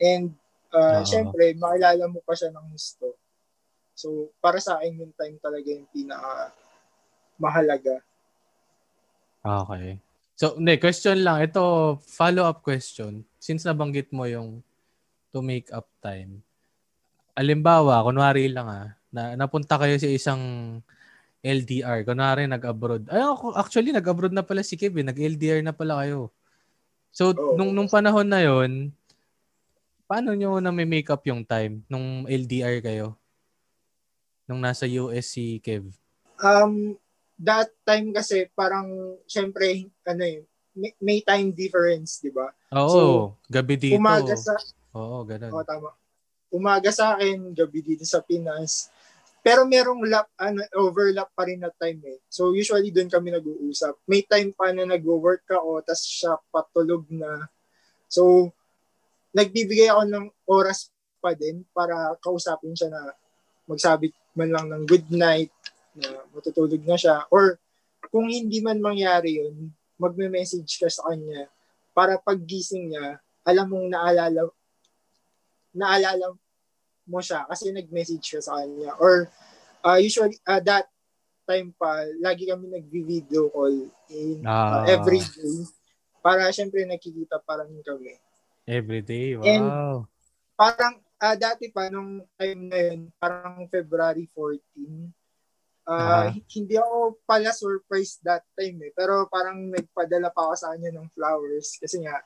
And, 0.00 0.32
uh, 0.72 1.04
Oo. 1.04 1.06
syempre, 1.06 1.52
makilala 1.54 2.08
mo 2.08 2.24
pa 2.24 2.32
siya 2.32 2.50
ng 2.50 2.66
gusto. 2.72 3.14
So, 3.94 4.32
para 4.42 4.58
sa 4.58 4.80
akin 4.80 5.06
yung 5.06 5.14
time 5.14 5.36
talaga 5.38 5.68
yung 5.70 5.86
pinaka 5.92 6.50
mahalaga. 7.38 8.00
Okay. 9.44 10.00
So, 10.34 10.58
hindi, 10.58 10.80
question 10.82 11.22
lang. 11.22 11.44
Ito, 11.44 11.94
follow-up 12.00 12.64
question. 12.64 13.22
Since 13.38 13.68
nabanggit 13.68 14.10
mo 14.10 14.26
yung 14.26 14.64
to 15.34 15.42
make 15.42 15.66
up 15.74 15.90
time. 15.98 16.38
Alimbawa, 17.34 18.06
kunwari 18.06 18.46
lang 18.46 18.70
ah, 18.70 18.88
na 19.10 19.34
napunta 19.34 19.74
kayo 19.74 19.98
sa 19.98 20.06
isang 20.06 20.42
LDR. 21.42 22.06
Kunwari, 22.06 22.46
nag-abroad. 22.46 23.10
Ay, 23.10 23.26
ako, 23.26 23.58
actually, 23.58 23.90
nag-abroad 23.90 24.30
na 24.30 24.46
pala 24.46 24.62
si 24.62 24.78
Kevin. 24.78 25.10
Nag-LDR 25.10 25.66
na 25.66 25.74
pala 25.74 26.06
kayo. 26.06 26.30
So, 27.10 27.34
Oo. 27.34 27.58
nung, 27.58 27.74
nung 27.74 27.90
panahon 27.90 28.30
na 28.30 28.40
yon 28.40 28.94
paano 30.06 30.36
nyo 30.36 30.62
na 30.62 30.70
may 30.70 30.86
make 30.86 31.10
up 31.10 31.26
yung 31.26 31.42
time 31.42 31.82
nung 31.90 32.28
LDR 32.30 32.78
kayo? 32.78 33.18
Nung 34.46 34.62
nasa 34.62 34.86
US 34.86 35.34
si 35.34 35.58
Kev? 35.58 35.90
Um, 36.38 36.94
that 37.40 37.72
time 37.82 38.14
kasi 38.14 38.46
parang, 38.54 39.18
syempre, 39.26 39.90
ano 40.06 40.22
eh, 40.22 40.44
may, 40.74 40.92
may 41.00 41.18
time 41.22 41.54
difference, 41.54 42.20
di 42.20 42.30
ba? 42.34 42.50
Oo, 42.74 42.90
So, 42.90 43.00
gabi 43.46 43.78
dito. 43.78 43.96
Umaga 43.96 44.34
sa, 44.34 44.54
Oo, 44.94 45.26
ganun. 45.26 45.50
Oo, 45.50 45.66
tama. 45.66 45.90
Umaga 46.54 46.94
sa 46.94 47.18
akin, 47.18 47.50
gabi 47.50 47.82
dito 47.82 48.06
sa 48.06 48.22
Pinas. 48.22 48.88
Pero 49.44 49.68
merong 49.68 50.08
lap, 50.08 50.30
ano, 50.40 50.64
overlap 50.80 51.28
pa 51.36 51.44
rin 51.44 51.60
na 51.60 51.68
time 51.68 52.00
eh. 52.16 52.18
So 52.32 52.56
usually 52.56 52.88
doon 52.88 53.12
kami 53.12 53.28
nag-uusap. 53.28 54.00
May 54.08 54.24
time 54.24 54.56
pa 54.56 54.72
na 54.72 54.88
nag-work 54.88 55.44
ako, 55.50 55.84
tas 55.84 56.00
siya 56.00 56.40
patulog 56.48 57.04
na. 57.12 57.44
So, 58.08 58.48
nagbibigay 59.36 59.92
ako 59.92 60.02
ng 60.08 60.26
oras 60.48 60.88
pa 61.20 61.36
din 61.36 61.60
para 61.76 62.16
kausapin 62.24 62.72
siya 62.72 62.88
na 62.88 63.12
magsabi 63.68 64.14
man 64.32 64.48
lang 64.48 64.66
ng 64.72 64.84
good 64.88 65.12
night, 65.12 65.52
na 65.92 66.24
matutulog 66.32 66.80
na 66.88 66.96
siya. 66.96 67.28
Or 67.28 67.60
kung 68.08 68.32
hindi 68.32 68.64
man 68.64 68.80
mangyari 68.80 69.44
yun, 69.44 69.68
magme-message 70.00 70.80
ka 70.80 70.88
sa 70.88 71.12
kanya 71.12 71.52
para 71.92 72.16
paggising 72.16 72.96
niya, 72.96 73.20
alam 73.44 73.68
mong 73.68 73.92
naalala 73.92 74.48
naalala 75.74 76.32
mo 77.04 77.18
siya 77.20 77.44
kasi 77.44 77.68
nag-message 77.68 78.24
ka 78.24 78.40
sa 78.40 78.62
kanya. 78.62 78.96
Or 78.96 79.28
uh, 79.84 79.98
usually, 80.00 80.40
uh, 80.46 80.62
that 80.64 80.88
time 81.44 81.76
pa, 81.76 82.08
lagi 82.18 82.48
kami 82.48 82.72
nag-video 82.72 83.52
call 83.52 83.90
in 84.08 84.40
uh, 84.40 84.80
Ah. 84.80 84.88
every 84.88 85.20
day 85.20 85.68
para 86.24 86.48
syempre 86.48 86.80
nakikita 86.88 87.36
pa 87.44 87.60
rin 87.60 87.76
kami. 87.84 88.16
Every 88.64 89.04
day, 89.04 89.36
wow. 89.36 89.44
And- 89.44 89.72
Parang 90.54 91.02
uh, 91.18 91.36
dati 91.36 91.68
pa, 91.68 91.90
nung 91.90 92.22
time 92.38 92.70
na 92.70 92.78
yun, 92.78 93.10
parang 93.18 93.66
February 93.68 94.30
14, 94.32 95.10
uh, 95.84 95.90
Ah. 95.90 96.32
hindi 96.32 96.78
ako 96.78 97.18
pala 97.26 97.50
surprised 97.52 98.22
that 98.24 98.46
time 98.56 98.78
eh. 98.80 98.94
Pero 98.94 99.26
parang 99.28 99.68
nagpadala 99.68 100.32
pa 100.32 100.48
ako 100.48 100.54
sa 100.56 100.70
kanya 100.72 100.94
ng 100.96 101.10
flowers 101.12 101.76
kasi 101.76 102.00
nga, 102.00 102.22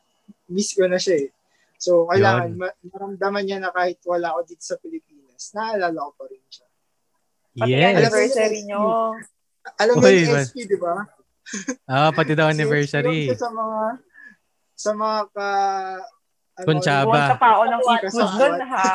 miss 0.46 0.76
ko 0.76 0.86
na 0.86 1.00
siya 1.00 1.26
eh. 1.26 1.28
So, 1.78 2.10
kailangan 2.10 2.58
Yun. 2.58 2.58
ma- 2.58 2.78
maramdaman 2.82 3.42
niya 3.46 3.58
na 3.62 3.70
kahit 3.70 4.02
wala 4.02 4.34
ako 4.34 4.40
dito 4.50 4.64
sa 4.66 4.76
Pilipinas, 4.82 5.54
naalala 5.54 6.10
ko 6.10 6.12
pa 6.18 6.24
rin 6.26 6.42
siya. 6.50 6.66
Pati 7.58 7.70
yes. 7.70 7.94
anniversary 7.94 8.60
nyo. 8.66 8.80
Alam 9.82 9.94
mo 10.02 10.08
yung. 10.10 10.42
SP, 10.42 10.66
di 10.66 10.78
ba? 10.78 11.06
Ah, 11.86 12.10
pati 12.10 12.34
daw 12.34 12.50
anniversary. 12.54 13.30
sa 13.32 13.48
mga 13.48 13.80
sa 14.78 14.90
mga 14.94 15.18
ka 15.30 15.50
ano, 16.58 16.66
Kontsaba. 16.66 17.06
Buwan 17.06 17.30
ka 17.30 17.38
pa 17.38 17.48
ako 17.54 17.62
ng 17.62 17.82
food 17.86 18.30
doon, 18.34 18.60
ha? 18.66 18.90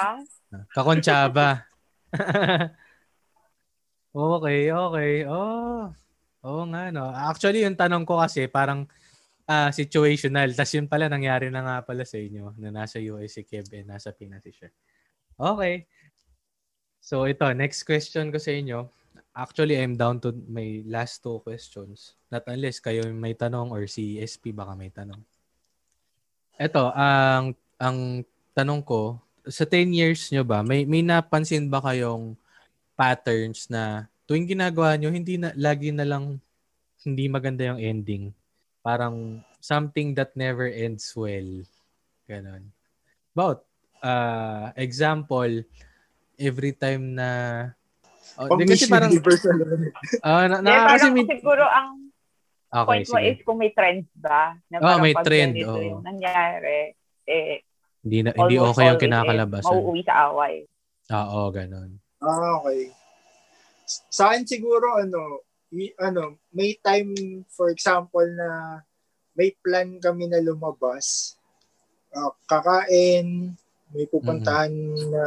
Kakontsaba. 0.76 1.50
okay, 4.36 4.62
okay. 4.70 5.14
Oh. 5.26 5.88
Oo 6.44 6.64
nga, 6.68 6.92
no. 6.92 7.08
Actually, 7.08 7.64
yung 7.64 7.80
tanong 7.80 8.04
ko 8.04 8.20
kasi 8.20 8.52
parang 8.52 8.84
ah, 9.48 9.70
situational. 9.72 10.52
Tapos 10.56 10.74
yun 10.76 10.88
pala, 10.88 11.12
nangyari 11.12 11.52
na 11.52 11.64
nga 11.64 11.78
pala 11.84 12.04
sa 12.08 12.20
inyo 12.20 12.56
na 12.60 12.70
nasa 12.72 13.00
US 13.14 13.36
si 13.36 13.44
Kev 13.44 13.68
and 13.76 13.90
nasa 13.90 14.12
Pinas 14.16 14.44
si. 14.44 14.68
Okay. 15.36 15.88
So 17.04 17.28
ito, 17.28 17.44
next 17.52 17.84
question 17.84 18.32
ko 18.32 18.40
sa 18.40 18.52
inyo. 18.56 18.88
Actually, 19.34 19.82
I'm 19.82 19.98
down 19.98 20.22
to 20.22 20.30
my 20.46 20.86
last 20.86 21.26
two 21.26 21.42
questions. 21.42 22.14
Not 22.30 22.46
unless 22.46 22.78
kayo 22.78 23.10
may 23.12 23.34
tanong 23.34 23.74
or 23.74 23.90
si 23.90 24.22
SP 24.22 24.54
baka 24.54 24.78
may 24.78 24.94
tanong. 24.94 25.20
Ito, 26.62 26.94
ang 26.94 27.58
ang 27.82 28.22
tanong 28.54 28.86
ko, 28.86 29.18
sa 29.50 29.68
10 29.68 29.92
years 29.92 30.30
nyo 30.32 30.46
ba, 30.46 30.64
may, 30.64 30.88
may 30.88 31.04
napansin 31.04 31.68
ba 31.68 31.84
kayong 31.84 32.38
patterns 32.96 33.68
na 33.68 34.08
tuwing 34.24 34.48
ginagawa 34.48 34.96
nyo, 34.96 35.12
hindi 35.12 35.36
na, 35.36 35.52
lagi 35.58 35.92
na 35.92 36.08
lang 36.08 36.40
hindi 37.04 37.28
maganda 37.28 37.68
yung 37.68 37.82
ending. 37.82 38.32
Parang 38.84 39.40
something 39.64 40.12
that 40.20 40.36
never 40.36 40.68
ends 40.68 41.08
well. 41.16 41.64
Ganon. 42.28 42.68
About, 43.32 43.64
uh, 44.04 44.76
example, 44.76 45.64
every 46.36 46.76
time 46.76 47.16
na 47.16 47.30
Oh, 48.34 48.50
Pang 48.50 48.58
di 48.58 48.66
kasi 48.66 48.90
parang 48.90 49.14
na 49.14 49.22
naman. 49.22 49.80
ah, 50.26 50.46
na, 50.50 50.58
na, 50.58 50.74
kasi 50.90 51.06
parang 51.06 51.14
min- 51.14 51.30
siguro 51.30 51.64
ang 51.70 51.90
Okay, 52.74 52.90
point 52.90 53.06
mo 53.06 53.18
sige. 53.22 53.30
is 53.30 53.40
kung 53.46 53.58
may 53.62 53.70
trend 53.70 54.10
ba. 54.18 54.58
Na 54.74 54.82
Oh, 54.82 54.98
may 54.98 55.14
pag 55.14 55.30
trend, 55.30 55.54
oo. 55.62 55.78
yung 55.78 56.02
nangyari, 56.02 56.98
eh, 57.30 57.62
Hindi, 58.02 58.26
na, 58.26 58.34
hindi 58.34 58.58
okay 58.58 58.86
yung 58.90 58.98
kinakalabasan. 58.98 59.70
Eh, 59.70 59.78
mauuwi 59.78 60.02
sa 60.02 60.34
away. 60.34 60.66
Oo, 61.14 61.54
ganun. 61.54 62.02
Ah, 62.18 62.58
okay. 62.58 62.90
Sa 64.10 64.34
akin 64.34 64.50
siguro, 64.50 64.98
ano, 64.98 65.46
ano, 66.00 66.38
may 66.54 66.78
time, 66.80 67.44
for 67.50 67.74
example, 67.74 68.26
na 68.26 68.82
may 69.34 69.54
plan 69.58 69.98
kami 69.98 70.30
na 70.30 70.42
lumabas. 70.42 71.36
Ah, 72.14 72.34
kakain, 72.46 73.58
may 73.94 74.06
pupuntahan 74.06 74.70
na 75.10 75.26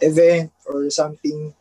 event 0.00 0.52
or 0.68 0.88
something. 0.88 1.52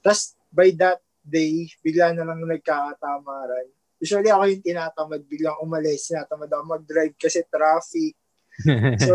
Tapos, 0.00 0.32
by 0.48 0.72
that 0.76 1.00
day, 1.20 1.68
bigla 1.84 2.16
na 2.16 2.24
lang 2.24 2.40
nagkakatamaran. 2.40 3.68
Usually 4.00 4.30
ako 4.32 4.44
yung 4.48 4.64
tinatamad, 4.64 5.20
biglang 5.28 5.60
umalis, 5.60 6.08
tinatamad 6.08 6.48
ako 6.48 6.64
mag-drive 6.78 7.16
kasi 7.20 7.44
traffic. 7.48 8.14
So, 8.98 9.14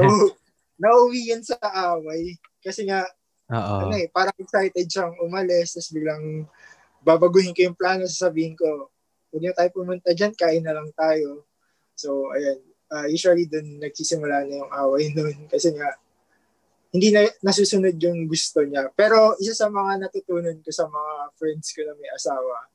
nauwi 0.79 1.35
yun 1.35 1.43
sa 1.43 1.59
away. 1.91 2.39
Kasi 2.63 2.87
nga, 2.87 3.03
Oo. 3.51 3.91
ano 3.91 3.93
eh, 3.99 4.07
parang 4.07 4.35
excited 4.39 4.87
siyang 4.87 5.19
umalis, 5.19 5.75
tapos 5.75 5.91
biglang 5.91 6.47
babaguhin 7.03 7.51
ko 7.51 7.61
yung 7.67 7.77
plano, 7.77 8.07
sasabihin 8.07 8.55
ko, 8.55 8.89
huwag 9.29 9.41
niyo 9.43 9.53
tayo 9.53 9.69
pumunta 9.75 10.09
dyan, 10.15 10.33
kain 10.33 10.63
na 10.63 10.73
lang 10.73 10.89
tayo. 10.95 11.45
So, 11.93 12.31
ayan, 12.31 12.59
ah, 12.89 13.05
usually 13.05 13.45
dun 13.45 13.77
nagsisimula 13.83 14.47
na 14.47 14.63
yung 14.63 14.71
away 14.71 15.11
nun 15.15 15.45
kasi 15.51 15.75
nga, 15.75 15.99
hindi 16.93 17.09
na 17.09 17.25
nasusunod 17.41 17.97
yung 17.97 18.29
gusto 18.29 18.61
niya. 18.61 18.87
Pero 18.93 19.33
isa 19.41 19.57
sa 19.57 19.67
mga 19.67 20.07
natutunan 20.07 20.61
ko 20.61 20.69
sa 20.69 20.85
mga 20.85 21.13
friends 21.35 21.73
ko 21.73 21.81
na 21.83 21.97
may 21.97 22.09
asawa, 22.13 22.69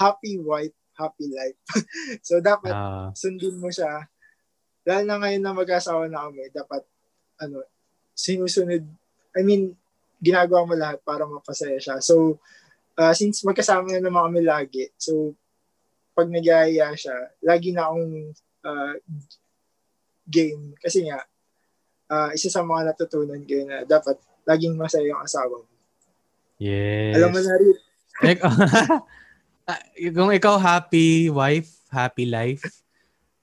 happy 0.00 0.40
wife, 0.40 0.72
happy 0.96 1.28
life. 1.28 1.58
so, 2.26 2.40
dapat 2.40 2.72
Ah, 2.72 3.12
sundin 3.12 3.60
mo 3.60 3.68
siya. 3.68 4.08
Dahil 4.88 5.04
na 5.04 5.20
ngayon 5.20 5.42
na 5.44 5.52
mag-asawa 5.52 6.08
na 6.08 6.26
kami, 6.26 6.48
dapat, 6.48 6.80
ano, 7.44 7.60
sinusunod, 8.16 8.82
I 9.36 9.42
mean, 9.44 9.76
ginagawa 10.18 10.64
mo 10.64 10.74
lahat 10.74 11.04
para 11.04 11.28
mapasaya 11.28 11.76
siya. 11.76 12.00
So, 12.00 12.40
uh, 12.98 13.14
since 13.14 13.46
magkasama 13.46 13.86
na 13.94 14.02
naman 14.02 14.28
kami 14.28 14.42
lagi, 14.42 14.90
so, 14.98 15.32
pag 16.18 16.26
nagyaya 16.26 16.90
siya, 16.98 17.14
lagi 17.46 17.70
na 17.70 17.86
akong 17.86 18.34
uh, 18.66 18.94
game. 20.26 20.74
Kasi 20.82 21.06
nga, 21.06 21.22
uh, 22.10 22.34
isa 22.34 22.50
sa 22.50 22.66
mga 22.66 22.90
natutunan 22.92 23.38
ko 23.46 23.62
na 23.62 23.86
dapat 23.86 24.18
laging 24.42 24.74
masaya 24.74 25.06
yung 25.06 25.22
asawa 25.22 25.62
mo. 25.62 25.70
yes. 26.58 27.14
Alam 27.14 27.30
mo 27.30 27.38
na 27.38 27.54
rin, 27.54 27.76
kung 30.16 30.34
ikaw 30.34 30.58
happy 30.58 31.30
wife, 31.30 31.70
happy 31.86 32.26
life, 32.26 32.66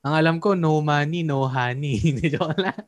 ang 0.05 0.13
alam 0.13 0.35
ko, 0.37 0.53
no 0.53 0.83
money, 0.83 1.23
no 1.23 1.47
honey. 1.49 1.97
Hindi 2.05 2.29
joke 2.29 2.59
lang. 2.59 2.75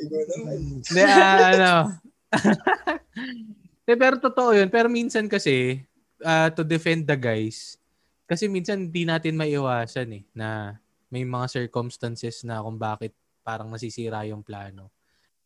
Hindi, 0.00 1.00
ano. 1.00 2.00
De, 3.86 3.98
pero 3.98 4.16
totoo 4.22 4.54
yun. 4.54 4.70
Pero 4.70 4.86
minsan 4.86 5.26
kasi, 5.26 5.82
ah, 6.22 6.48
to 6.54 6.62
defend 6.62 7.06
the 7.10 7.18
guys, 7.18 7.80
kasi 8.30 8.46
minsan 8.46 8.86
hindi 8.86 9.02
natin 9.02 9.34
maiwasan 9.34 10.08
eh, 10.14 10.24
na 10.30 10.78
may 11.10 11.26
mga 11.26 11.50
circumstances 11.50 12.46
na 12.46 12.62
kung 12.62 12.78
bakit 12.78 13.10
parang 13.42 13.66
nasisira 13.66 14.22
yung 14.30 14.46
plano. 14.46 14.94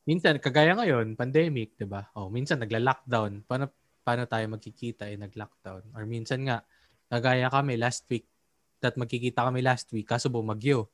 Minsan, 0.04 0.36
kagaya 0.36 0.76
ngayon, 0.76 1.16
pandemic, 1.16 1.80
di 1.80 1.88
ba? 1.88 2.04
Oh, 2.12 2.28
minsan 2.28 2.60
nagla-lockdown. 2.60 3.48
Paano, 3.48 3.72
paano 4.04 4.28
tayo 4.28 4.44
magkikita 4.52 5.08
eh, 5.08 5.16
nag-lockdown? 5.16 5.96
Or 5.96 6.04
minsan 6.04 6.44
nga, 6.44 6.60
kagaya 7.08 7.48
kami 7.48 7.80
last 7.80 8.04
week, 8.12 8.28
that 8.84 9.00
magkikita 9.00 9.48
kami 9.48 9.64
last 9.64 9.88
week, 9.96 10.04
kaso 10.04 10.28
bumagyo. 10.28 10.92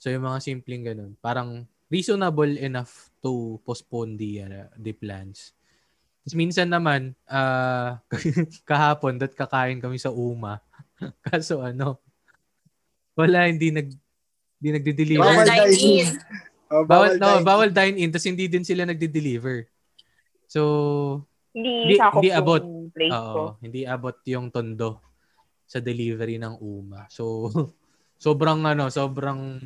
So 0.00 0.08
yung 0.08 0.24
mga 0.24 0.40
simpleng 0.40 0.88
ganun, 0.88 1.12
parang 1.20 1.68
reasonable 1.88 2.50
enough 2.58 3.10
to 3.20 3.56
postpone 3.62 4.16
the 4.16 4.44
uh, 4.44 4.68
the 4.76 4.92
plans. 4.92 5.52
Tapos 6.24 6.34
minsan 6.34 6.68
naman, 6.68 7.12
ah 7.28 8.00
kahapon, 8.70 9.20
dat 9.20 9.32
kakain 9.32 9.78
kami 9.78 10.00
sa 10.00 10.08
Uma. 10.08 10.60
Kaso 11.28 11.60
ano, 11.60 12.00
wala, 13.12 13.46
hindi 13.46 13.68
nag 13.70 13.88
hindi 14.58 14.68
nagde-deliver. 14.72 15.20
Bawal 15.20 15.44
Bawal 15.44 15.46
dine 15.46 15.68
dine-in. 15.68 16.08
in. 16.08 16.08
Oh, 16.72 16.84
Bawal, 16.88 17.10
no, 17.14 17.28
dine-in. 17.28 17.44
bawal 17.44 17.68
dine-in, 17.70 18.10
tapos 18.10 18.26
hindi 18.26 18.44
din 18.48 18.64
sila 18.64 18.88
nagde-deliver. 18.88 19.68
So, 20.48 20.62
Hindi- 21.54 21.94
Hindi, 21.94 22.18
hindi 22.18 22.30
abot. 22.34 22.62
Oo, 22.98 23.44
hindi 23.62 23.80
abot 23.86 24.16
yung 24.26 24.50
tondo 24.50 24.98
sa 25.68 25.78
delivery 25.78 26.34
ng 26.40 26.58
Uma. 26.58 27.06
So, 27.06 27.46
sobrang 28.24 28.64
ano, 28.64 28.90
sobrang 28.90 29.62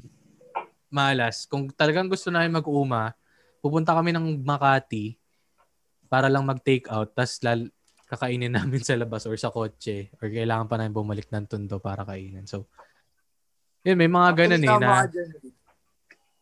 malas. 0.88 1.44
Kung 1.44 1.68
talagang 1.72 2.08
gusto 2.08 2.28
namin 2.32 2.56
mag-Uma, 2.56 3.12
pupunta 3.60 3.94
kami 3.94 4.12
ng 4.12 4.42
Makati 4.44 5.16
para 6.08 6.32
lang 6.32 6.44
mag-take 6.44 6.88
out, 6.88 7.12
tas 7.12 7.40
lal- 7.44 7.72
kakainin 8.08 8.52
namin 8.58 8.80
sa 8.80 8.96
labas 8.96 9.28
or 9.28 9.36
sa 9.36 9.52
kotse 9.52 10.08
or 10.18 10.32
kailangan 10.32 10.66
pa 10.66 10.80
namin 10.80 10.96
bumalik 10.96 11.28
ng 11.28 11.44
tondo 11.44 11.76
para 11.78 12.02
kainin. 12.08 12.48
So, 12.48 12.64
yun, 13.84 14.00
may 14.00 14.08
mga 14.08 14.28
ganun 14.34 14.64
eh 14.64 14.76
na, 14.80 14.90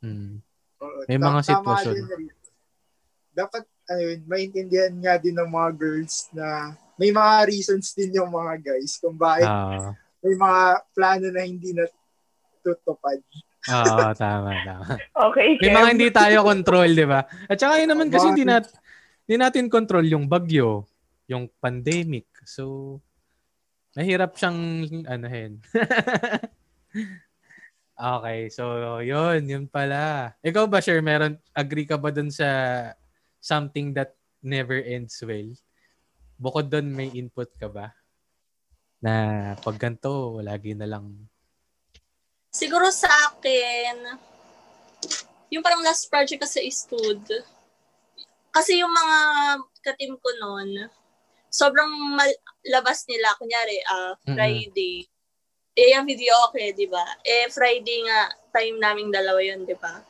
mm, 0.03 0.35
Oo, 0.77 0.99
May 1.09 1.19
mga 1.19 1.41
sitwasyon. 1.41 1.95
rin. 1.97 2.29
Dapat, 3.37 3.65
ano 3.93 4.01
yun, 4.01 4.21
maintindihan 4.25 4.93
nga 5.01 5.21
din 5.21 5.37
ng 5.37 5.49
mga 5.49 5.71
girls 5.77 6.29
na 6.33 6.73
may 6.97 7.13
mga 7.13 7.35
reasons 7.49 7.93
din 7.93 8.17
yung 8.17 8.33
mga 8.33 8.61
guys 8.65 8.97
kung 8.97 9.17
bakit 9.17 9.49
ah, 9.49 9.93
may 10.25 10.35
mga 10.35 10.61
plano 10.97 11.27
na 11.29 11.43
hindi 11.45 11.77
na 11.77 11.85
tutupad. 12.65 13.21
Ah, 13.71 14.15
tama, 14.15 14.51
tama. 14.63 14.95
Okay, 15.31 15.59
May 15.59 15.71
Kev. 15.71 15.77
mga 15.77 15.93
hindi 15.93 16.09
tayo 16.15 16.39
control, 16.47 16.91
di 16.95 17.07
ba? 17.07 17.21
At 17.51 17.59
saka 17.59 17.83
yun 17.83 17.91
naman 17.91 18.09
kasi 18.11 18.27
hindi, 18.31 18.47
nat, 18.47 18.67
hindi 19.27 19.37
natin 19.39 19.67
control 19.67 20.07
yung 20.07 20.31
bagyo, 20.31 20.87
yung 21.27 21.51
pandemic. 21.59 22.31
So, 22.47 22.99
mahirap 23.99 24.39
siyang 24.39 24.61
anuhin. 25.09 25.59
okay, 28.17 28.41
so 28.53 28.63
yun, 29.03 29.43
yun 29.49 29.65
pala. 29.67 30.37
Ikaw 30.45 30.65
ba, 30.71 30.79
Sher, 30.79 31.03
meron, 31.03 31.41
agree 31.57 31.89
ka 31.89 31.99
ba 31.99 32.15
dun 32.15 32.31
sa 32.31 32.47
something 33.41 33.97
that 33.97 34.15
never 34.45 34.79
ends 34.79 35.19
well? 35.25 35.51
Bukod 36.37 36.69
dun, 36.69 36.93
may 36.93 37.09
input 37.17 37.49
ka 37.57 37.67
ba? 37.67 37.97
Na 39.01 39.57
pag 39.59 39.81
ganito, 39.81 40.39
lagi 40.45 40.77
na 40.77 40.87
lang 40.87 41.27
Siguro 42.57 42.89
sa 42.89 43.13
akin, 43.29 44.17
yung 45.53 45.61
parang 45.61 45.85
last 45.85 46.09
project 46.09 46.41
kasi 46.41 46.65
is 46.65 46.89
Stud. 46.89 47.21
Kasi 48.49 48.81
yung 48.81 48.89
mga 48.89 49.19
katim 49.85 50.17
ko 50.17 50.29
noon, 50.41 50.89
sobrang 51.53 51.93
mal- 52.17 52.41
labas 52.65 53.05
nila. 53.05 53.37
Kunyari, 53.37 53.77
Mm-mm. 53.85 54.33
Friday. 54.33 55.05
Eh, 55.77 55.93
yung 55.93 56.09
video 56.09 56.33
okay, 56.49 56.73
di 56.73 56.89
ba? 56.89 57.05
Eh, 57.21 57.53
Friday 57.53 58.09
nga, 58.09 58.33
time 58.57 58.81
naming 58.81 59.13
dalawa 59.13 59.37
yun, 59.45 59.69
di 59.69 59.77
ba? 59.77 60.01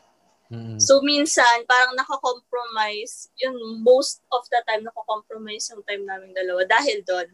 mm, 0.47 0.78
So, 0.78 1.03
minsan, 1.03 1.66
parang 1.66 1.99
nakakompromise, 1.99 3.34
yun, 3.42 3.59
most 3.82 4.22
of 4.30 4.47
the 4.55 4.62
time, 4.70 4.86
nakakompromise 4.86 5.74
yung 5.74 5.82
time 5.82 6.07
naming 6.07 6.30
dalawa 6.30 6.62
dahil 6.62 7.03
doon. 7.03 7.26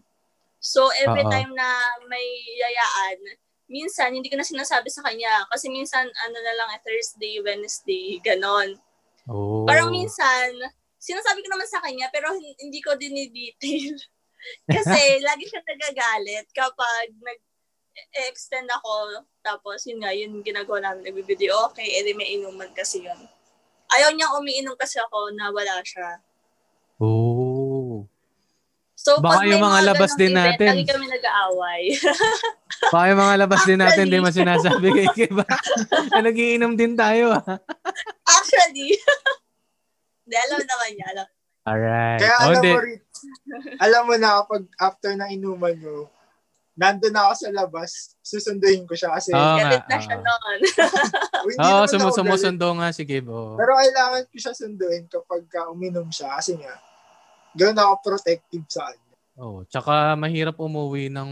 So, 0.56 0.88
every 1.04 1.20
Oo. 1.20 1.28
time 1.28 1.52
na 1.52 1.68
may 2.08 2.24
yayaan, 2.56 3.36
minsan, 3.72 4.12
hindi 4.12 4.28
ko 4.28 4.36
na 4.36 4.44
sinasabi 4.44 4.92
sa 4.92 5.00
kanya. 5.00 5.48
Kasi 5.48 5.72
minsan, 5.72 6.04
ano 6.04 6.36
na 6.36 6.54
lang, 6.60 6.68
eh, 6.76 6.80
Thursday, 6.84 7.40
Wednesday, 7.40 8.20
ganon. 8.20 8.76
oh. 9.26 9.64
Parang 9.64 9.88
minsan, 9.88 10.52
sinasabi 11.00 11.40
ko 11.40 11.48
naman 11.50 11.66
sa 11.66 11.80
kanya, 11.80 12.12
pero 12.12 12.30
hin- 12.36 12.58
hindi 12.60 12.84
ko 12.84 12.92
din 12.94 13.16
i-detail. 13.16 13.96
Kasi, 14.76 15.00
lagi 15.28 15.48
siya 15.48 15.64
nagagalit 15.64 16.46
kapag 16.52 17.08
nag 17.16 17.40
extend 18.28 18.68
ako, 18.72 19.24
tapos 19.44 19.84
yun 19.84 20.00
nga, 20.00 20.12
yun 20.16 20.40
ginagawa 20.40 20.80
namin, 20.80 21.12
nagbibideo, 21.12 21.52
okay, 21.68 22.00
edi 22.00 22.16
may 22.16 22.40
inuman 22.40 22.72
kasi 22.72 23.04
yun. 23.04 23.20
Ayaw 23.92 24.16
niyang 24.16 24.40
umiinom 24.40 24.72
kasi 24.80 24.96
ako 24.96 25.28
na 25.36 25.52
wala 25.52 25.76
siya. 25.84 26.16
Oh. 26.96 27.41
So, 29.02 29.18
Baka 29.18 29.34
pag 29.34 29.42
may 29.42 29.50
yung 29.50 29.64
mga 29.66 29.80
labas 29.82 30.12
din 30.14 30.30
event, 30.30 30.38
natin. 30.54 30.68
Lagi 30.78 30.86
kami 30.86 31.06
nag-aaway. 31.10 31.82
Baka 32.94 33.04
yung 33.10 33.20
mga 33.20 33.34
labas 33.36 33.60
din 33.66 33.74
natin, 33.76 34.04
Actually. 34.06 34.14
di 34.14 34.22
mo 34.22 34.30
sinasabi 34.30 34.88
kay 34.94 35.08
Kiba. 35.18 35.44
na 36.08 36.20
nagiinom 36.30 36.72
din 36.78 36.94
tayo. 36.94 37.34
ah. 37.34 37.58
Actually, 38.24 38.94
hindi, 40.22 40.36
alam 40.38 40.60
naman 40.62 40.88
niya. 40.94 41.06
Alam. 41.10 41.26
Alright. 41.62 42.20
Kaya 42.20 42.34
Oh, 42.36 42.46
alam 42.48 42.62
di. 42.62 42.70
mo 42.70 42.80
rin, 42.80 42.98
alam 43.78 44.02
mo 44.06 44.14
na 44.14 44.28
kapag 44.38 44.62
after 44.78 45.10
ng 45.14 45.30
inuman 45.32 45.76
mo, 45.78 46.06
nandun 46.72 47.10
na 47.10 47.26
ako 47.26 47.34
sa 47.36 47.48
labas, 47.50 47.90
susunduin 48.20 48.86
ko 48.86 48.94
siya 48.94 49.12
kasi 49.12 49.34
nga. 49.34 49.58
Galit 49.58 49.84
na 49.84 49.98
siya 49.98 50.14
oo. 50.14 50.22
noon. 50.22 50.58
Oo, 50.62 51.82
naman 51.82 51.90
sumu- 51.90 52.06
ako 52.06 52.06
galit. 52.06 52.18
sumusundo 52.38 52.66
nga 52.78 52.88
si 52.90 53.02
oo. 53.02 53.58
Pero 53.58 53.72
kailangan 53.74 54.22
ko 54.26 54.36
siya 54.38 54.54
sunduin 54.54 55.04
kapag 55.06 55.42
ka 55.46 55.66
uminom 55.68 56.06
siya 56.08 56.38
kasi 56.38 56.54
nga, 56.54 56.70
ganoon 57.56 57.78
ako 57.78 57.94
protective 58.04 58.64
sa 58.68 58.88
kanya. 58.90 59.12
Oh, 59.36 59.64
tsaka 59.64 60.12
mahirap 60.14 60.60
umuwi 60.60 61.08
ng 61.08 61.30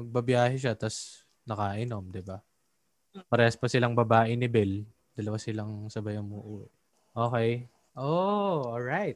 magbabiyahe 0.00 0.56
siya 0.56 0.72
tas 0.72 1.24
nakainom, 1.44 2.08
'di 2.08 2.24
ba? 2.24 2.40
Parehas 3.30 3.54
pa 3.54 3.70
silang 3.70 3.94
babae 3.94 4.34
ni 4.34 4.50
Bell. 4.50 4.82
Dalawa 5.14 5.38
silang 5.38 5.86
sabay 5.86 6.18
umuwi. 6.18 6.66
Okay. 7.14 7.70
Oh, 7.94 8.74
all 8.74 8.82
right. 8.82 9.14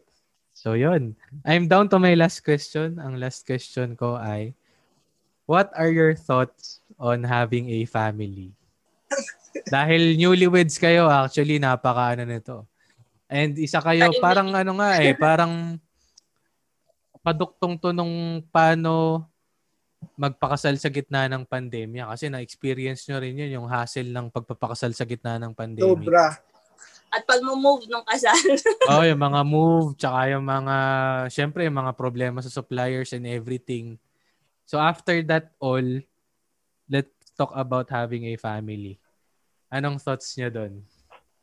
So, 0.55 0.78
yun. 0.78 1.18
I'm 1.42 1.66
down 1.66 1.90
to 1.90 1.99
my 1.99 2.14
last 2.14 2.46
question. 2.46 3.03
Ang 3.03 3.18
last 3.18 3.42
question 3.42 3.99
ko 3.99 4.14
ay, 4.14 4.55
what 5.51 5.74
are 5.74 5.90
your 5.90 6.14
thoughts 6.14 6.78
on 6.94 7.26
having 7.26 7.66
a 7.74 7.86
family? 7.90 8.55
Dahil 9.74 10.14
newlyweds 10.14 10.78
kayo, 10.78 11.11
actually, 11.11 11.59
napaka 11.59 12.14
ano 12.14 12.22
nito. 12.22 12.57
And 13.26 13.59
isa 13.59 13.82
kayo, 13.82 14.14
parang 14.22 14.55
ano 14.55 14.78
nga 14.78 15.03
eh, 15.03 15.14
parang 15.18 15.82
paduktong 17.28 17.76
to 17.76 17.92
nung 17.92 18.40
paano 18.48 19.20
magpakasal 20.16 20.80
sa 20.80 20.88
gitna 20.88 21.28
ng 21.28 21.44
pandemya. 21.44 22.08
Kasi 22.08 22.32
na-experience 22.32 23.04
nyo 23.04 23.20
rin 23.20 23.36
yun, 23.36 23.60
yung 23.60 23.68
hassle 23.68 24.08
ng 24.08 24.32
pagpapakasal 24.32 24.96
sa 24.96 25.04
gitna 25.04 25.36
ng 25.36 25.52
pandemic. 25.52 26.08
Sobra. 26.08 26.40
At 27.12 27.28
pag 27.28 27.40
move 27.44 27.84
nung 27.84 28.04
kasal. 28.08 28.40
oh, 28.92 29.04
yung 29.04 29.20
mga 29.20 29.40
move, 29.44 29.92
tsaka 30.00 30.32
yung 30.32 30.44
mga, 30.48 30.76
syempre, 31.28 31.68
yung 31.68 31.76
mga 31.76 31.92
problema 31.92 32.40
sa 32.40 32.48
suppliers 32.48 33.12
and 33.12 33.28
everything. 33.28 34.00
So 34.64 34.80
after 34.80 35.20
that 35.28 35.52
all, 35.60 35.84
let's 36.88 37.12
talk 37.36 37.52
about 37.52 37.92
having 37.92 38.24
a 38.32 38.40
family. 38.40 38.96
Anong 39.68 40.00
thoughts 40.00 40.32
niya 40.36 40.48
doon? 40.48 40.80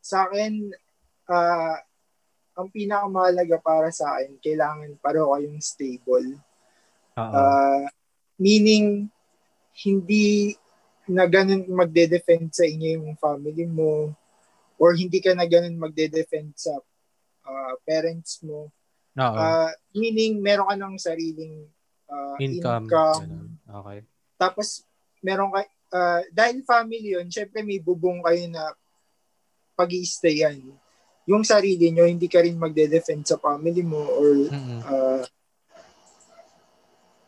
Sa 0.02 0.26
akin, 0.26 0.70
uh, 1.30 1.78
ang 2.56 2.72
pinakamahalaga 2.72 3.60
para 3.60 3.92
sa 3.92 4.16
akin, 4.16 4.40
kailangan 4.40 4.96
pareho 5.04 5.36
kayong 5.36 5.60
stable. 5.60 6.40
Uh, 7.12 7.84
meaning, 8.40 9.12
hindi 9.84 10.56
na 11.04 11.28
ganun 11.28 11.68
magde-defend 11.68 12.50
sa 12.56 12.64
inyo 12.64 12.96
yung 12.96 13.14
family 13.20 13.68
mo 13.68 14.16
or 14.80 14.96
hindi 14.96 15.20
ka 15.20 15.36
na 15.36 15.44
ganun 15.44 15.76
magde-defend 15.76 16.56
sa 16.56 16.80
uh, 17.44 17.74
parents 17.84 18.40
mo. 18.40 18.72
Uh, 19.16 19.72
meaning, 19.96 20.40
meron 20.40 20.68
ka 20.68 20.76
ng 20.76 20.96
sariling 20.96 21.64
uh, 22.08 22.36
income. 22.40 22.84
income. 22.88 23.56
Okay. 23.64 23.98
Tapos, 24.36 24.84
meron 25.24 25.52
ka, 25.52 25.60
uh, 25.92 26.20
dahil 26.32 26.64
family 26.64 27.16
yun, 27.16 27.28
syempre 27.28 27.64
may 27.64 27.80
bubong 27.80 28.20
kayo 28.24 28.44
na 28.48 28.72
pag 29.76 29.92
yan. 29.92 30.60
Yung 31.26 31.42
sarili 31.42 31.90
nyo, 31.90 32.06
hindi 32.06 32.30
ka 32.30 32.42
rin 32.42 32.54
magde-defend 32.54 33.26
sa 33.26 33.38
family 33.42 33.82
mo 33.82 33.98
or 33.98 34.46
mm-hmm. 34.46 34.80
uh, 34.86 35.22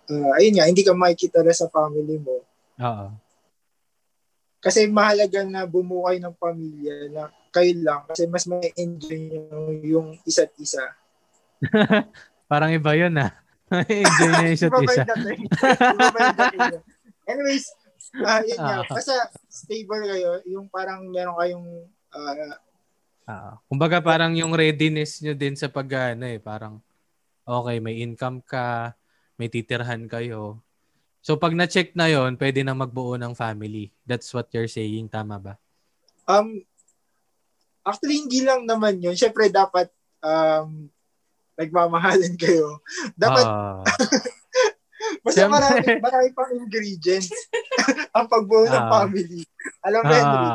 uh, 0.09 0.33
ayun 0.39 0.55
nga, 0.59 0.69
hindi 0.71 0.83
ka 0.87 0.95
makikita 0.95 1.43
na 1.43 1.55
sa 1.55 1.69
family 1.69 2.19
mo. 2.19 2.43
Oo. 2.79 3.07
Kasi 4.59 4.91
mahalaga 4.91 5.47
na 5.47 5.67
bumuo 5.67 6.11
kayo 6.11 6.19
ng 6.19 6.35
pamilya 6.35 6.95
na 7.15 7.31
kayo 7.55 7.73
lang 7.79 8.03
kasi 8.11 8.27
mas 8.27 8.43
may 8.47 8.75
enjoy 8.75 9.31
nyo 9.31 9.71
yung 9.83 10.09
isa't 10.27 10.51
isa. 10.59 10.83
Parang 12.51 12.75
iba 12.75 12.91
yun 12.99 13.15
ah. 13.23 13.31
enjoy 13.87 14.31
niya 14.35 14.51
isa't 14.51 14.75
isa. 14.83 15.03
Anyways, 17.31 17.71
uh, 18.19 18.43
yun 18.43 18.59
nga. 18.59 18.83
Basta 18.89 19.15
stable 19.47 20.11
kayo. 20.11 20.43
Yung 20.49 20.67
parang 20.73 21.07
meron 21.07 21.39
kayong 21.39 21.69
uh, 22.17 22.57
uh, 23.29 23.61
kumbaga 23.69 24.01
parang 24.01 24.33
yung 24.33 24.57
readiness 24.57 25.21
nyo 25.21 25.37
din 25.37 25.53
sa 25.53 25.69
pag 25.69 26.17
ano 26.17 26.25
eh, 26.25 26.41
parang 26.41 26.81
okay, 27.45 27.77
may 27.79 28.01
income 28.01 28.41
ka, 28.41 28.97
may 29.37 29.53
titirhan 29.53 30.09
kayo. 30.09 30.65
So 31.21 31.37
pag 31.37 31.53
na-check 31.53 31.93
na 31.93 32.09
yon 32.09 32.41
pwede 32.41 32.65
na 32.65 32.73
magbuo 32.73 33.21
ng 33.21 33.37
family. 33.37 33.93
That's 34.09 34.33
what 34.33 34.49
you're 34.57 34.71
saying, 34.71 35.13
tama 35.13 35.37
ba? 35.37 35.55
Um, 36.25 36.65
Actually, 37.89 38.21
hindi 38.21 38.45
lang 38.45 38.69
naman 38.69 39.01
yun. 39.01 39.17
Siyempre, 39.17 39.49
dapat 39.49 39.89
um, 40.21 40.93
nagmamahalan 41.57 42.37
kayo. 42.37 42.85
Dapat, 43.17 43.45
uh, 43.49 43.81
basta 45.25 45.49
marami, 45.49 45.81
marami 45.99 46.29
pang 46.35 46.51
ingredients 46.55 47.31
ang 48.17 48.27
pagbuo 48.27 48.65
uh, 48.65 48.71
ng 48.71 48.87
family. 48.89 49.41
Alam 49.85 50.01
mo, 50.03 50.11
uh, 50.11 50.17
Henry? 50.19 50.49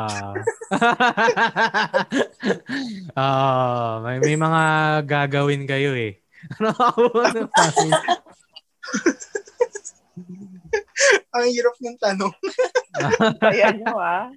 uh, 3.16 3.92
may, 4.04 4.18
may 4.20 4.36
mga 4.36 4.62
gagawin 5.04 5.64
kayo 5.68 5.92
eh. 5.96 6.20
Ano 6.60 6.76
ako 6.76 7.02
ng 7.24 7.48
family? 7.48 7.92
ang 11.32 11.46
hirap 11.48 11.76
ng 11.80 11.96
tanong. 11.96 12.34
Ayan 13.48 13.80
mo 13.80 13.96
ah. 13.96 14.28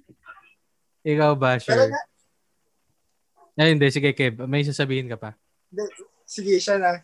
Ikaw 1.04 1.36
ba, 1.36 1.60
sure? 1.60 1.76
Pero 1.76 1.92
na, 1.92 3.66
ay, 3.66 3.74
hindi. 3.74 3.90
Sige, 3.90 4.14
Kev. 4.14 4.46
May 4.46 4.62
sasabihin 4.62 5.10
ka 5.10 5.18
pa. 5.18 5.34
Sige, 6.22 6.62
siya 6.62 6.78
na. 6.78 7.02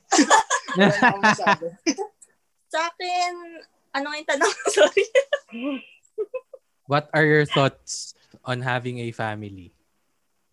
Sa 2.75 2.91
akin, 2.91 3.63
ano 3.95 4.07
yung 4.11 4.27
tanong? 4.27 4.51
Sorry. 4.75 5.07
What 6.91 7.07
are 7.15 7.23
your 7.23 7.47
thoughts 7.47 8.19
on 8.43 8.67
having 8.67 8.99
a 8.99 9.15
family? 9.15 9.71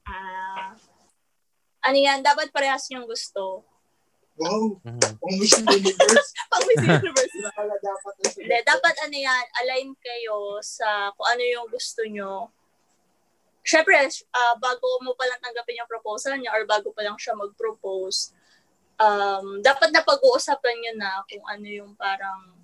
Ah, 0.05 0.13
uh, 0.13 0.71
ano 1.81 1.97
yan? 1.97 2.21
Dapat 2.21 2.53
parehas 2.53 2.85
yung 2.93 3.09
gusto. 3.09 3.65
Wow. 4.37 4.77
Mm-hmm. 4.85 5.17
Pang 5.17 5.35
Miss 5.41 5.53
Universe. 5.57 6.29
Pang 6.53 6.65
Miss 6.69 6.85
Universe. 6.85 7.35
dapat, 7.81 8.13
Hindi, 8.37 8.57
dapat 8.69 8.95
ano 9.01 9.17
yan, 9.17 9.45
align 9.65 9.89
kayo 9.97 10.61
sa 10.61 11.09
kung 11.17 11.25
ano 11.25 11.41
yung 11.41 11.67
gusto 11.73 12.05
nyo 12.05 12.53
syempre, 13.61 13.93
uh, 14.33 14.55
bago 14.57 14.87
mo 15.05 15.13
pa 15.13 15.25
lang 15.29 15.37
tanggapin 15.41 15.77
yung 15.77 15.89
proposal 15.89 16.33
niya 16.37 16.53
or 16.53 16.65
bago 16.65 16.89
pa 16.93 17.05
lang 17.05 17.17
siya 17.17 17.37
mag-propose, 17.37 18.33
um, 19.01 19.59
dapat 19.65 19.89
na 19.89 20.05
pag-uusapan 20.05 20.75
niyo 20.77 20.93
na 21.01 21.25
kung 21.25 21.45
ano 21.49 21.65
yung 21.65 21.91
parang 21.97 22.61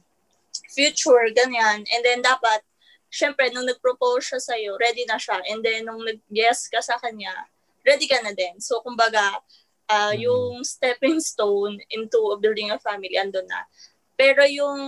future, 0.69 1.33
ganyan. 1.33 1.81
And 1.89 2.01
then 2.05 2.21
dapat, 2.21 2.61
syempre, 3.09 3.49
nung 3.49 3.65
nag-propose 3.65 4.29
siya 4.29 4.39
sa'yo, 4.53 4.71
ready 4.77 5.03
na 5.09 5.17
siya. 5.17 5.41
And 5.49 5.65
then, 5.65 5.89
nung 5.89 6.05
nag-yes 6.05 6.69
ka 6.69 6.83
sa 6.85 7.01
kanya, 7.01 7.33
ready 7.81 8.05
ka 8.05 8.21
na 8.21 8.37
din. 8.37 8.61
So, 8.61 8.85
kumbaga, 8.85 9.41
uh, 9.89 10.13
mm-hmm. 10.13 10.21
yung 10.21 10.61
stepping 10.61 11.17
stone 11.17 11.81
into 11.89 12.19
building 12.37 12.69
a 12.69 12.77
family, 12.77 13.17
andun 13.17 13.49
na. 13.49 13.65
Pero 14.13 14.45
yung, 14.45 14.79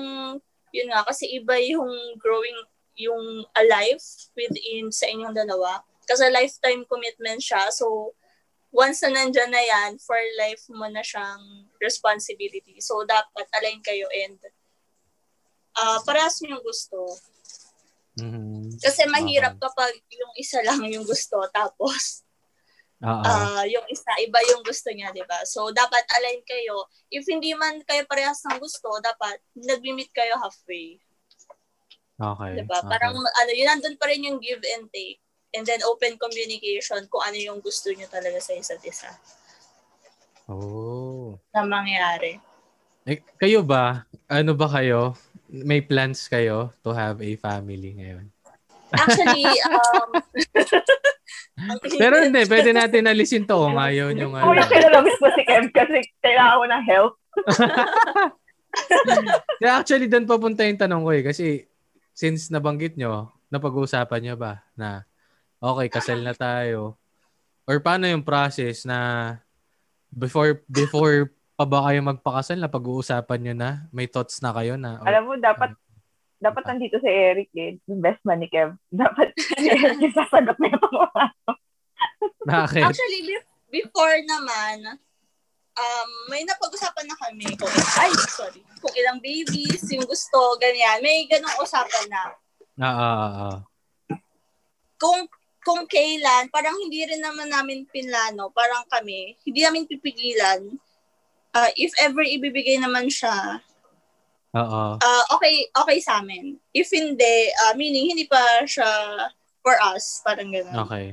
yun 0.70 0.88
nga, 0.94 1.02
kasi 1.08 1.26
iba 1.34 1.58
yung 1.58 1.90
growing, 2.22 2.60
yung 3.00 3.48
alive 3.56 4.04
within 4.36 4.92
sa 4.92 5.08
inyong 5.08 5.32
dalawa 5.32 5.82
kasi 6.10 6.26
lifetime 6.34 6.82
commitment 6.90 7.38
siya. 7.38 7.70
So, 7.70 8.18
once 8.70 9.02
na 9.06 9.24
nandyan 9.24 9.50
na 9.50 9.62
yan, 9.62 9.92
for 9.98 10.18
life 10.38 10.64
mo 10.70 10.86
na 10.90 11.02
siyang 11.02 11.70
responsibility. 11.82 12.78
So, 12.80 13.02
dapat 13.06 13.46
align 13.60 13.82
kayo 13.82 14.06
and 14.14 14.38
uh, 15.80 16.00
parehas 16.06 16.38
yung 16.46 16.62
gusto. 16.62 17.18
Mm-hmm. 18.20 18.80
Kasi 18.84 19.02
mahirap 19.08 19.56
okay. 19.56 19.64
kapag 19.64 19.94
yung 20.12 20.34
isa 20.36 20.60
lang 20.66 20.84
yung 20.92 21.08
gusto 21.08 21.40
tapos 21.56 22.28
uh, 23.00 23.64
yung 23.64 23.86
isa 23.88 24.12
iba 24.20 24.40
yung 24.52 24.64
gusto 24.64 24.92
niya, 24.92 25.16
'di 25.16 25.24
ba? 25.24 25.40
So 25.48 25.72
dapat 25.72 26.04
align 26.20 26.44
kayo. 26.44 26.84
If 27.08 27.24
hindi 27.32 27.56
man 27.56 27.80
kayo 27.88 28.04
parehas 28.10 28.44
ng 28.48 28.60
gusto, 28.60 28.92
dapat 29.00 29.40
nagmi-meet 29.56 30.12
kayo 30.12 30.36
halfway. 30.36 31.00
Okay. 32.20 32.52
'Di 32.60 32.66
ba? 32.68 32.84
Okay. 32.84 32.90
Parang 32.92 33.16
ano, 33.16 33.52
yun 33.56 33.68
nandun 33.72 33.96
pa 33.96 34.12
rin 34.12 34.28
yung 34.28 34.40
give 34.44 34.64
and 34.76 34.92
take 34.92 35.24
and 35.56 35.66
then 35.66 35.82
open 35.86 36.18
communication 36.20 37.02
kung 37.10 37.24
ano 37.26 37.38
yung 37.38 37.60
gusto 37.60 37.90
niyo 37.90 38.06
talaga 38.10 38.38
sa 38.38 38.54
isa't 38.54 38.82
isa. 38.86 39.10
Oh. 40.50 41.38
Na 41.54 41.66
mangyari. 41.66 42.38
Eh, 43.06 43.22
kayo 43.38 43.66
ba? 43.66 44.06
Ano 44.30 44.54
ba 44.54 44.70
kayo? 44.70 45.18
May 45.50 45.82
plans 45.82 46.30
kayo 46.30 46.74
to 46.86 46.94
have 46.94 47.22
a 47.22 47.32
family 47.38 47.98
ngayon? 47.98 48.26
Actually, 48.94 49.46
um, 49.70 50.10
Pero 52.02 52.24
hindi, 52.24 52.42
pwede 52.48 52.72
natin 52.72 53.10
alisin 53.10 53.44
to 53.44 53.58
kung 53.58 53.76
ayaw 53.76 54.16
nyo 54.16 54.32
nga. 54.32 54.42
Kung 54.48 54.56
kinalamis 54.56 55.18
mo 55.20 55.28
si 55.36 55.44
Kev 55.44 55.68
kasi 55.76 56.00
kailangan 56.24 56.56
ko 56.56 56.66
ng 56.66 56.84
help. 56.88 57.14
yeah, 59.64 59.82
actually, 59.82 60.08
doon 60.08 60.30
papunta 60.30 60.64
yung 60.64 60.80
tanong 60.80 61.04
ko 61.04 61.12
eh. 61.12 61.24
Kasi 61.24 61.68
since 62.16 62.48
nabanggit 62.48 62.96
nyo, 62.96 63.34
napag-uusapan 63.52 64.22
nyo 64.24 64.36
ba 64.40 64.64
na 64.80 65.04
okay, 65.60 65.88
kasal 65.92 66.20
na 66.24 66.36
tayo. 66.36 66.96
Or 67.70 67.78
paano 67.84 68.10
yung 68.10 68.26
process 68.26 68.84
na 68.88 69.38
before 70.10 70.66
before 70.66 71.30
pa 71.54 71.68
ba 71.68 71.86
kayo 71.92 72.00
magpakasal 72.02 72.58
na 72.58 72.72
pag-uusapan 72.72 73.40
nyo 73.44 73.56
na? 73.56 73.72
May 73.92 74.08
thoughts 74.08 74.40
na 74.40 74.56
kayo 74.56 74.80
na? 74.80 74.98
Or, 75.04 75.06
Alam 75.06 75.24
mo, 75.28 75.34
dapat 75.36 75.76
uh, 75.76 75.80
dapat 76.40 76.64
nandito 76.66 76.98
si 77.04 77.10
Eric 77.12 77.52
eh. 77.60 77.76
Best 77.86 78.24
man 78.24 78.40
ni 78.40 78.48
Kev. 78.48 78.80
Dapat 78.90 79.36
si 79.36 79.68
Eric 79.68 80.00
yung 80.00 80.16
sasagot 80.16 80.56
na 80.56 80.68
ito. 80.72 80.90
Bakit? 82.50 82.84
Actually, 82.88 83.44
before 83.68 84.18
naman, 84.24 84.98
um, 85.76 86.10
may 86.32 86.48
napag-usapan 86.48 87.06
na 87.06 87.18
kami 87.20 87.48
kung, 87.60 87.72
ay, 88.00 88.12
sorry, 88.32 88.64
kung 88.80 88.94
ilang 88.96 89.20
babies, 89.20 89.84
yung 89.92 90.08
gusto, 90.08 90.56
ganyan. 90.64 91.04
May 91.04 91.28
ganong 91.28 91.60
usapan 91.60 92.06
na. 92.08 92.24
Ah, 92.80 92.88
ah, 92.88 93.16
ah, 93.20 93.34
ah. 93.52 93.58
Kung 94.96 95.28
kung 95.60 95.84
kailan, 95.86 96.48
parang 96.50 96.76
hindi 96.80 97.04
rin 97.04 97.20
naman 97.20 97.52
namin 97.52 97.84
pinlano, 97.86 98.50
parang 98.50 98.88
kami, 98.88 99.36
hindi 99.44 99.60
namin 99.62 99.84
pipigilan. 99.86 100.80
Uh, 101.50 101.72
if 101.76 101.92
ever 102.00 102.22
ibibigay 102.22 102.78
naman 102.78 103.10
siya, 103.10 103.60
Oo. 104.54 104.98
uh, 104.98 105.24
okay 105.34 105.68
okay 105.74 105.98
sa 106.00 106.22
amin. 106.22 106.58
If 106.72 106.90
hindi, 106.90 107.50
uh, 107.66 107.74
meaning 107.76 108.14
hindi 108.14 108.26
pa 108.26 108.40
siya 108.64 108.88
for 109.60 109.76
us, 109.82 110.22
parang 110.24 110.50
gano'n. 110.50 110.78
Okay. 110.88 111.06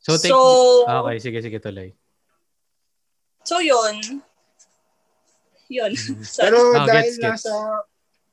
So, 0.00 0.16
take, 0.16 0.32
So- 0.32 0.86
okay, 0.86 1.16
sige, 1.20 1.38
sige, 1.42 1.58
tuloy. 1.60 1.92
So, 3.44 3.60
yun. 3.60 4.22
Yun. 5.68 5.92
Mhm. 5.92 6.24
Sorry. 6.26 6.48
Pero 6.48 6.58
Ah, 6.76 6.86
dahil 6.86 7.12
gets, 7.12 7.18
gets. 7.18 7.44
nasa 7.46 7.54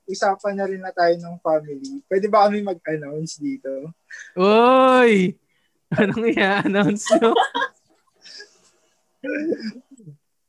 usapan 0.08 0.55
na 0.55 0.66
rin 0.66 0.80
na 0.80 0.95
tayo 0.95 1.14
ng 1.20 1.38
family, 1.43 1.99
pwede 2.08 2.26
ba 2.32 2.47
kami 2.47 2.64
mag-announce 2.64 3.43
dito? 3.43 3.91
Uy! 4.39 5.36
Anong 5.91 6.32
i-announce 6.32 7.12
nyo? 7.16 7.32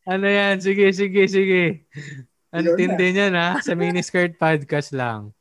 ano 0.07 0.27
yan? 0.27 0.57
Sige, 0.63 0.91
sige, 0.95 1.27
sige. 1.27 1.87
Ang 2.55 2.65
Yun 2.65 2.75
na. 2.75 2.79
tindi 2.79 3.07
niyan 3.13 3.35
ha. 3.37 3.51
Sa 3.61 3.77
Miniskirt 3.77 4.39
Podcast 4.41 4.95
lang. 4.97 5.35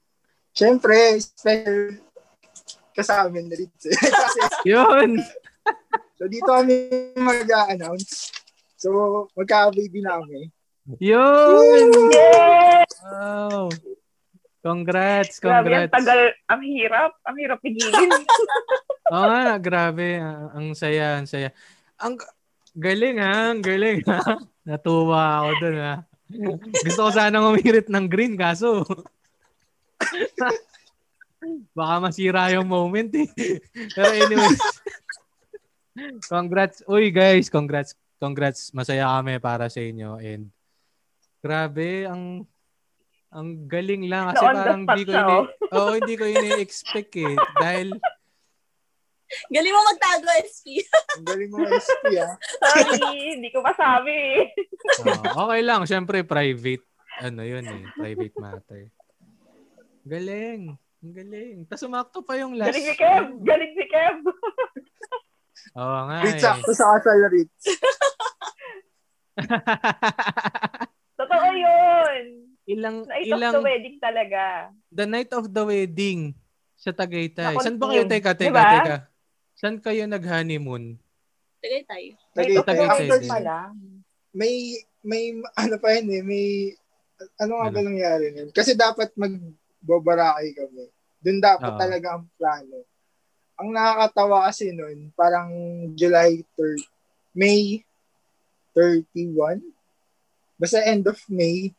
Siyempre, 0.51 1.17
special 1.21 2.01
kasama 2.97 3.37
na 3.37 3.53
rin. 3.53 3.69
Yun! 4.73 5.21
so 6.17 6.25
dito 6.25 6.49
kami 6.49 6.89
mag-announce. 7.13 8.33
So, 8.77 8.89
magka-baby 9.37 10.01
namin. 10.01 10.49
Yun! 11.01 11.89
Yay! 12.13 12.85
Wow! 13.05 13.69
Congrats, 14.67 15.39
Grabe, 15.39 15.71
ang 15.71 15.87
congrats. 15.87 15.95
tagal. 15.95 16.21
Ang 16.51 16.61
hirap. 16.67 17.11
Ang 17.23 17.35
hirap 17.39 17.59
pigilin. 17.63 18.11
Oo 19.15 19.27
nga, 19.31 19.55
grabe. 19.63 20.19
Ang, 20.19 20.43
ang 20.51 20.67
saya, 20.75 21.23
ang 21.23 21.27
saya. 21.27 21.55
Ang 22.03 22.19
galing 22.75 23.23
ha, 23.23 23.55
ang 23.55 23.63
galing 23.63 24.03
ha. 24.11 24.19
Natuwa 24.67 25.39
ako 25.39 25.49
dun 25.63 25.77
ha. 25.79 25.95
Gusto 26.83 27.07
ko 27.07 27.11
sanang 27.15 27.47
umirit 27.47 27.87
ng 27.87 28.11
green 28.11 28.35
kaso 28.35 28.83
baka 31.77 31.95
masira 32.03 32.51
yung 32.51 32.67
moment 32.67 33.07
eh. 33.15 33.31
Pero 33.95 34.11
anyways, 34.11 34.59
congrats. 36.27 36.83
Uy 36.83 37.07
guys, 37.15 37.47
congrats. 37.47 37.95
Congrats. 38.19 38.75
Masaya 38.75 39.07
kami 39.15 39.39
para 39.39 39.71
sa 39.71 39.79
inyo 39.79 40.19
and 40.19 40.51
grabe 41.39 42.03
ang 42.03 42.43
ang 43.27 43.67
galing 43.67 44.07
lang 44.07 44.31
kasi 44.31 44.43
Na 44.43 44.47
on 44.47 44.55
the 44.55 44.61
parang 44.61 44.81
hindi 44.87 45.03
ko 45.03 45.11
ini 45.11 45.35
oh. 45.35 45.45
Oo, 45.75 45.91
hindi 45.99 46.13
ko 46.15 46.23
ini-expect 46.25 47.11
eh 47.19 47.35
dahil 47.59 47.87
Galing 49.51 49.75
mo 49.75 49.81
magtago, 49.83 50.23
SP. 50.39 50.87
Ang 51.19 51.27
galing 51.27 51.51
mo 51.51 51.59
SP 51.67 52.15
ah. 52.15 52.31
Sorry, 52.63 53.35
hindi 53.35 53.51
ko 53.51 53.59
masabi. 53.59 54.47
Oo, 55.03 55.51
okay 55.51 55.61
lang, 55.67 55.83
syempre 55.83 56.23
private 56.23 56.87
ano 57.17 57.41
yun 57.41 57.65
eh, 57.65 57.83
private 57.97 58.35
matter. 58.37 58.81
Galing. 60.05 60.77
Ang 61.01 61.13
galing. 61.13 61.55
Tapos 61.65 61.83
umakto 61.89 62.21
pa 62.21 62.37
yung 62.37 62.53
last. 62.55 62.73
Galing 62.73 62.87
si 62.87 62.95
Kev. 62.95 63.25
Galing 63.41 63.73
si 63.73 63.85
Kev. 63.89 64.17
Oo 65.77 65.99
nga 66.09 66.17
Ritz, 66.25 66.41
eh. 66.41 66.45
sakto 66.45 66.71
sa 66.73 66.85
kasal 66.97 67.21
Ritz. 67.29 67.61
Totoo 71.17 71.49
yun. 71.51 72.23
ilang, 72.67 72.97
Night 73.03 73.25
of 73.25 73.39
ilang, 73.39 73.53
the 73.53 73.63
wedding 73.63 73.97
talaga. 73.97 74.43
the 74.91 75.05
night 75.05 75.31
of 75.31 75.45
the 75.47 75.63
wedding 75.63 76.19
sa 76.75 76.91
Tagaytay. 76.91 77.55
Na 77.55 77.63
Saan 77.63 77.79
ba 77.79 77.89
kayo? 77.89 78.05
Teka, 78.05 78.31
teka, 78.35 78.51
Diba? 78.51 78.63
teka. 78.69 78.97
Saan 79.55 79.77
kayo 79.79 80.03
nag-honeymoon? 80.05 80.99
Of 82.53 82.65
Tagaytay 82.67 83.09
wedding 83.09 83.23
din. 83.23 83.31
pala. 83.31 83.55
May, 84.29 84.53
may, 85.01 85.23
ano 85.55 85.75
pa 85.79 85.97
yun 85.97 86.07
eh, 86.11 86.21
may, 86.21 86.45
ano 87.39 87.51
nga 87.55 87.67
ba 87.71 87.79
Ano? 87.79 87.87
nangyari 87.89 88.29
nun? 88.29 88.49
Kasi 88.51 88.77
dapat 88.77 89.09
magbabarakay 89.17 90.53
kami. 90.53 90.85
Doon 91.17 91.39
dapat 91.41 91.71
Oo. 91.73 91.79
talaga 91.81 92.07
ang 92.13 92.29
plano. 92.37 92.77
Ang 93.57 93.69
nakakatawa 93.73 94.45
kasi 94.45 94.69
nun, 94.69 95.09
parang 95.17 95.49
July 95.97 96.45
3rd, 96.53 96.83
May 97.33 97.81
31? 98.75 99.65
Basta 100.57 100.81
end 100.81 101.05
of 101.05 101.21
May, 101.27 101.71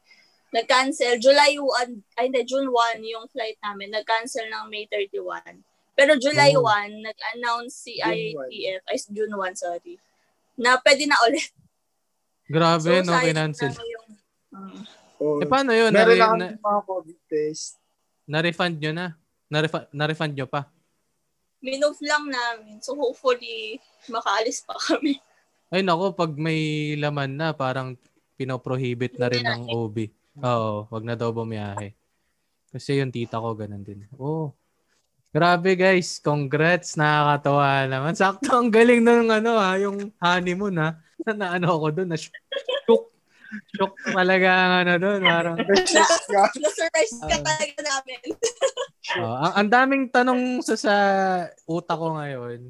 Nag-cancel. 0.48 1.20
July 1.20 1.60
1, 1.60 2.16
ay 2.16 2.32
hindi, 2.32 2.40
June 2.42 2.72
1 2.72 3.04
yung 3.04 3.28
flight 3.28 3.60
namin. 3.60 3.92
Nag-cancel 3.92 4.48
ng 4.48 4.64
May 4.66 4.88
31. 4.88 5.60
Pero 5.92 6.16
July 6.16 6.56
Oh. 6.56 6.64
1, 6.64 7.04
nag-announce 7.04 7.84
si 7.84 8.00
June 8.00 8.32
IATF, 8.32 8.80
ay 8.88 8.96
June 9.12 9.34
1, 9.36 9.52
sorry, 9.52 10.00
na 10.56 10.80
pwede 10.80 11.04
na 11.04 11.20
ulit. 11.28 11.52
Grabe, 12.48 13.04
no, 13.04 13.12
sayang 13.12 13.28
kinancel. 13.28 13.68
na 13.68 13.84
yung, 13.84 14.08
um, 14.56 14.76
oh, 15.20 15.36
Eh, 15.36 15.44
paano 15.44 15.76
yun? 15.76 15.92
meron 15.92 16.16
na 16.16 16.32
na, 16.32 16.48
mga 16.56 16.80
COVID 16.86 17.18
test. 17.28 17.76
na-refund 18.24 18.80
nyo 18.80 18.92
na? 18.96 19.06
Na-refund, 19.46 19.84
na-refund 19.92 20.32
nyo 20.32 20.48
pa? 20.48 20.64
minove 21.58 21.98
lang 22.00 22.24
namin. 22.24 22.78
So 22.78 22.94
hopefully, 22.94 23.82
makaalis 24.06 24.62
pa 24.62 24.78
kami. 24.78 25.18
Ay 25.68 25.82
nako, 25.82 26.14
pag 26.14 26.32
may 26.32 26.56
laman 26.94 27.34
na, 27.34 27.50
parang 27.50 27.98
pinoprohibit 28.38 29.18
na 29.18 29.26
rin 29.26 29.42
ng 29.42 29.66
OB. 29.68 29.96
Oo, 30.38 30.86
wag 30.86 31.02
na 31.02 31.18
daw 31.18 31.34
bumiyahe. 31.34 31.98
Kasi 32.70 33.02
yung 33.02 33.10
tita 33.10 33.42
ko, 33.42 33.58
ganun 33.58 33.82
din. 33.82 34.06
Oh, 34.14 34.54
grabe 35.34 35.74
guys. 35.74 36.22
Congrats. 36.22 36.94
Nakakatawa 36.94 37.90
naman. 37.90 38.14
Sakto, 38.14 38.54
ang 38.54 38.70
galing 38.70 39.02
ng 39.02 39.34
ano 39.34 39.58
ha, 39.58 39.74
yung 39.76 40.14
honeymoon 40.22 40.78
ha. 40.78 40.94
Na 41.28 41.58
ano 41.58 41.74
ako 41.74 41.86
doon, 41.92 42.08
na 42.08 42.16
shook. 42.16 43.10
Shook 43.74 43.94
talaga 44.06 44.48
ang 44.48 44.72
ano 44.86 44.92
doon. 44.96 45.20
Parang, 45.20 45.56
Na-surprise 46.62 47.14
ka 47.18 47.34
Ah. 47.34 47.42
talaga 47.42 47.80
namin. 47.82 48.20
oh, 49.24 49.36
ang, 49.42 49.52
ang 49.58 49.68
daming 49.68 50.04
tanong 50.06 50.40
sa, 50.62 50.74
sa 50.78 50.94
utak 51.64 51.98
ko 51.98 52.14
ngayon. 52.14 52.60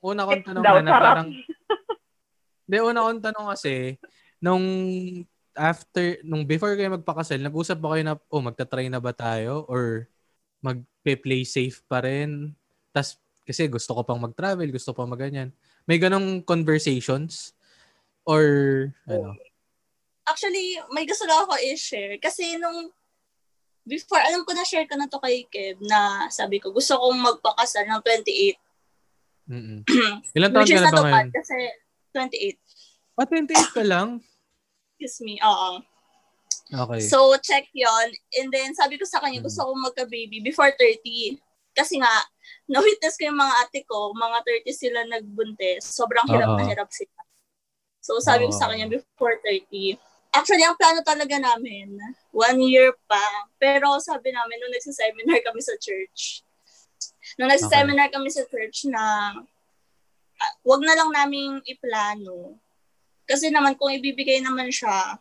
Una 0.00 0.24
kong 0.24 0.42
tanong 0.46 0.62
na, 0.64 0.80
na 0.80 0.92
parang, 0.94 1.28
Hindi, 2.64 2.76
una 2.78 3.02
kong 3.02 3.20
tanong 3.20 3.46
kasi, 3.50 3.98
nung 4.40 4.64
after, 5.54 6.18
nung 6.24 6.48
before 6.48 6.74
kayo 6.74 6.96
magpakasal, 6.96 7.38
nag-usap 7.38 7.78
ba 7.78 7.94
kayo 7.94 8.02
na, 8.04 8.14
oh, 8.32 8.42
magta-try 8.42 8.88
na 8.88 8.98
ba 8.98 9.12
tayo? 9.12 9.68
Or 9.68 10.08
magpe-play 10.64 11.44
safe 11.44 11.84
pa 11.86 12.00
rin? 12.00 12.56
Tas, 12.90 13.20
kasi 13.44 13.68
gusto 13.68 13.92
ko 13.92 14.02
pang 14.02 14.20
mag-travel, 14.20 14.68
gusto 14.72 14.96
pang 14.96 15.08
mag-ganyan. 15.08 15.52
May 15.84 16.00
ganong 16.00 16.42
conversations? 16.42 17.52
Or, 18.24 18.44
ano? 19.04 19.36
Actually, 20.24 20.80
may 20.94 21.04
gusto 21.04 21.28
lang 21.28 21.44
ako 21.44 21.60
i-share. 21.60 22.16
Kasi 22.22 22.56
nung 22.56 22.92
before, 23.84 24.22
alam 24.22 24.46
ko 24.46 24.52
na 24.54 24.62
share 24.62 24.86
ko 24.86 24.94
na 24.94 25.10
to 25.10 25.18
kay 25.18 25.44
Kev 25.50 25.82
na 25.82 26.30
sabi 26.30 26.62
ko, 26.62 26.70
gusto 26.70 26.94
kong 26.94 27.18
magpakasal 27.18 27.90
ng 27.90 28.00
28. 28.06 29.50
Mm-mm. 29.50 29.78
Ilan 30.38 30.50
taon 30.54 30.62
ka 30.62 30.78
na 30.78 30.86
ba 30.86 30.94
natupad 30.94 31.26
ngayon? 31.26 31.34
kasi 31.34 31.56
28. 32.14 33.18
Ah, 33.18 33.26
28 33.26 33.76
ka 33.76 33.82
lang? 33.84 34.08
Excuse 35.00 35.24
me, 35.24 35.40
oo. 35.40 35.80
Okay. 36.68 37.00
So, 37.08 37.32
check 37.40 37.72
yon 37.72 38.12
And 38.36 38.52
then, 38.52 38.76
sabi 38.76 39.00
ko 39.00 39.08
sa 39.08 39.16
kanya, 39.24 39.40
Mhm. 39.40 39.48
gusto 39.48 39.64
kong 39.64 39.80
magka-baby 39.80 40.44
before 40.44 40.68
30. 40.76 41.40
Kasi 41.72 41.96
nga, 41.96 42.12
na-witness 42.70 43.16
ko 43.16 43.32
yung 43.32 43.40
mga 43.40 43.54
ate 43.64 43.80
ko, 43.88 44.12
mga 44.12 44.44
30 44.44 44.76
sila 44.76 45.00
nagbuntis. 45.08 45.88
Sobrang 45.88 46.28
hirap 46.28 46.52
Oo. 46.52 46.58
na 46.60 46.68
hirap 46.68 46.92
sila. 46.92 47.16
So, 48.04 48.20
sabi 48.20 48.44
ko 48.44 48.52
sa 48.52 48.68
kanya, 48.68 48.92
before 48.92 49.40
30. 49.40 49.96
Actually, 50.36 50.68
ang 50.68 50.76
plano 50.76 51.00
talaga 51.00 51.40
namin, 51.40 51.96
one 52.30 52.60
year 52.60 52.92
pa. 53.08 53.24
Pero 53.56 53.96
sabi 54.04 54.30
namin, 54.30 54.60
nung 54.60 54.70
nagsiseminar 54.76 55.40
kami 55.42 55.64
sa 55.64 55.74
church, 55.80 56.44
nung 57.40 57.48
nagsiseminar 57.48 58.12
kami 58.12 58.28
sa 58.28 58.44
church 58.46 58.84
na 58.84 59.32
ah, 60.38 60.54
wag 60.62 60.84
na 60.84 60.92
lang 60.92 61.10
naming 61.10 61.58
iplano. 61.66 62.60
Kasi 63.30 63.54
naman, 63.54 63.78
kung 63.78 63.94
ibibigay 63.94 64.42
naman 64.42 64.74
siya, 64.74 65.14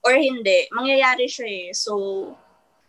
or 0.00 0.16
hindi, 0.16 0.64
mangyayari 0.72 1.28
siya 1.28 1.44
eh. 1.44 1.68
So, 1.76 1.92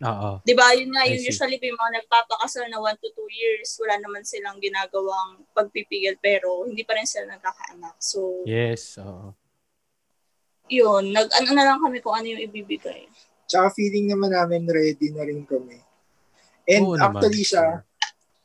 Oo. 0.00 0.30
di 0.40 0.56
ba, 0.56 0.72
yun 0.72 0.96
nga, 0.96 1.04
yun 1.04 1.20
usually 1.20 1.60
yung 1.60 1.76
mga 1.76 2.00
nagpapakasal 2.00 2.64
na 2.72 2.80
1 2.80 2.96
to 2.96 3.12
2 3.12 3.28
years, 3.28 3.76
wala 3.76 4.00
naman 4.00 4.24
silang 4.24 4.56
ginagawang 4.56 5.44
pagpipigil, 5.52 6.16
pero 6.24 6.64
hindi 6.64 6.80
pa 6.88 6.96
rin 6.96 7.04
sila 7.04 7.36
nagkakaanak. 7.36 8.00
So, 8.00 8.48
Yes, 8.48 8.96
oo. 8.96 9.36
yun, 10.70 11.12
nag-ano 11.12 11.50
na 11.52 11.66
lang 11.66 11.78
kami 11.82 12.00
kung 12.00 12.14
ano 12.16 12.30
yung 12.32 12.46
ibibigay. 12.46 13.04
Tsaka 13.50 13.74
feeling 13.74 14.08
naman 14.08 14.30
namin 14.30 14.64
ready 14.70 15.10
na 15.10 15.26
rin 15.26 15.42
kami. 15.42 15.82
And 16.64 16.86
Oo 16.86 16.94
naman. 16.94 17.26
actually 17.26 17.42
siya, 17.42 17.82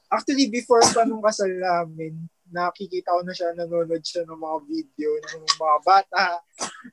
actually 0.10 0.50
before 0.50 0.82
pa 0.90 1.06
nung 1.06 1.22
kasal 1.22 1.54
namin, 1.54 2.26
nakikita 2.50 3.16
ko 3.16 3.22
na 3.26 3.34
siya, 3.34 3.54
nanonood 3.58 4.04
siya 4.06 4.26
ng 4.26 4.38
mga 4.38 4.58
video 4.70 5.10
ng 5.18 5.44
mga 5.58 5.78
bata, 5.82 6.26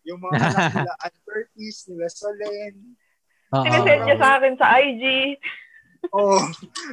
yung 0.08 0.20
mga 0.20 0.36
anak 0.48 0.64
nila, 0.72 0.94
Ann 1.04 1.16
Curtis, 1.24 1.76
nila 1.88 2.08
Solen. 2.08 2.74
Sinesend 3.52 4.00
niya 4.08 4.16
sa 4.16 4.28
akin 4.40 4.54
sa 4.56 4.66
IG. 4.80 5.04
Oh. 6.10 6.42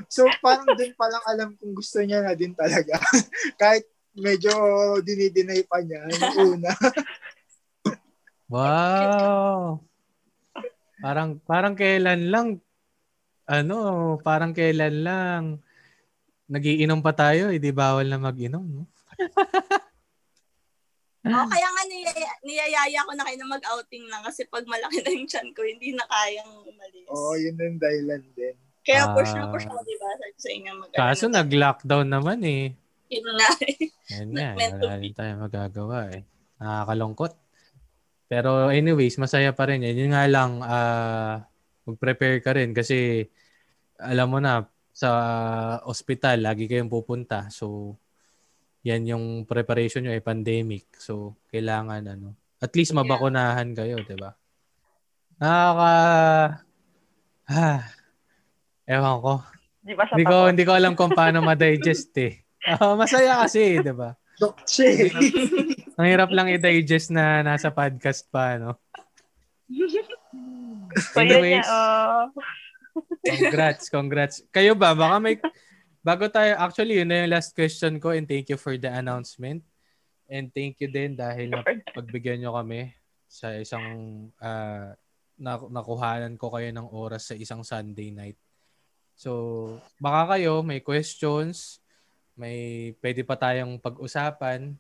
So, 0.06 0.30
parang 0.38 0.70
dun 0.78 0.94
palang 0.94 1.26
alam 1.26 1.50
kung 1.58 1.74
gusto 1.74 1.98
niya 1.98 2.22
na 2.22 2.38
din 2.38 2.54
talaga. 2.54 2.94
Kahit 3.62 3.90
medyo 4.14 4.54
dinidinay 5.02 5.66
pa 5.66 5.82
niya 5.82 6.06
yung 6.14 6.62
una. 6.62 6.70
Wow. 8.54 9.82
Parang 11.02 11.42
parang 11.42 11.74
kailan 11.74 12.30
lang 12.30 12.48
ano, 13.50 13.80
parang 14.22 14.54
kailan 14.54 15.02
lang 15.02 15.42
nagiinom 16.50 17.00
pa 17.00 17.14
tayo, 17.14 17.54
hindi 17.54 17.70
bawal 17.70 18.10
na 18.10 18.18
mag-inom, 18.18 18.66
no? 18.66 18.84
Oh, 21.20 21.46
kaya 21.46 21.68
nga 21.68 21.84
niyaya, 21.84 22.32
niyayaya 22.48 23.00
ko 23.04 23.12
na 23.12 23.28
kayo 23.28 23.38
na 23.44 23.54
mag-outing 23.60 24.08
lang 24.08 24.24
kasi 24.24 24.48
pag 24.48 24.64
malaki 24.64 25.04
na 25.04 25.12
yung 25.12 25.28
chan 25.28 25.52
ko, 25.52 25.68
hindi 25.68 25.92
na 25.92 26.08
kayang 26.08 26.64
umalis. 26.64 27.06
Oo, 27.12 27.36
oh, 27.36 27.36
yun 27.36 27.60
yung 27.60 27.76
dahilan 27.76 28.24
din. 28.34 28.56
Kaya 28.88 29.12
push 29.12 29.36
na 29.36 29.46
Ah. 29.46 29.52
push 29.52 29.68
ako, 29.68 29.84
diba? 29.84 30.10
Ko 30.16 30.40
sa 30.40 30.50
inyo 30.50 30.72
mag 30.80 30.90
Kaso 30.96 31.28
ano, 31.28 31.36
nag-lockdown 31.44 32.08
naman 32.08 32.40
eh. 32.48 32.72
Yun 33.12 33.28
nga 33.36 33.50
eh. 33.68 33.78
Yan 34.16 34.30
nga, 34.40 34.48
to 34.80 34.88
wala 34.88 34.96
rin 34.96 35.14
tayo 35.14 35.32
magagawa 35.44 35.98
eh. 36.16 36.24
Nakakalungkot. 36.56 37.34
Pero 38.32 38.50
anyways, 38.72 39.20
masaya 39.20 39.52
pa 39.52 39.68
rin. 39.68 39.84
Yun 39.84 40.16
nga 40.16 40.24
lang, 40.24 40.64
ah, 40.64 41.44
mag-prepare 41.84 42.40
ka 42.40 42.56
rin 42.56 42.72
kasi 42.72 43.28
alam 44.00 44.32
mo 44.32 44.40
na, 44.40 44.64
sa 45.00 45.10
ospital, 45.88 46.44
lagi 46.44 46.68
kayong 46.68 46.92
pupunta. 46.92 47.48
So, 47.48 47.96
yan 48.84 49.08
yung 49.08 49.26
preparation 49.48 50.04
nyo 50.04 50.12
ay 50.12 50.20
pandemic. 50.20 50.92
So, 51.00 51.40
kailangan 51.48 52.04
ano. 52.04 52.36
At 52.60 52.76
least 52.76 52.92
mabakunahan 52.92 53.72
kayo, 53.72 54.04
di 54.04 54.20
ba? 54.20 54.36
Nakaka... 55.40 55.94
Ah, 57.48 57.82
ewan 58.84 59.24
ko. 59.24 59.34
Di 59.80 59.96
ba 59.96 60.04
Hindi 60.12 60.26
ko, 60.28 60.36
hindi 60.52 60.64
ko 60.68 60.74
alam 60.76 60.94
kung 61.00 61.16
paano 61.16 61.40
ma-digest 61.40 62.12
eh. 62.20 62.36
Ah, 62.60 62.92
masaya 63.00 63.40
kasi, 63.40 63.80
di 63.80 63.96
ba? 63.96 64.20
Ang 65.96 66.08
hirap 66.12 66.28
lang 66.36 66.52
i-digest 66.52 67.16
na 67.16 67.40
nasa 67.40 67.72
podcast 67.72 68.28
pa, 68.28 68.60
no? 68.60 68.76
So, 71.16 71.22
yun 71.22 71.40
Anyways. 71.40 71.64
niya, 71.64 71.72
oh. 71.72 72.69
Congrats, 73.24 73.86
congrats. 73.92 74.36
Kayo 74.50 74.74
ba? 74.74 74.96
Baka 74.96 75.18
may... 75.22 75.36
Bago 76.00 76.32
tayo, 76.32 76.56
actually, 76.56 77.04
yun 77.04 77.12
na 77.12 77.28
yung 77.28 77.34
last 77.36 77.52
question 77.52 78.00
ko 78.00 78.16
and 78.16 78.24
thank 78.24 78.48
you 78.48 78.56
for 78.56 78.80
the 78.80 78.88
announcement. 78.88 79.60
And 80.30 80.48
thank 80.54 80.80
you 80.80 80.88
din 80.88 81.18
dahil 81.18 81.52
pagbigyan 81.92 82.40
nyo 82.40 82.56
kami 82.56 82.96
sa 83.28 83.54
isang 83.58 84.30
uh, 84.40 84.96
nakuhanan 85.70 86.40
ko 86.40 86.54
kayo 86.54 86.70
ng 86.72 86.88
oras 86.94 87.32
sa 87.32 87.36
isang 87.36 87.66
Sunday 87.66 88.12
night. 88.16 88.40
So, 89.20 89.76
baka 90.00 90.38
kayo 90.38 90.64
may 90.64 90.80
questions, 90.80 91.84
may 92.40 92.92
pwede 93.04 93.28
pa 93.28 93.36
tayong 93.36 93.76
pag-usapan. 93.82 94.80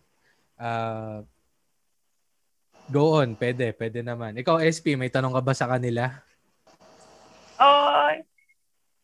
Uh, 0.56 1.28
go 2.88 3.20
on, 3.20 3.36
pwede, 3.36 3.76
pwede 3.76 4.00
naman. 4.00 4.40
Ikaw, 4.40 4.64
SP, 4.64 4.96
may 4.96 5.12
tanong 5.12 5.36
ka 5.36 5.44
ba 5.44 5.52
sa 5.52 5.68
kanila? 5.68 6.24
Oh, 7.60 8.10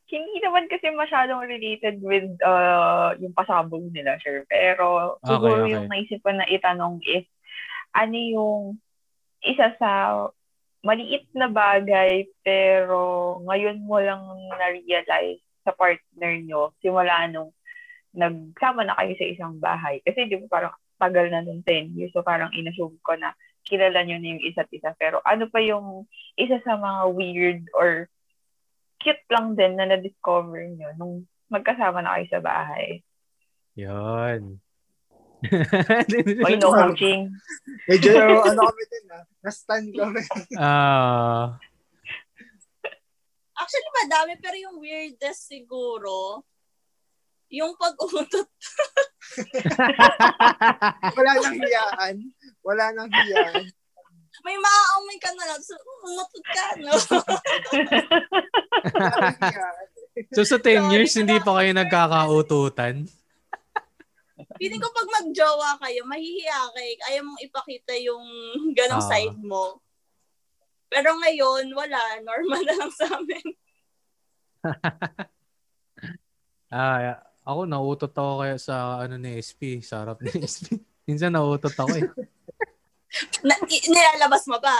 hindi 0.05 0.37
naman 0.39 0.69
kasi 0.71 0.93
masyadong 0.93 1.43
related 1.43 1.99
with 1.99 2.29
uh, 2.45 3.17
yung 3.19 3.33
pasabog 3.35 3.83
nila, 3.91 4.15
sure. 4.21 4.45
Pero 4.47 5.17
Okay, 5.19 5.27
siguro 5.33 5.61
okay. 5.65 5.71
yung 5.75 5.87
naisip 5.89 6.19
ko 6.21 6.31
na 6.31 6.47
itanong 6.47 7.01
is, 7.03 7.25
ano 7.91 8.15
yung 8.15 8.61
isa 9.43 9.73
sa 9.77 9.91
maliit 10.85 11.25
na 11.33 11.49
bagay 11.49 12.29
pero 12.45 13.41
ngayon 13.49 13.81
mo 13.81 13.97
lang 13.97 14.21
na-realize 14.53 15.41
sa 15.65 15.73
partner 15.73 16.37
nyo 16.45 16.77
simula 16.77 17.25
nung 17.25 17.49
nagsama 18.13 18.85
na 18.85 18.93
kayo 18.95 19.17
sa 19.17 19.27
isang 19.27 19.53
bahay. 19.57 19.99
Kasi 20.05 20.29
di 20.29 20.37
ba 20.45 20.47
parang 20.47 20.73
tagal 21.01 21.27
na 21.27 21.41
nung 21.41 21.65
10 21.65 21.97
years. 21.97 22.13
So 22.13 22.21
parang 22.21 22.53
inassume 22.53 23.01
ko 23.01 23.17
na 23.17 23.33
kilala 23.65 24.05
nyo 24.05 24.21
na 24.21 24.29
yung 24.37 24.43
isa't 24.45 24.69
isa. 24.71 24.93
Pero 24.95 25.19
ano 25.25 25.49
pa 25.49 25.59
yung 25.59 26.05
isa 26.37 26.61
sa 26.61 26.77
mga 26.77 27.01
weird 27.11 27.61
or 27.73 28.07
cute 29.05 29.25
lang 29.29 29.53
din 29.53 29.77
na 29.77 29.85
na-discover 29.85 30.65
nyo 30.73 30.89
nung 30.97 31.13
magkasama 31.53 32.01
na 32.01 32.17
kayo 32.17 32.25
sa 32.33 32.41
bahay. 32.41 33.05
Yun. 33.77 34.57
Oy, 36.41 36.57
no 36.57 36.73
coaching. 36.73 37.29
Medyo, 37.85 38.41
ano 38.41 38.65
kami 38.65 38.83
din 38.89 39.05
ha, 39.13 39.21
na-stand 39.45 39.93
kami. 39.93 40.25
Ah, 40.57 41.61
Actually, 43.55 43.91
madami, 44.03 44.33
pero 44.41 44.57
yung 44.59 44.77
weirdest 44.83 45.47
siguro, 45.47 46.43
yung 47.47 47.71
pag-utot. 47.79 48.49
Wala 51.17 51.31
nang 51.39 51.57
hiyaan. 51.63 52.15
Wala 52.59 52.85
nang 52.91 53.07
hiyaan. 53.07 53.65
May 54.43 54.57
maaamoy 54.57 55.17
ka 55.17 55.31
na 55.31 55.45
lang, 55.47 55.61
so 55.61 55.75
umutot 56.03 56.45
ka, 56.45 56.65
no? 56.81 56.91
So 60.31 60.41
sa 60.43 60.57
10 60.59 60.91
years, 60.91 61.13
hindi 61.15 61.37
pa 61.39 61.59
kayo 61.59 61.71
nagkakaututan? 61.71 63.05
Feeling 64.55 64.79
ko 64.79 64.89
pag 64.89 65.09
magjowa 65.11 65.79
kayo, 65.79 66.03
mahihiya 66.07 66.59
kayo. 66.71 66.91
Ayaw 67.07 67.21
mong 67.23 67.41
ipakita 67.43 67.93
yung 67.99 68.23
ganong 68.71 69.03
Ah. 69.03 69.09
side 69.11 69.39
mo. 69.39 69.79
Pero 70.87 71.11
ngayon, 71.19 71.67
wala. 71.71 71.99
Normal 72.23 72.61
na 72.63 72.73
lang 72.75 72.91
sa 72.91 73.05
amin. 73.15 73.45
Ah, 76.75 77.21
ako 77.45 77.69
nauutot 77.69 78.11
ako 78.11 78.41
kaya 78.41 78.57
sa 78.59 78.99
ano 78.99 79.15
ni 79.15 79.37
SP, 79.39 79.79
sa 79.79 80.03
harap 80.03 80.19
ni 80.19 80.33
SP. 80.43 80.75
Minsan 81.07 81.31
nauutot 81.31 81.71
ako 81.71 81.93
eh. 81.95 82.03
Na, 83.45 83.55
nilalabas 83.63 84.43
mo 84.49 84.59
ba? 84.59 84.75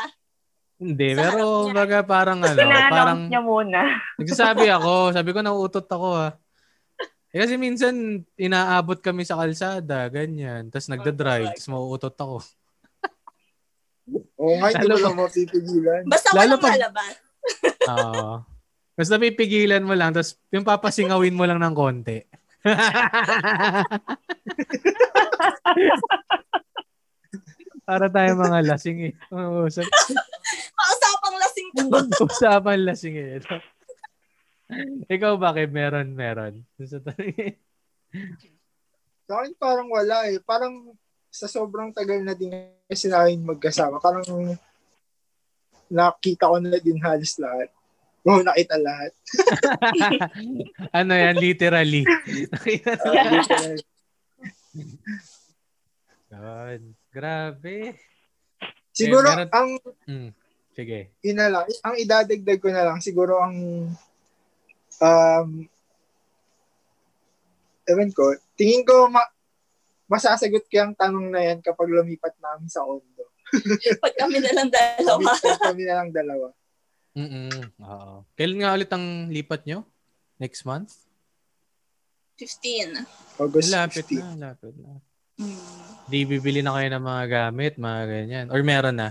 Hindi, 0.75 1.15
Sa 1.15 1.31
pero 1.31 1.43
niya. 1.65 1.73
baga 1.73 1.99
parang 2.03 2.39
ano, 2.43 2.57
parang 2.91 3.19
niya 3.31 3.39
muna. 3.39 3.79
nagsasabi 4.19 4.67
ako, 4.67 5.15
sabi 5.15 5.29
ko 5.31 5.39
nauutot 5.39 5.87
ako 5.87 6.07
ah. 6.19 6.31
Eh, 7.35 7.43
kasi 7.43 7.59
minsan 7.59 8.23
inaabot 8.39 8.99
kami 8.99 9.27
sa 9.27 9.35
kalsada, 9.35 10.07
ganyan. 10.07 10.71
Tapos 10.71 10.87
nagda-drive, 10.87 11.51
tapos 11.51 11.67
mauutot 11.67 12.15
ako. 12.15 12.37
Oo 14.39 14.55
nga, 14.59 14.71
hindi 14.71 14.87
mo 14.87 14.99
lang 14.99 15.19
mapipigilan. 15.19 16.01
Basta 16.07 16.31
Lalo 16.31 16.55
walang 16.55 16.63
pag- 16.63 16.75
lalabas. 16.79 17.13
Oo. 17.91 18.29
Tapos 18.95 19.11
napipigilan 19.11 19.83
mo 19.83 19.95
lang, 19.95 20.15
tapos 20.15 20.39
yung 20.51 20.63
papasingawin 20.63 21.35
mo 21.35 21.43
lang 21.43 21.59
ng 21.59 21.75
konti. 21.75 22.23
Para 27.85 28.09
tayo 28.09 28.33
mga 28.33 28.65
lasing 28.65 28.99
eh. 29.09 29.13
Oo, 29.29 29.69
sa 29.69 29.85
Mausapang 30.77 31.35
lasing 31.37 31.69
to. 31.77 31.83
usapan 32.25 32.79
lasing 32.81 33.15
eh. 33.15 33.37
Ito. 33.37 33.55
Ikaw 35.15 35.37
bakit 35.37 35.69
meron, 35.69 36.17
meron? 36.17 36.65
Sa 36.81 36.97
Sa 39.29 39.33
akin 39.37 39.53
parang 39.61 39.85
wala 39.93 40.25
eh. 40.33 40.41
Parang 40.41 40.97
sa 41.29 41.45
sobrang 41.45 41.93
tagal 41.93 42.25
na 42.25 42.33
din 42.33 42.49
kasi 42.89 43.05
namin 43.05 43.45
magkasama. 43.45 44.01
Parang 44.01 44.25
nakita 45.85 46.49
ko 46.49 46.57
na 46.57 46.81
din 46.81 46.97
halos 47.05 47.37
lahat. 47.37 47.69
Oo, 48.25 48.41
nakita 48.41 48.81
lahat. 48.81 49.13
ano 50.89 51.13
yan, 51.13 51.37
literally. 51.37 52.01
God, 56.33 56.81
grabe. 57.15 57.95
Siguro, 58.91 59.23
meron- 59.25 59.51
ang 59.51 59.69
Hmm. 60.03 60.29
Sige. 60.71 61.15
yun 61.21 61.39
na 61.39 61.47
lang, 61.47 61.63
ang 61.81 61.95
idadagdag 61.95 62.59
ko 62.59 62.67
na 62.67 62.83
lang, 62.83 62.99
siguro 62.99 63.39
ang 63.39 63.55
um, 64.97 65.49
ewan 67.85 68.11
ko, 68.11 68.23
tingin 68.53 68.83
ko 68.83 69.07
ma- 69.07 69.31
masasagot 70.05 70.67
ko 70.67 70.75
yung 70.75 70.93
tanong 70.93 71.27
na 71.29 71.41
yan 71.41 71.59
kapag 71.59 71.87
lumipat 71.87 72.35
namin 72.37 72.67
sa 72.67 72.83
condo. 72.83 73.23
Pag 74.03 74.15
kami 74.17 74.37
na 74.37 74.51
lang 74.51 74.69
dalawa. 74.69 75.31
Kami, 75.31 75.57
kami 75.63 75.81
na 75.83 75.95
lang 75.95 76.09
dalawa. 76.11 76.47
Mm 77.15 77.71
Oo. 77.79 78.27
Kailan 78.35 78.59
nga 78.59 78.75
ulit 78.75 78.91
ang 78.91 79.05
lipat 79.31 79.63
nyo? 79.63 79.87
Next 80.35 80.67
month? 80.67 80.91
15. 82.35 82.99
August 83.39 83.71
Lapit 83.71 84.03
15. 84.03 84.19
na, 84.35 84.51
lapit 84.51 84.75
na. 84.75 84.99
Hmm. 85.35 85.59
Di 86.05 86.23
bibili 86.23 86.61
na 86.61 86.77
kayo 86.77 86.87
ng 86.95 87.05
mga 87.05 87.25
gamit, 87.27 87.73
mga 87.81 88.01
ganyan. 88.05 88.45
Or 88.53 88.61
meron 88.61 88.95
na? 88.95 89.09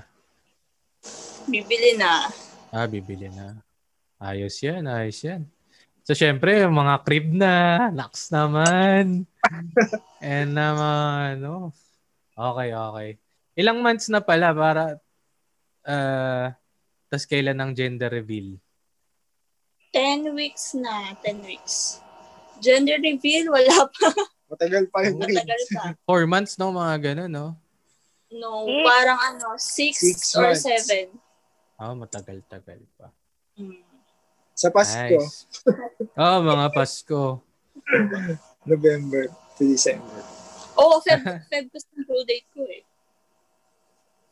Bibili 1.44 1.98
na. 2.00 2.30
Ah, 2.72 2.88
bibili 2.88 3.28
na. 3.28 3.60
Ayos 4.16 4.56
yan, 4.62 4.88
ayos 4.88 5.20
yan. 5.20 5.44
So, 6.04 6.16
syempre, 6.16 6.64
mga 6.64 6.94
crib 7.04 7.32
na, 7.32 7.88
naks 7.92 8.28
naman. 8.32 9.24
And 10.24 10.52
naman, 10.52 11.44
no? 11.44 11.72
Okay, 12.36 12.72
okay. 12.72 13.08
Ilang 13.56 13.84
months 13.84 14.08
na 14.08 14.20
pala 14.24 14.52
para, 14.52 15.00
uh, 15.84 16.46
tas 17.08 17.24
kailan 17.28 17.60
ang 17.60 17.72
gender 17.76 18.08
reveal? 18.08 18.56
10 19.92 20.34
weeks 20.34 20.74
na. 20.74 21.14
10 21.22 21.46
weeks. 21.46 22.02
Gender 22.58 22.98
reveal, 22.98 23.52
wala 23.52 23.86
pa. 23.88 24.08
Matagal 24.46 24.84
pa 24.88 24.98
yung 25.02 25.18
Matagal 25.18 25.44
grades. 25.46 25.68
pa. 25.70 25.84
Four 26.08 26.24
months, 26.24 26.54
no? 26.54 26.70
Mga 26.70 26.94
ganun, 27.02 27.30
no? 27.30 27.46
No, 28.30 28.66
Six. 28.66 28.82
parang 28.82 29.20
ano, 29.24 29.46
6 29.54 29.94
Six 29.94 30.18
or 30.34 30.50
months. 30.50 30.66
7. 30.90 31.10
Oh, 31.76 31.94
matagal-tagal 31.94 32.80
pa. 32.94 33.08
Mm. 33.54 33.82
Sa 34.52 34.70
Pasko, 34.70 35.18
Nice. 35.18 35.46
Oh, 36.14 36.38
mga 36.52 36.66
Pasko. 36.70 37.42
November 38.64 39.26
to 39.54 39.62
December. 39.64 40.22
Oh, 40.74 40.98
Feb, 40.98 41.22
Feb 41.50 41.70
kasi 41.70 41.86
yung 41.92 42.04
due 42.04 42.24
date 42.24 42.48
ko 42.50 42.62
eh. 42.64 42.82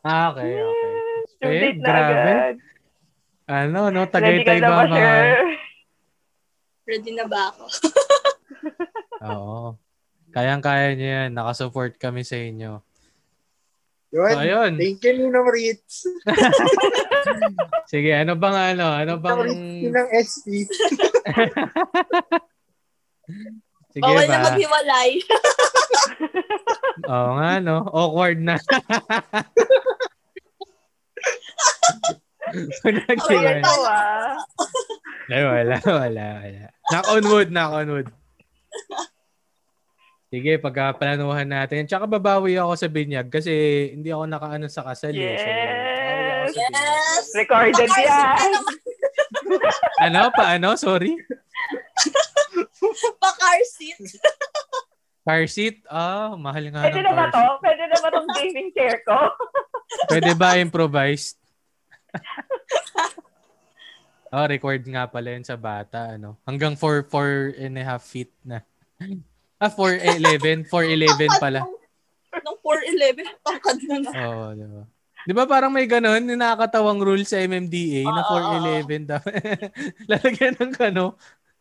Ah, 0.02 0.30
okay, 0.30 0.50
okay. 0.50 0.92
Due 1.36 1.46
Eh, 1.48 1.60
date 1.60 1.78
na 1.78 1.86
grabe. 1.86 2.10
agad. 2.12 2.56
Ano, 3.44 3.80
no? 3.88 4.02
Tagaytay 4.04 4.58
na 4.58 4.68
ba 4.68 4.76
ba, 4.76 4.84
mga... 4.88 5.12
Ready 6.82 7.12
na 7.12 7.26
ba 7.26 7.40
ako? 7.50 7.64
Oo. 9.22 9.58
Kayang-kaya 10.32 10.96
niyo 10.96 11.08
yan. 11.08 11.30
Nakasupport 11.36 12.00
kami 12.00 12.24
sa 12.24 12.40
inyo. 12.40 12.80
Yun. 14.12 14.32
So, 14.32 14.40
ayun. 14.44 14.72
Thank 14.76 15.00
you, 15.08 15.12
Ninong 15.16 15.48
Ritz. 15.48 16.04
Sige, 17.92 18.12
ano 18.12 18.36
bang 18.36 18.76
ano? 18.76 18.92
Ano 18.92 19.16
bang... 19.16 19.48
Ninong 19.48 20.10
SP. 20.12 20.68
Sige 23.92 24.04
Bawal 24.04 24.24
na 24.24 24.40
ba? 24.40 24.48
maghiwalay. 24.52 25.10
Oo 27.12 27.30
nga, 27.36 27.60
no? 27.60 27.84
Awkward 27.92 28.40
na. 28.40 28.56
Pa. 28.56 28.80
Ito 32.88 33.72
ah. 33.88 34.36
Ay, 35.32 35.44
wala, 35.44 35.76
wala, 35.84 36.24
wala. 36.40 36.68
Knock 36.92 37.06
on 37.08 37.24
wood, 37.32 37.48
knock 37.48 37.72
on 37.72 37.88
wood. 37.88 38.08
Sige, 40.32 40.56
pagkaplanuhan 40.56 41.44
natin. 41.44 41.84
Tsaka 41.84 42.08
babawi 42.08 42.56
ako 42.56 42.72
sa 42.72 42.88
binyag 42.88 43.28
kasi 43.28 43.52
hindi 43.92 44.08
ako 44.08 44.24
nakaano 44.24 44.64
sa 44.64 44.80
kasal. 44.80 45.12
eh. 45.12 45.36
So. 45.36 46.56
Yes! 46.56 47.36
Recorded 47.36 47.84
yan. 47.92 48.48
naman. 48.48 48.76
Ano? 50.02 50.32
Paano? 50.32 50.72
Sorry? 50.74 51.12
Pa-car 53.22 53.60
seat. 53.68 54.00
Car 55.22 55.44
seat? 55.46 55.84
Ah, 55.86 56.34
mahal 56.34 56.66
nga 56.72 56.82
Pwede 56.82 56.98
ng 56.98 57.04
na 57.04 57.12
ba 57.12 57.24
car 57.28 57.30
to? 57.30 57.38
seat. 57.38 57.60
Pwede 57.60 57.82
na 57.84 57.96
ba 58.00 58.08
tong 58.10 58.30
gaming 58.34 58.70
chair 58.72 58.96
ko? 59.04 59.16
Pwede 60.08 60.32
ba 60.34 60.58
improvised? 60.58 61.36
oh, 64.32 64.46
record 64.48 64.82
nga 64.82 65.04
pala 65.06 65.28
yun 65.30 65.44
sa 65.44 65.54
bata. 65.54 66.16
Ano? 66.16 66.40
Hanggang 66.42 66.74
4, 66.74 67.06
4 67.06 67.60
and 67.60 67.76
a 67.76 67.84
half 67.84 68.02
feet 68.02 68.32
na. 68.42 68.64
Ah, 69.62 69.70
4'11. 69.70 70.66
4'11 70.66 71.38
pala. 71.42 71.62
Nung 72.42 72.58
4'11, 72.58 73.22
tangkad 73.46 73.78
na 73.86 73.96
na. 74.02 74.10
Oo, 74.10 74.44
di 74.58 74.66
ba? 74.66 74.82
Di 75.22 75.32
ba 75.38 75.44
parang 75.46 75.70
may 75.70 75.86
ganun, 75.86 76.26
nakakatawang 76.34 76.98
rule 76.98 77.22
sa 77.22 77.38
MMDA 77.38 78.02
na 78.10 78.26
Oo, 78.26 78.42
oo, 78.42 78.82
4'11 78.82 79.06
dapat. 79.06 79.38
Lalagyan 80.10 80.58
ng 80.58 80.74
ano, 80.82 81.14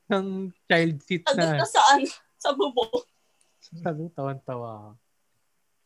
ng 0.09 0.49
child 0.65 0.97
seat 1.05 1.29
na. 1.37 1.61
na 1.61 1.67
saan? 1.69 2.01
Sa 2.41 2.57
bubo. 2.57 2.89
Sabi, 3.61 4.09
tawan-tawa. 4.17 4.97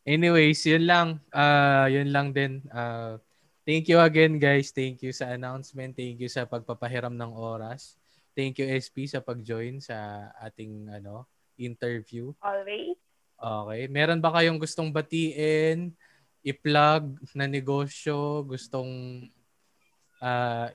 Anyways, 0.08 0.64
yun 0.64 0.88
lang. 0.88 1.20
Ah, 1.36 1.84
yun 1.92 2.08
lang 2.08 2.32
din. 2.32 2.64
Ah, 2.72 3.20
thank 3.68 3.92
you 3.92 4.00
again, 4.00 4.40
guys. 4.40 4.72
Thank 4.72 5.04
you 5.04 5.12
sa 5.12 5.36
announcement. 5.36 5.92
Thank 5.92 6.24
you 6.24 6.32
sa 6.32 6.48
pagpapahiram 6.48 7.12
ng 7.12 7.36
oras. 7.36 8.00
Thank 8.32 8.56
you, 8.56 8.72
SP, 8.72 9.04
sa 9.04 9.20
pag-join 9.20 9.84
sa 9.84 10.32
ating 10.40 10.88
ano 10.88 11.28
interview. 11.58 12.32
Always. 12.40 12.96
Okay. 13.36 13.82
Meron 13.88 14.20
ba 14.20 14.32
kayong 14.32 14.56
gustong 14.56 14.88
batiin, 14.88 15.92
i-plug 16.40 17.04
na 17.32 17.44
negosyo, 17.44 18.40
gustong 18.42 19.24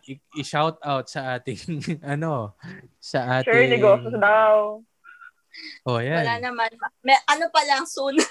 i- 0.06 0.22
i-shout 0.38 0.78
out 0.82 1.10
sa 1.10 1.34
ating 1.34 1.58
ano, 2.14 2.54
sa 3.02 3.42
Sure, 3.42 3.58
ating 3.58 3.74
negosyo 3.74 4.14
daw. 4.14 4.78
Oh, 5.84 6.00
yan. 6.00 6.22
Wala 6.24 6.38
naman. 6.40 6.70
May, 7.02 7.18
ano 7.26 7.50
pa 7.50 7.62
lang, 7.66 7.84
soon. 7.86 8.16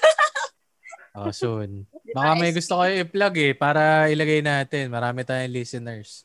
Oh, 1.10 1.34
soon. 1.34 1.90
Baka 2.14 2.38
may 2.38 2.54
gusto 2.54 2.78
kayo 2.78 3.02
i-plug 3.02 3.34
eh 3.42 3.50
para 3.50 4.06
ilagay 4.06 4.46
natin. 4.46 4.94
Marami 4.94 5.26
tayong 5.26 5.50
listeners 5.50 6.22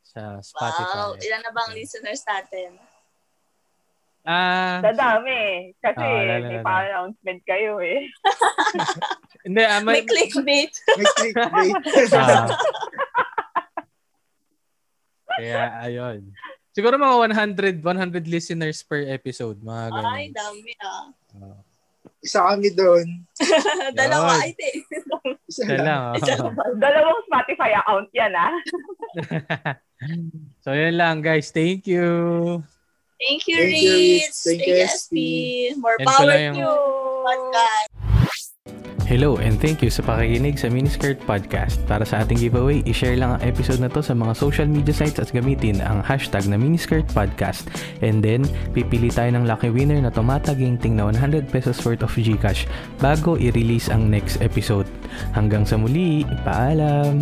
sa 0.00 0.40
Wow, 0.40 0.42
Spotify. 0.42 1.20
ilan 1.20 1.40
na 1.44 1.52
bang 1.52 1.70
listeners 1.76 2.24
natin? 2.24 2.80
Ah, 4.30 4.78
Dadami. 4.78 5.74
Kasi 5.82 6.06
Ah, 6.06 6.22
lala, 6.22 6.46
may 6.46 6.58
pa-announcement 6.62 7.40
kayo 7.42 7.82
eh. 7.82 8.06
hindi, 9.46 9.62
ah, 9.66 9.82
May 9.82 9.98
may, 9.98 10.02
clickbait. 10.06 10.70
May 10.70 11.06
clickbait. 11.18 11.74
ah. 12.14 12.46
Kaya, 15.34 15.62
ayun. 15.82 16.30
Siguro 16.70 16.94
mga 16.94 17.16
100, 17.34 17.82
100 17.82 18.30
listeners 18.30 18.86
per 18.86 19.02
episode, 19.10 19.58
mga 19.66 19.98
ganun. 19.98 20.14
Ay, 20.14 20.30
dami 20.30 20.72
ah. 20.78 21.10
Oh. 21.34 21.58
Isa 22.22 22.46
kami 22.46 22.70
doon. 22.70 23.26
Dalawa, 23.98 24.38
lang. 24.38 24.54
oh. 25.10 25.34
Isa 25.50 25.74
lang. 25.74 26.14
Dalawang 26.78 27.20
Spotify 27.26 27.74
account 27.74 28.06
yan 28.14 28.30
ah. 28.38 28.54
so, 30.62 30.70
yun 30.70 30.94
lang, 30.94 31.18
guys. 31.18 31.50
Thank 31.50 31.90
you. 31.90 32.62
Thank 33.20 33.44
you, 33.48 33.56
Thank. 33.56 34.32
Thank 34.32 34.64
Thank 34.64 34.66
you, 34.66 34.76
SP. 34.80 35.14
More 35.76 36.00
Yan 36.00 36.08
power 36.08 36.32
to 36.32 36.56
you. 36.56 36.72
Podcast. 37.20 37.88
Hello 39.04 39.42
and 39.42 39.58
thank 39.58 39.82
you 39.82 39.90
sa 39.90 40.06
pakikinig 40.06 40.54
sa 40.54 40.70
Miniskirt 40.70 41.18
Podcast. 41.26 41.82
Para 41.90 42.06
sa 42.06 42.22
ating 42.22 42.46
giveaway, 42.46 42.78
i-share 42.86 43.18
lang 43.18 43.34
ang 43.36 43.42
episode 43.42 43.82
na 43.82 43.90
to 43.90 44.00
sa 44.00 44.14
mga 44.14 44.38
social 44.38 44.70
media 44.70 44.94
sites 44.94 45.18
at 45.18 45.34
gamitin 45.34 45.82
ang 45.82 46.00
hashtag 46.00 46.46
na 46.46 46.54
Miniskirt 46.54 47.10
Podcast. 47.10 47.66
And 48.06 48.22
then, 48.22 48.46
pipili 48.70 49.10
tayo 49.10 49.34
ng 49.34 49.50
lucky 49.50 49.68
winner 49.68 49.98
na 49.98 50.14
tumataginting 50.14 50.94
na 50.94 51.10
100 51.10 51.50
pesos 51.50 51.82
worth 51.82 52.06
of 52.06 52.14
Gcash 52.14 52.70
bago 53.02 53.34
i-release 53.34 53.90
ang 53.90 54.08
next 54.08 54.38
episode. 54.38 54.86
Hanggang 55.34 55.66
sa 55.66 55.74
muli, 55.74 56.22
paalam! 56.46 57.18